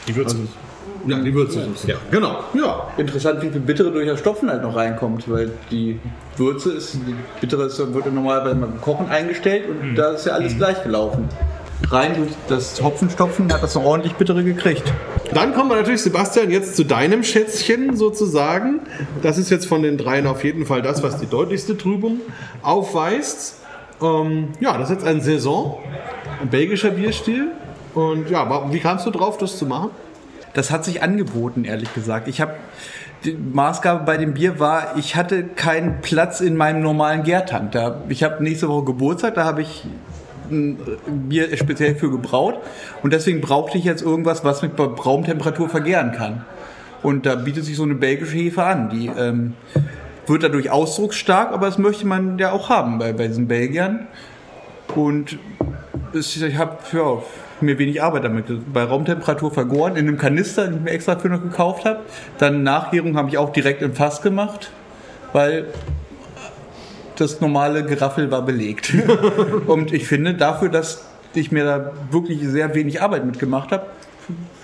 die 0.07 0.17
Würze. 0.17 0.37
Ja, 1.07 1.19
die 1.19 1.35
Würze. 1.35 1.67
Ja. 1.87 1.97
Genau. 2.11 2.45
Ja. 2.55 2.89
Interessant, 2.97 3.43
wie 3.43 3.51
viel 3.51 3.61
Bittere 3.61 3.91
durch 3.91 4.07
das 4.07 4.21
Stopfen 4.21 4.51
halt 4.51 4.63
noch 4.63 4.77
reinkommt, 4.77 5.31
weil 5.31 5.51
die 5.71 5.99
Würze 6.37 6.73
ist, 6.73 6.95
die 6.95 7.15
Bittere 7.41 7.65
ist, 7.65 7.79
wird 7.79 8.07
ja 8.07 8.11
normalerweise 8.11 8.57
beim 8.57 8.81
Kochen 8.81 9.09
eingestellt 9.09 9.65
und 9.69 9.95
da 9.95 10.13
ist 10.13 10.27
ja 10.27 10.33
alles 10.33 10.57
gleich 10.57 10.83
gelaufen. 10.83 11.29
Rein 11.91 12.15
durch 12.15 12.31
das 12.49 12.81
Hopfenstopfen 12.83 13.53
hat 13.53 13.63
das 13.63 13.77
eine 13.77 13.85
ordentlich 13.85 14.15
Bittere 14.15 14.45
gekriegt. 14.45 14.85
Dann 15.35 15.53
kommen 15.55 15.71
wir 15.71 15.77
natürlich, 15.77 16.03
Sebastian, 16.03 16.51
jetzt 16.51 16.77
zu 16.77 16.85
deinem 16.85 17.25
Schätzchen 17.25 17.97
sozusagen. 17.97 18.81
Das 19.23 19.39
ist 19.39 19.51
jetzt 19.51 19.67
von 19.67 19.83
den 19.83 19.99
dreien 19.99 20.27
auf 20.27 20.45
jeden 20.45 20.65
Fall 20.65 20.83
das, 20.83 21.03
was 21.03 21.19
die 21.19 21.27
deutlichste 21.27 21.77
Trübung 21.77 22.21
aufweist. 22.63 23.57
Ähm, 24.01 24.49
ja, 24.61 24.79
das 24.79 24.91
ist 24.91 24.97
jetzt 24.97 25.07
ein 25.07 25.21
Saison, 25.21 25.79
ein 26.41 26.49
belgischer 26.49 26.91
Bierstil. 26.91 27.49
Und 27.95 28.31
ja, 28.31 28.73
wie 28.73 28.81
kamst 28.81 29.07
du 29.07 29.11
drauf, 29.11 29.37
das 29.39 29.59
zu 29.59 29.67
machen? 29.67 29.91
Das 30.55 30.71
hat 30.71 30.85
sich 30.85 31.03
angeboten, 31.03 31.65
ehrlich 31.65 31.93
gesagt. 31.95 32.29
Ich 32.29 32.41
habe 32.41 32.55
die 33.25 33.35
Maßgabe 33.35 34.05
bei 34.05 34.17
dem 34.17 34.35
Bier 34.35 34.59
war, 34.59 34.97
ich 34.97 35.17
hatte 35.17 35.45
keinen 35.45 36.01
Platz 36.01 36.41
in 36.41 36.57
meinem 36.57 36.83
normalen 36.83 37.23
Gärtank. 37.23 37.73
Da, 37.73 38.03
ich 38.09 38.23
habe 38.23 38.43
nächste 38.43 38.69
Woche 38.69 38.85
Geburtstag, 38.87 39.35
da 39.35 39.45
habe 39.45 39.63
ich 39.63 39.85
ein 40.51 40.79
Bier 41.29 41.57
speziell 41.57 41.95
für 41.95 42.11
gebraut 42.11 42.59
und 43.03 43.13
deswegen 43.13 43.41
brauchte 43.41 43.79
ich 43.79 43.85
jetzt 43.85 44.03
irgendwas, 44.03 44.45
was 44.45 44.63
mit 44.63 44.73
Raumtemperatur 44.79 45.69
vergären 45.69 46.13
kann. 46.13 46.45
Und 47.03 47.27
da 47.27 47.35
bietet 47.35 47.65
sich 47.65 47.77
so 47.77 47.83
eine 47.83 47.95
belgische 47.95 48.37
Hefe 48.37 48.63
an. 48.63 48.91
Die 48.91 49.07
ähm, 49.07 49.55
wird 50.27 50.43
dadurch 50.43 50.71
ausdrucksstark, 50.71 51.53
aber 51.53 51.67
das 51.67 51.79
möchte 51.79 52.07
man 52.07 52.39
ja 52.39 52.53
auch 52.53 52.69
haben 52.69 52.99
bei, 52.99 53.13
bei 53.13 53.27
diesen 53.27 53.49
Belgiern. 53.49 54.07
Und 54.95 55.39
ich 56.13 56.57
habe 56.57 56.79
ja, 56.93 57.23
mir 57.63 57.79
wenig 57.79 58.03
Arbeit 58.03 58.25
damit. 58.25 58.45
Bei 58.73 58.85
Raumtemperatur 58.85 59.53
vergoren, 59.53 59.97
in 59.97 60.09
einem 60.09 60.19
Kanister, 60.19 60.67
den 60.67 60.77
ich 60.77 60.83
mir 60.83 60.91
extra 60.91 61.17
für 61.17 61.29
noch 61.29 61.43
gekauft 61.43 61.85
habe. 61.85 62.01
Dann 62.39 62.63
Nachgärung 62.63 63.17
habe 63.17 63.29
ich 63.29 63.39
auch 63.39 63.51
direkt 63.51 63.83
im 63.83 63.95
Fass 63.95 64.23
gemacht, 64.23 64.71
weil 65.33 65.67
das 67.17 67.41
normale 67.41 67.85
Geraffel 67.85 68.31
war 68.31 68.43
belegt. 68.43 68.95
Und 69.67 69.93
ich 69.93 70.07
finde, 70.07 70.35
dafür, 70.35 70.69
dass 70.69 71.07
ich 71.35 71.53
mir 71.53 71.65
da 71.65 71.93
wirklich 72.11 72.41
sehr 72.43 72.75
wenig 72.75 73.01
Arbeit 73.01 73.25
mitgemacht 73.25 73.73
habe, 73.73 73.87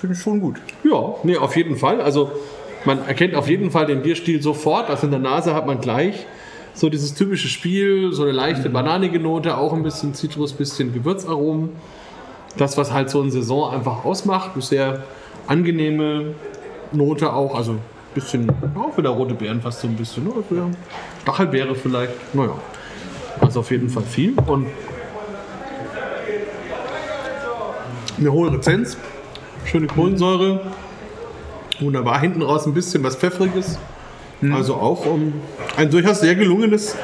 finde 0.00 0.14
ich 0.14 0.20
schon 0.20 0.40
gut. 0.40 0.56
Ja, 0.84 1.14
nee, 1.22 1.36
auf 1.36 1.56
jeden 1.56 1.76
Fall. 1.76 2.00
Also 2.00 2.32
man 2.84 3.06
erkennt 3.06 3.34
auf 3.34 3.48
jeden 3.48 3.70
Fall 3.70 3.86
den 3.86 4.02
Bierstil 4.02 4.42
sofort. 4.42 4.90
Also 4.90 5.06
in 5.06 5.10
der 5.10 5.20
Nase 5.20 5.54
hat 5.54 5.66
man 5.66 5.80
gleich 5.80 6.26
so 6.74 6.88
dieses 6.88 7.14
typische 7.14 7.48
Spiel, 7.48 8.12
so 8.12 8.22
eine 8.22 8.32
leichte 8.32 8.70
bananige 8.70 9.18
Note, 9.18 9.56
auch 9.56 9.72
ein 9.72 9.82
bisschen 9.82 10.14
Zitrus, 10.14 10.52
bisschen 10.52 10.92
Gewürzaromen. 10.92 11.70
Das, 12.56 12.76
was 12.76 12.92
halt 12.92 13.10
so 13.10 13.20
eine 13.20 13.30
Saison 13.30 13.72
einfach 13.72 14.04
ausmacht, 14.04 14.50
eine 14.54 14.62
sehr 14.62 15.04
angenehme 15.46 16.34
Note 16.92 17.32
auch, 17.32 17.54
also 17.54 17.72
ein 17.72 17.80
bisschen, 18.14 18.50
auch 18.74 18.96
wieder 18.96 19.10
rote 19.10 19.34
Beeren 19.34 19.60
fast 19.60 19.80
so 19.80 19.88
ein 19.88 19.96
bisschen, 19.96 20.24
ne? 20.24 20.30
Also, 20.36 20.54
ja, 20.54 20.70
Stachelbeere 21.22 21.74
vielleicht, 21.74 22.34
naja, 22.34 22.54
also 23.40 23.60
auf 23.60 23.70
jeden 23.70 23.88
Fall 23.88 24.02
viel. 24.02 24.34
Und 24.46 24.66
eine 28.18 28.32
hohe 28.32 28.52
Rezenz, 28.52 28.96
schöne 29.64 29.86
Kohlensäure, 29.86 30.60
wunderbar, 31.80 32.20
hinten 32.20 32.42
raus 32.42 32.66
ein 32.66 32.74
bisschen 32.74 33.04
was 33.04 33.16
Pfeffriges, 33.16 33.78
also 34.52 34.74
auch 34.74 35.06
um, 35.06 35.34
ein 35.76 35.90
durchaus 35.90 36.20
sehr 36.20 36.34
gelungenes 36.34 36.96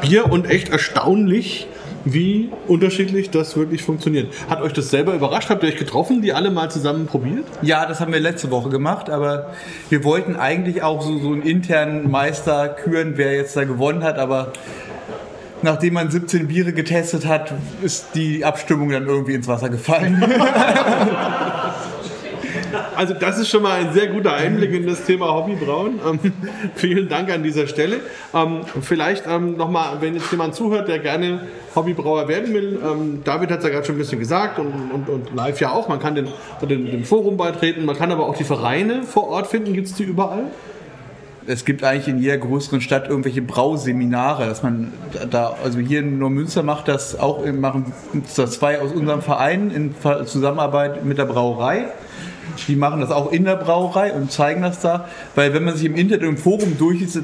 Bier 0.00 0.30
und 0.30 0.48
echt 0.48 0.68
erstaunlich, 0.68 1.66
wie 2.04 2.50
unterschiedlich 2.66 3.30
das 3.30 3.56
wirklich 3.56 3.82
funktioniert. 3.82 4.32
Hat 4.48 4.62
euch 4.62 4.72
das 4.72 4.90
selber 4.90 5.14
überrascht? 5.14 5.50
Habt 5.50 5.62
ihr 5.62 5.68
euch 5.68 5.76
getroffen, 5.76 6.22
die 6.22 6.32
alle 6.32 6.50
mal 6.50 6.70
zusammen 6.70 7.06
probiert? 7.06 7.44
Ja, 7.62 7.86
das 7.86 8.00
haben 8.00 8.12
wir 8.12 8.20
letzte 8.20 8.50
Woche 8.50 8.70
gemacht, 8.70 9.10
aber 9.10 9.52
wir 9.88 10.04
wollten 10.04 10.36
eigentlich 10.36 10.82
auch 10.82 11.02
so, 11.02 11.18
so 11.18 11.32
einen 11.32 11.42
internen 11.42 12.10
Meister 12.10 12.68
küren, 12.68 13.12
wer 13.16 13.34
jetzt 13.34 13.56
da 13.56 13.64
gewonnen 13.64 14.02
hat, 14.02 14.18
aber 14.18 14.52
nachdem 15.62 15.94
man 15.94 16.10
17 16.10 16.48
Biere 16.48 16.72
getestet 16.72 17.26
hat, 17.26 17.52
ist 17.82 18.06
die 18.14 18.44
Abstimmung 18.44 18.90
dann 18.90 19.06
irgendwie 19.06 19.34
ins 19.34 19.46
Wasser 19.48 19.68
gefallen. 19.68 20.22
Also 23.00 23.14
das 23.14 23.38
ist 23.38 23.48
schon 23.48 23.62
mal 23.62 23.80
ein 23.80 23.94
sehr 23.94 24.08
guter 24.08 24.34
Einblick 24.34 24.74
in 24.74 24.86
das 24.86 25.06
Thema 25.06 25.32
Hobbybrauen. 25.32 26.00
Ähm, 26.06 26.18
vielen 26.74 27.08
Dank 27.08 27.32
an 27.32 27.42
dieser 27.42 27.66
Stelle. 27.66 28.00
Ähm, 28.34 28.60
vielleicht 28.82 29.24
ähm, 29.26 29.56
nochmal, 29.56 30.02
wenn 30.02 30.16
jetzt 30.16 30.30
jemand 30.30 30.54
zuhört, 30.54 30.86
der 30.86 30.98
gerne 30.98 31.46
Hobbybrauer 31.74 32.28
werden 32.28 32.52
will. 32.52 32.78
Ähm, 32.84 33.22
David 33.24 33.52
hat 33.52 33.60
es 33.60 33.64
ja 33.64 33.70
gerade 33.70 33.86
schon 33.86 33.94
ein 33.94 33.98
bisschen 34.00 34.18
gesagt 34.18 34.58
und, 34.58 34.90
und, 34.92 35.08
und 35.08 35.34
live 35.34 35.58
ja 35.62 35.72
auch. 35.72 35.88
Man 35.88 35.98
kann 35.98 36.14
den, 36.14 36.28
den, 36.60 36.90
dem 36.90 37.04
Forum 37.04 37.38
beitreten, 37.38 37.86
man 37.86 37.96
kann 37.96 38.12
aber 38.12 38.26
auch 38.26 38.36
die 38.36 38.44
Vereine 38.44 39.04
vor 39.04 39.28
Ort 39.28 39.46
finden. 39.46 39.72
Gibt 39.72 39.86
es 39.86 39.94
die 39.94 40.04
überall? 40.04 40.50
es 41.46 41.64
gibt 41.64 41.82
eigentlich 41.82 42.06
in 42.06 42.18
jeder 42.18 42.36
größeren 42.36 42.82
Stadt 42.82 43.08
irgendwelche 43.08 43.40
Brauseminare, 43.40 44.46
dass 44.46 44.62
man 44.62 44.92
da, 45.30 45.56
also 45.64 45.78
hier 45.78 46.00
in 46.00 46.18
Neumünster 46.18 46.62
macht 46.62 46.86
das 46.86 47.18
auch, 47.18 47.46
machen 47.46 47.94
das 48.36 48.52
zwei 48.52 48.78
aus 48.78 48.92
unserem 48.92 49.22
Verein 49.22 49.70
in 49.70 49.94
Zusammenarbeit 50.26 51.02
mit 51.04 51.16
der 51.16 51.24
Brauerei. 51.24 51.86
Die 52.68 52.76
machen 52.76 53.00
das 53.00 53.10
auch 53.10 53.32
in 53.32 53.44
der 53.44 53.56
Brauerei 53.56 54.12
und 54.12 54.30
zeigen 54.30 54.62
das 54.62 54.80
da, 54.80 55.08
weil 55.34 55.54
wenn 55.54 55.64
man 55.64 55.76
sich 55.76 55.86
im 55.86 55.96
Internet 55.96 56.28
im 56.28 56.36
Forum 56.36 56.76
durchliest, 56.78 57.20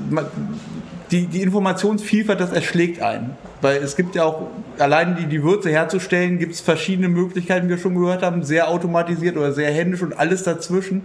die, 1.11 1.27
die 1.27 1.43
Informationsvielfalt, 1.43 2.41
das 2.41 2.53
erschlägt 2.53 3.01
einen. 3.03 3.37
Weil 3.61 3.77
es 3.77 3.97
gibt 3.97 4.15
ja 4.15 4.25
auch, 4.25 4.49
allein 4.79 5.17
die, 5.17 5.27
die 5.27 5.43
Würze 5.43 5.71
herzustellen, 5.71 6.39
gibt 6.39 6.55
es 6.55 6.61
verschiedene 6.61 7.09
Möglichkeiten, 7.09 7.67
wie 7.67 7.71
wir 7.71 7.79
schon 7.79 7.95
gehört 7.95 8.23
haben, 8.23 8.43
sehr 8.43 8.69
automatisiert 8.69 9.37
oder 9.37 9.53
sehr 9.53 9.71
händisch 9.71 10.03
und 10.03 10.19
alles 10.19 10.43
dazwischen. 10.43 11.03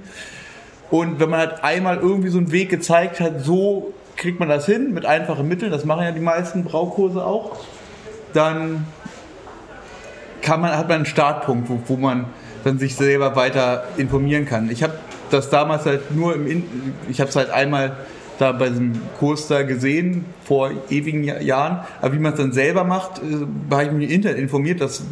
Und 0.89 1.19
wenn 1.19 1.29
man 1.29 1.39
halt 1.39 1.63
einmal 1.63 1.97
irgendwie 1.97 2.29
so 2.29 2.37
einen 2.37 2.51
Weg 2.51 2.69
gezeigt 2.69 3.19
hat, 3.19 3.41
so 3.41 3.93
kriegt 4.17 4.39
man 4.39 4.49
das 4.49 4.65
hin 4.65 4.93
mit 4.93 5.05
einfachen 5.05 5.47
Mitteln, 5.47 5.71
das 5.71 5.85
machen 5.85 6.03
ja 6.03 6.11
die 6.11 6.19
meisten 6.19 6.63
Braukurse 6.63 7.25
auch, 7.25 7.57
dann 8.33 8.85
kann 10.41 10.61
man, 10.61 10.77
hat 10.77 10.87
man 10.89 10.97
einen 10.97 11.05
Startpunkt, 11.05 11.69
wo, 11.69 11.79
wo 11.87 11.97
man 11.97 12.25
dann 12.63 12.79
sich 12.79 12.95
selber 12.95 13.35
weiter 13.35 13.85
informieren 13.97 14.45
kann. 14.45 14.69
Ich 14.69 14.83
habe 14.83 14.93
das 15.29 15.49
damals 15.49 15.85
halt 15.85 16.15
nur 16.15 16.35
im, 16.35 16.47
In 16.47 16.63
ich 17.09 17.19
habe 17.19 17.29
es 17.29 17.35
halt 17.35 17.49
einmal 17.49 17.95
da 18.39 18.51
bei 18.51 18.69
diesem 18.69 18.93
Kurs 19.19 19.47
da 19.47 19.61
gesehen, 19.61 20.25
vor 20.43 20.71
ewigen 20.89 21.23
Jahren, 21.23 21.81
aber 22.01 22.13
wie 22.13 22.19
man 22.19 22.33
es 22.33 22.39
dann 22.39 22.51
selber 22.51 22.83
macht, 22.83 23.19
äh, 23.19 23.45
habe 23.71 23.83
ich 23.83 23.91
mich 23.91 24.09
im 24.09 24.15
Internet 24.15 24.39
informiert, 24.39 24.81
das 24.81 25.03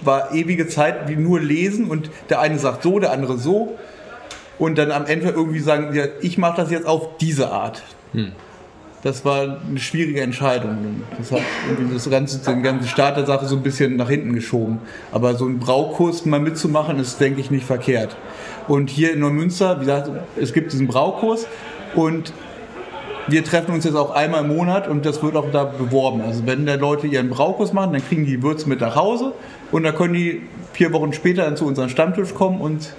war 0.00 0.32
ewige 0.32 0.68
Zeit, 0.68 1.08
wie 1.08 1.16
nur 1.16 1.40
lesen 1.40 1.88
und 1.88 2.10
der 2.30 2.40
eine 2.40 2.58
sagt 2.58 2.82
so, 2.82 2.98
der 2.98 3.12
andere 3.12 3.36
so 3.38 3.78
und 4.58 4.78
dann 4.78 4.92
am 4.92 5.06
Ende 5.06 5.30
irgendwie 5.30 5.60
sagen, 5.60 5.94
ja, 5.94 6.04
ich 6.20 6.38
mache 6.38 6.62
das 6.62 6.70
jetzt 6.70 6.86
auf 6.86 7.16
diese 7.18 7.50
Art. 7.50 7.82
Hm. 8.12 8.32
Das 9.02 9.24
war 9.24 9.58
eine 9.68 9.80
schwierige 9.80 10.20
Entscheidung. 10.20 11.02
Das 11.18 11.32
hat 11.32 11.40
irgendwie 11.68 11.94
das 11.94 12.08
ganze, 12.08 12.38
den 12.38 12.62
ganzen 12.62 12.86
Start 12.86 13.16
der 13.16 13.26
Sache 13.26 13.46
so 13.46 13.56
ein 13.56 13.62
bisschen 13.62 13.96
nach 13.96 14.08
hinten 14.08 14.32
geschoben. 14.32 14.78
Aber 15.10 15.34
so 15.34 15.44
einen 15.44 15.58
Braukurs 15.58 16.24
mal 16.24 16.38
mitzumachen, 16.38 17.00
ist, 17.00 17.20
denke 17.20 17.40
ich, 17.40 17.50
nicht 17.50 17.66
verkehrt. 17.66 18.16
Und 18.68 18.90
hier 18.90 19.12
in 19.12 19.18
Neumünster, 19.18 19.80
wie 19.80 19.86
gesagt, 19.86 20.10
es 20.40 20.52
gibt 20.52 20.72
diesen 20.72 20.86
Braukurs 20.86 21.48
und 21.96 22.32
wir 23.26 23.44
treffen 23.44 23.74
uns 23.74 23.84
jetzt 23.84 23.96
auch 23.96 24.12
einmal 24.12 24.42
im 24.42 24.54
Monat 24.54 24.86
und 24.86 25.04
das 25.04 25.20
wird 25.20 25.34
auch 25.34 25.50
da 25.50 25.64
beworben. 25.64 26.20
Also 26.20 26.46
wenn 26.46 26.64
da 26.64 26.76
Leute 26.76 27.08
ihren 27.08 27.28
Braukurs 27.28 27.72
machen, 27.72 27.92
dann 27.92 28.06
kriegen 28.06 28.24
die 28.24 28.40
Würze 28.42 28.68
mit 28.68 28.80
nach 28.80 28.94
Hause 28.94 29.32
und 29.72 29.82
dann 29.82 29.96
können 29.96 30.14
die 30.14 30.42
vier 30.72 30.92
Wochen 30.92 31.12
später 31.12 31.44
dann 31.44 31.56
zu 31.56 31.66
unserem 31.66 31.88
Stammtisch 31.88 32.34
kommen 32.34 32.60
und 32.60 32.94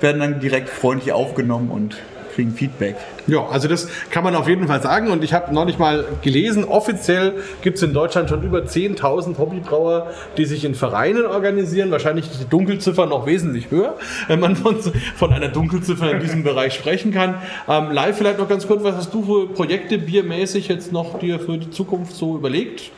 werden 0.00 0.20
dann 0.20 0.40
direkt 0.40 0.68
freundlich 0.68 1.12
aufgenommen 1.12 1.70
und 1.70 1.96
kriegen 2.34 2.52
Feedback. 2.52 2.96
Ja, 3.26 3.46
also 3.46 3.68
das 3.68 3.88
kann 4.10 4.24
man 4.24 4.34
auf 4.34 4.48
jeden 4.48 4.66
Fall 4.66 4.82
sagen. 4.82 5.10
Und 5.10 5.22
ich 5.22 5.32
habe 5.32 5.54
noch 5.54 5.64
nicht 5.64 5.78
mal 5.78 6.04
gelesen, 6.22 6.64
offiziell 6.64 7.34
gibt 7.62 7.76
es 7.76 7.82
in 7.82 7.92
Deutschland 7.92 8.28
schon 8.28 8.42
über 8.42 8.60
10.000 8.60 9.38
Hobbybrauer, 9.38 10.10
die 10.36 10.44
sich 10.44 10.64
in 10.64 10.74
Vereinen 10.74 11.26
organisieren. 11.26 11.90
Wahrscheinlich 11.90 12.30
ist 12.30 12.40
die 12.40 12.48
Dunkelziffer 12.48 13.06
noch 13.06 13.26
wesentlich 13.26 13.70
höher, 13.70 13.96
wenn 14.28 14.40
man 14.40 14.56
von, 14.56 14.76
von 15.16 15.32
einer 15.32 15.48
Dunkelziffer 15.48 16.10
in 16.10 16.20
diesem 16.20 16.42
Bereich 16.42 16.74
sprechen 16.74 17.12
kann. 17.12 17.36
Ähm, 17.68 17.90
live 17.92 18.16
vielleicht 18.16 18.38
noch 18.38 18.48
ganz 18.48 18.66
kurz, 18.66 18.82
was 18.82 18.96
hast 18.96 19.14
du 19.14 19.22
für 19.22 19.52
Projekte 19.52 19.98
biermäßig 19.98 20.68
jetzt 20.68 20.92
noch 20.92 21.18
dir 21.18 21.38
für 21.38 21.58
die 21.58 21.70
Zukunft 21.70 22.14
so 22.14 22.36
überlegt? 22.36 22.90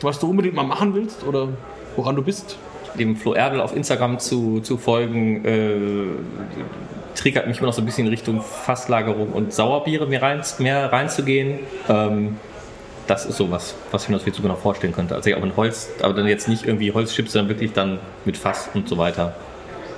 Was 0.00 0.18
du 0.18 0.28
unbedingt 0.28 0.54
mal 0.54 0.64
machen 0.64 0.94
willst 0.94 1.24
oder 1.24 1.48
woran 1.96 2.16
du 2.16 2.22
bist? 2.22 2.56
dem 2.98 3.16
Flo 3.16 3.34
Erdl 3.34 3.60
auf 3.60 3.74
Instagram 3.74 4.18
zu, 4.18 4.60
zu 4.60 4.76
folgen, 4.76 5.44
äh, 5.44 6.06
triggert 7.14 7.46
mich 7.46 7.58
immer 7.58 7.68
noch 7.68 7.74
so 7.74 7.82
ein 7.82 7.86
bisschen 7.86 8.06
in 8.06 8.10
Richtung 8.10 8.42
Fasslagerung 8.42 9.32
und 9.32 9.52
Sauerbiere 9.52 10.06
mehr, 10.06 10.22
rein, 10.22 10.42
mehr 10.58 10.92
reinzugehen. 10.92 11.60
Ähm, 11.88 12.36
das 13.06 13.26
ist 13.26 13.36
sowas, 13.36 13.74
was 13.90 14.04
ich 14.04 14.08
mir 14.08 14.16
das 14.16 14.24
viel 14.24 14.32
zu 14.32 14.42
genau 14.42 14.54
vorstellen 14.54 14.92
könnte. 14.92 15.14
Also 15.14 15.30
ja, 15.30 15.36
auch 15.36 15.42
in 15.42 15.56
Holz, 15.56 15.90
aber 16.02 16.14
dann 16.14 16.26
jetzt 16.26 16.48
nicht 16.48 16.64
irgendwie 16.64 16.92
Holzchips, 16.92 17.32
sondern 17.32 17.48
wirklich 17.50 17.72
dann 17.72 17.98
mit 18.24 18.36
Fass 18.36 18.70
und 18.74 18.88
so 18.88 18.96
weiter. 18.96 19.34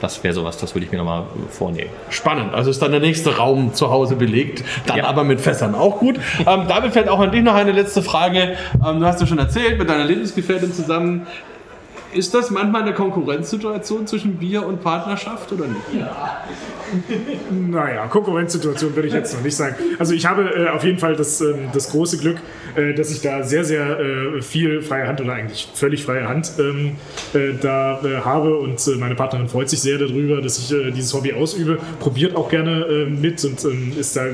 Das 0.00 0.22
wäre 0.22 0.34
sowas, 0.34 0.58
das 0.58 0.74
würde 0.74 0.84
ich 0.84 0.92
mir 0.92 0.98
nochmal 0.98 1.24
vornehmen. 1.50 1.90
Spannend. 2.10 2.52
Also 2.52 2.70
ist 2.70 2.82
dann 2.82 2.90
der 2.90 3.00
nächste 3.00 3.36
Raum 3.36 3.72
zu 3.72 3.90
Hause 3.90 4.16
belegt, 4.16 4.64
dann 4.86 4.98
ja. 4.98 5.04
aber 5.04 5.24
mit 5.24 5.40
Fässern 5.40 5.74
auch 5.74 5.98
gut. 5.98 6.16
ähm, 6.46 6.64
damit 6.68 6.92
fällt 6.92 7.08
auch 7.08 7.20
an 7.20 7.30
dich 7.30 7.42
noch 7.42 7.54
eine 7.54 7.72
letzte 7.72 8.02
Frage. 8.02 8.56
Ähm, 8.86 9.00
du 9.00 9.06
hast 9.06 9.20
ja 9.20 9.26
schon 9.26 9.38
erzählt, 9.38 9.78
mit 9.78 9.88
deiner 9.88 10.04
Lebensgefährtin 10.04 10.72
zusammen 10.72 11.26
ist 12.14 12.34
das 12.34 12.50
manchmal 12.50 12.82
eine 12.82 12.94
Konkurrenzsituation 12.94 14.06
zwischen 14.06 14.36
Bier 14.36 14.66
und 14.66 14.82
Partnerschaft 14.82 15.52
oder 15.52 15.66
nicht? 15.66 15.80
Ja. 15.98 16.44
naja, 17.50 18.06
Konkurrenzsituation 18.06 18.94
würde 18.94 19.08
ich 19.08 19.14
jetzt 19.14 19.34
noch 19.34 19.42
nicht 19.42 19.56
sagen. 19.56 19.76
Also 19.98 20.14
ich 20.14 20.26
habe 20.26 20.42
äh, 20.42 20.68
auf 20.68 20.84
jeden 20.84 20.98
Fall 20.98 21.16
das, 21.16 21.40
ähm, 21.40 21.68
das 21.72 21.90
große 21.90 22.18
Glück, 22.18 22.38
äh, 22.76 22.94
dass 22.94 23.10
ich 23.10 23.20
da 23.20 23.42
sehr, 23.42 23.64
sehr 23.64 23.98
äh, 23.98 24.42
viel 24.42 24.82
freie 24.82 25.06
Hand 25.06 25.20
oder 25.20 25.32
eigentlich 25.32 25.68
völlig 25.74 26.04
freie 26.04 26.28
Hand 26.28 26.52
ähm, 26.58 26.96
äh, 27.32 27.54
da 27.60 28.00
äh, 28.02 28.20
habe 28.20 28.56
und 28.58 28.86
äh, 28.86 28.90
meine 28.98 29.14
Partnerin 29.14 29.48
freut 29.48 29.68
sich 29.68 29.80
sehr 29.80 29.98
darüber, 29.98 30.40
dass 30.40 30.58
ich 30.58 30.74
dieses 30.94 31.12
Hobby 31.14 31.32
ausübe, 31.32 31.78
probiert 32.00 32.36
auch 32.36 32.48
gerne 32.48 33.06
mit 33.08 33.44
und 33.44 33.64
ähm, 33.64 33.92
ist 33.98 34.16
da 34.16 34.24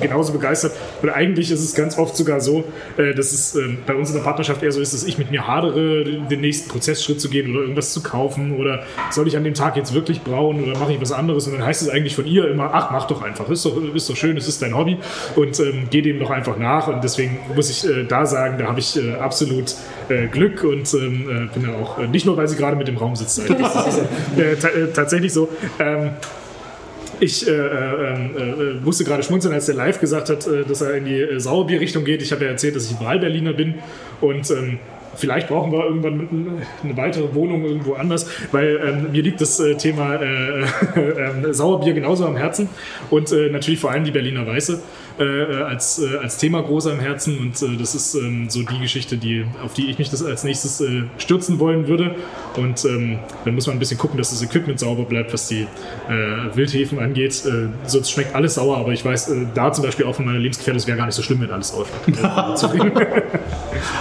genauso 0.00 0.32
begeistert. 0.32 0.72
Und 1.02 1.10
eigentlich 1.10 1.50
ist 1.50 1.60
es 1.60 1.74
ganz 1.74 1.98
oft 1.98 2.16
sogar 2.16 2.40
so, 2.40 2.64
dass 2.96 3.32
es 3.32 3.58
bei 3.86 3.94
uns 3.94 4.10
in 4.10 4.16
der 4.16 4.22
Partnerschaft 4.22 4.62
eher 4.62 4.72
so 4.72 4.80
ist, 4.80 4.92
dass 4.92 5.04
ich 5.04 5.18
mit 5.18 5.30
mir 5.30 5.46
hadere, 5.46 6.04
den 6.04 6.40
nächsten 6.40 6.68
Prozessschritt 6.68 7.20
zu 7.22 7.30
gehen 7.30 7.50
oder 7.50 7.62
irgendwas 7.62 7.92
zu 7.92 8.02
kaufen 8.02 8.56
oder 8.58 8.82
soll 9.10 9.26
ich 9.28 9.36
an 9.36 9.44
dem 9.44 9.54
Tag 9.54 9.76
jetzt 9.76 9.94
wirklich 9.94 10.22
brauen 10.22 10.62
oder 10.62 10.78
mache 10.78 10.92
ich 10.92 11.00
was 11.00 11.12
anderes? 11.12 11.46
Und 11.46 11.54
dann 11.54 11.64
heißt 11.64 11.82
es 11.82 11.88
eigentlich 11.88 12.14
von 12.14 12.26
ihr 12.26 12.48
immer, 12.48 12.70
ach, 12.74 12.90
mach 12.90 13.06
doch 13.06 13.22
einfach, 13.22 13.48
ist 13.48 13.64
doch, 13.64 13.76
ist 13.94 14.10
doch 14.10 14.16
schön, 14.16 14.36
es 14.36 14.48
ist 14.48 14.60
dein 14.60 14.76
Hobby. 14.76 14.98
Und 15.36 15.58
ähm, 15.60 15.88
geh 15.90 16.02
dem 16.02 16.18
doch 16.18 16.30
einfach 16.30 16.58
nach. 16.58 16.88
Und 16.88 17.02
deswegen 17.02 17.38
muss 17.54 17.70
ich 17.70 17.88
äh, 17.88 18.04
da 18.04 18.26
sagen, 18.26 18.58
da 18.58 18.66
habe 18.66 18.80
ich 18.80 18.96
äh, 18.96 19.14
absolut 19.14 19.74
äh, 20.08 20.26
Glück 20.26 20.64
und 20.64 20.92
ähm, 20.94 21.48
äh, 21.50 21.54
bin 21.54 21.66
da 21.66 21.78
auch, 21.78 21.98
äh, 21.98 22.06
nicht 22.06 22.26
nur, 22.26 22.36
weil 22.36 22.48
sie 22.48 22.56
gerade 22.56 22.76
mit 22.76 22.88
dem 22.88 22.96
Raum 22.96 23.16
sitzt, 23.16 23.38
äh, 23.48 24.56
tatsächlich 24.92 25.32
so. 25.32 25.48
Ähm, 25.78 26.10
ich 27.22 27.46
äh, 27.46 27.52
äh, 27.52 28.74
musste 28.82 29.04
gerade 29.04 29.22
schmunzeln, 29.22 29.54
als 29.54 29.66
der 29.66 29.76
live 29.76 30.00
gesagt 30.00 30.28
hat, 30.28 30.46
äh, 30.48 30.64
dass 30.64 30.80
er 30.80 30.96
in 30.96 31.04
die 31.04 31.38
Sauerbier-Richtung 31.38 32.04
geht. 32.04 32.20
Ich 32.20 32.32
habe 32.32 32.44
ja 32.44 32.50
erzählt, 32.50 32.74
dass 32.74 32.90
ich 32.90 32.98
Wahlberliner 32.98 33.52
bin. 33.52 33.76
Und 34.20 34.50
ähm, 34.50 34.80
Vielleicht 35.14 35.48
brauchen 35.48 35.72
wir 35.72 35.84
irgendwann 35.84 36.62
eine 36.82 36.96
weitere 36.96 37.34
Wohnung 37.34 37.64
irgendwo 37.64 37.94
anders, 37.94 38.26
weil 38.50 38.80
ähm, 38.84 39.12
mir 39.12 39.22
liegt 39.22 39.40
das 39.40 39.60
äh, 39.60 39.76
Thema 39.76 40.16
äh, 40.16 40.62
äh, 40.96 41.52
Sauerbier 41.52 41.92
genauso 41.92 42.26
am 42.26 42.36
Herzen 42.36 42.68
und 43.10 43.30
äh, 43.32 43.50
natürlich 43.50 43.80
vor 43.80 43.90
allem 43.90 44.04
die 44.04 44.10
Berliner 44.10 44.46
Weiße 44.46 44.82
äh, 45.18 45.24
äh, 45.24 45.62
als, 45.62 46.02
als 46.20 46.38
Thema 46.38 46.62
groß 46.62 46.88
am 46.88 47.00
Herzen 47.00 47.38
und 47.38 47.80
das 47.80 47.94
ist 47.94 48.14
ähm, 48.14 48.48
so 48.50 48.62
die 48.62 48.78
Geschichte, 48.80 49.16
die, 49.16 49.44
auf 49.64 49.74
die 49.74 49.90
ich 49.90 49.98
mich 49.98 50.10
das 50.10 50.24
als 50.24 50.44
nächstes 50.44 50.82
stürzen 51.18 51.58
wollen 51.58 51.86
würde 51.88 52.14
und 52.56 52.84
ähm, 52.84 53.18
dann 53.44 53.54
muss 53.54 53.66
man 53.66 53.76
ein 53.76 53.78
bisschen 53.78 53.98
gucken, 53.98 54.18
dass 54.18 54.30
das 54.30 54.42
Equipment 54.42 54.78
sauber 54.78 55.04
bleibt, 55.04 55.32
was 55.32 55.48
die 55.48 55.66
Wildhefen 56.54 56.98
angeht. 56.98 57.42
sonst 57.86 58.10
schmeckt 58.10 58.34
alles 58.34 58.54
sauer, 58.54 58.76
aber 58.76 58.92
ich 58.92 59.04
weiß 59.04 59.32
da 59.54 59.72
zum 59.72 59.84
Beispiel 59.84 60.06
auch 60.06 60.14
von 60.14 60.26
meiner 60.26 60.38
Lebensgefährtin, 60.38 60.78
es 60.78 60.86
wäre 60.86 60.98
gar 60.98 61.06
nicht 61.06 61.14
so 61.14 61.22
schlimm, 61.22 61.40
wenn 61.40 61.50
alles 61.50 61.68
sauer 61.68 61.86
schmeckt. 62.06 63.00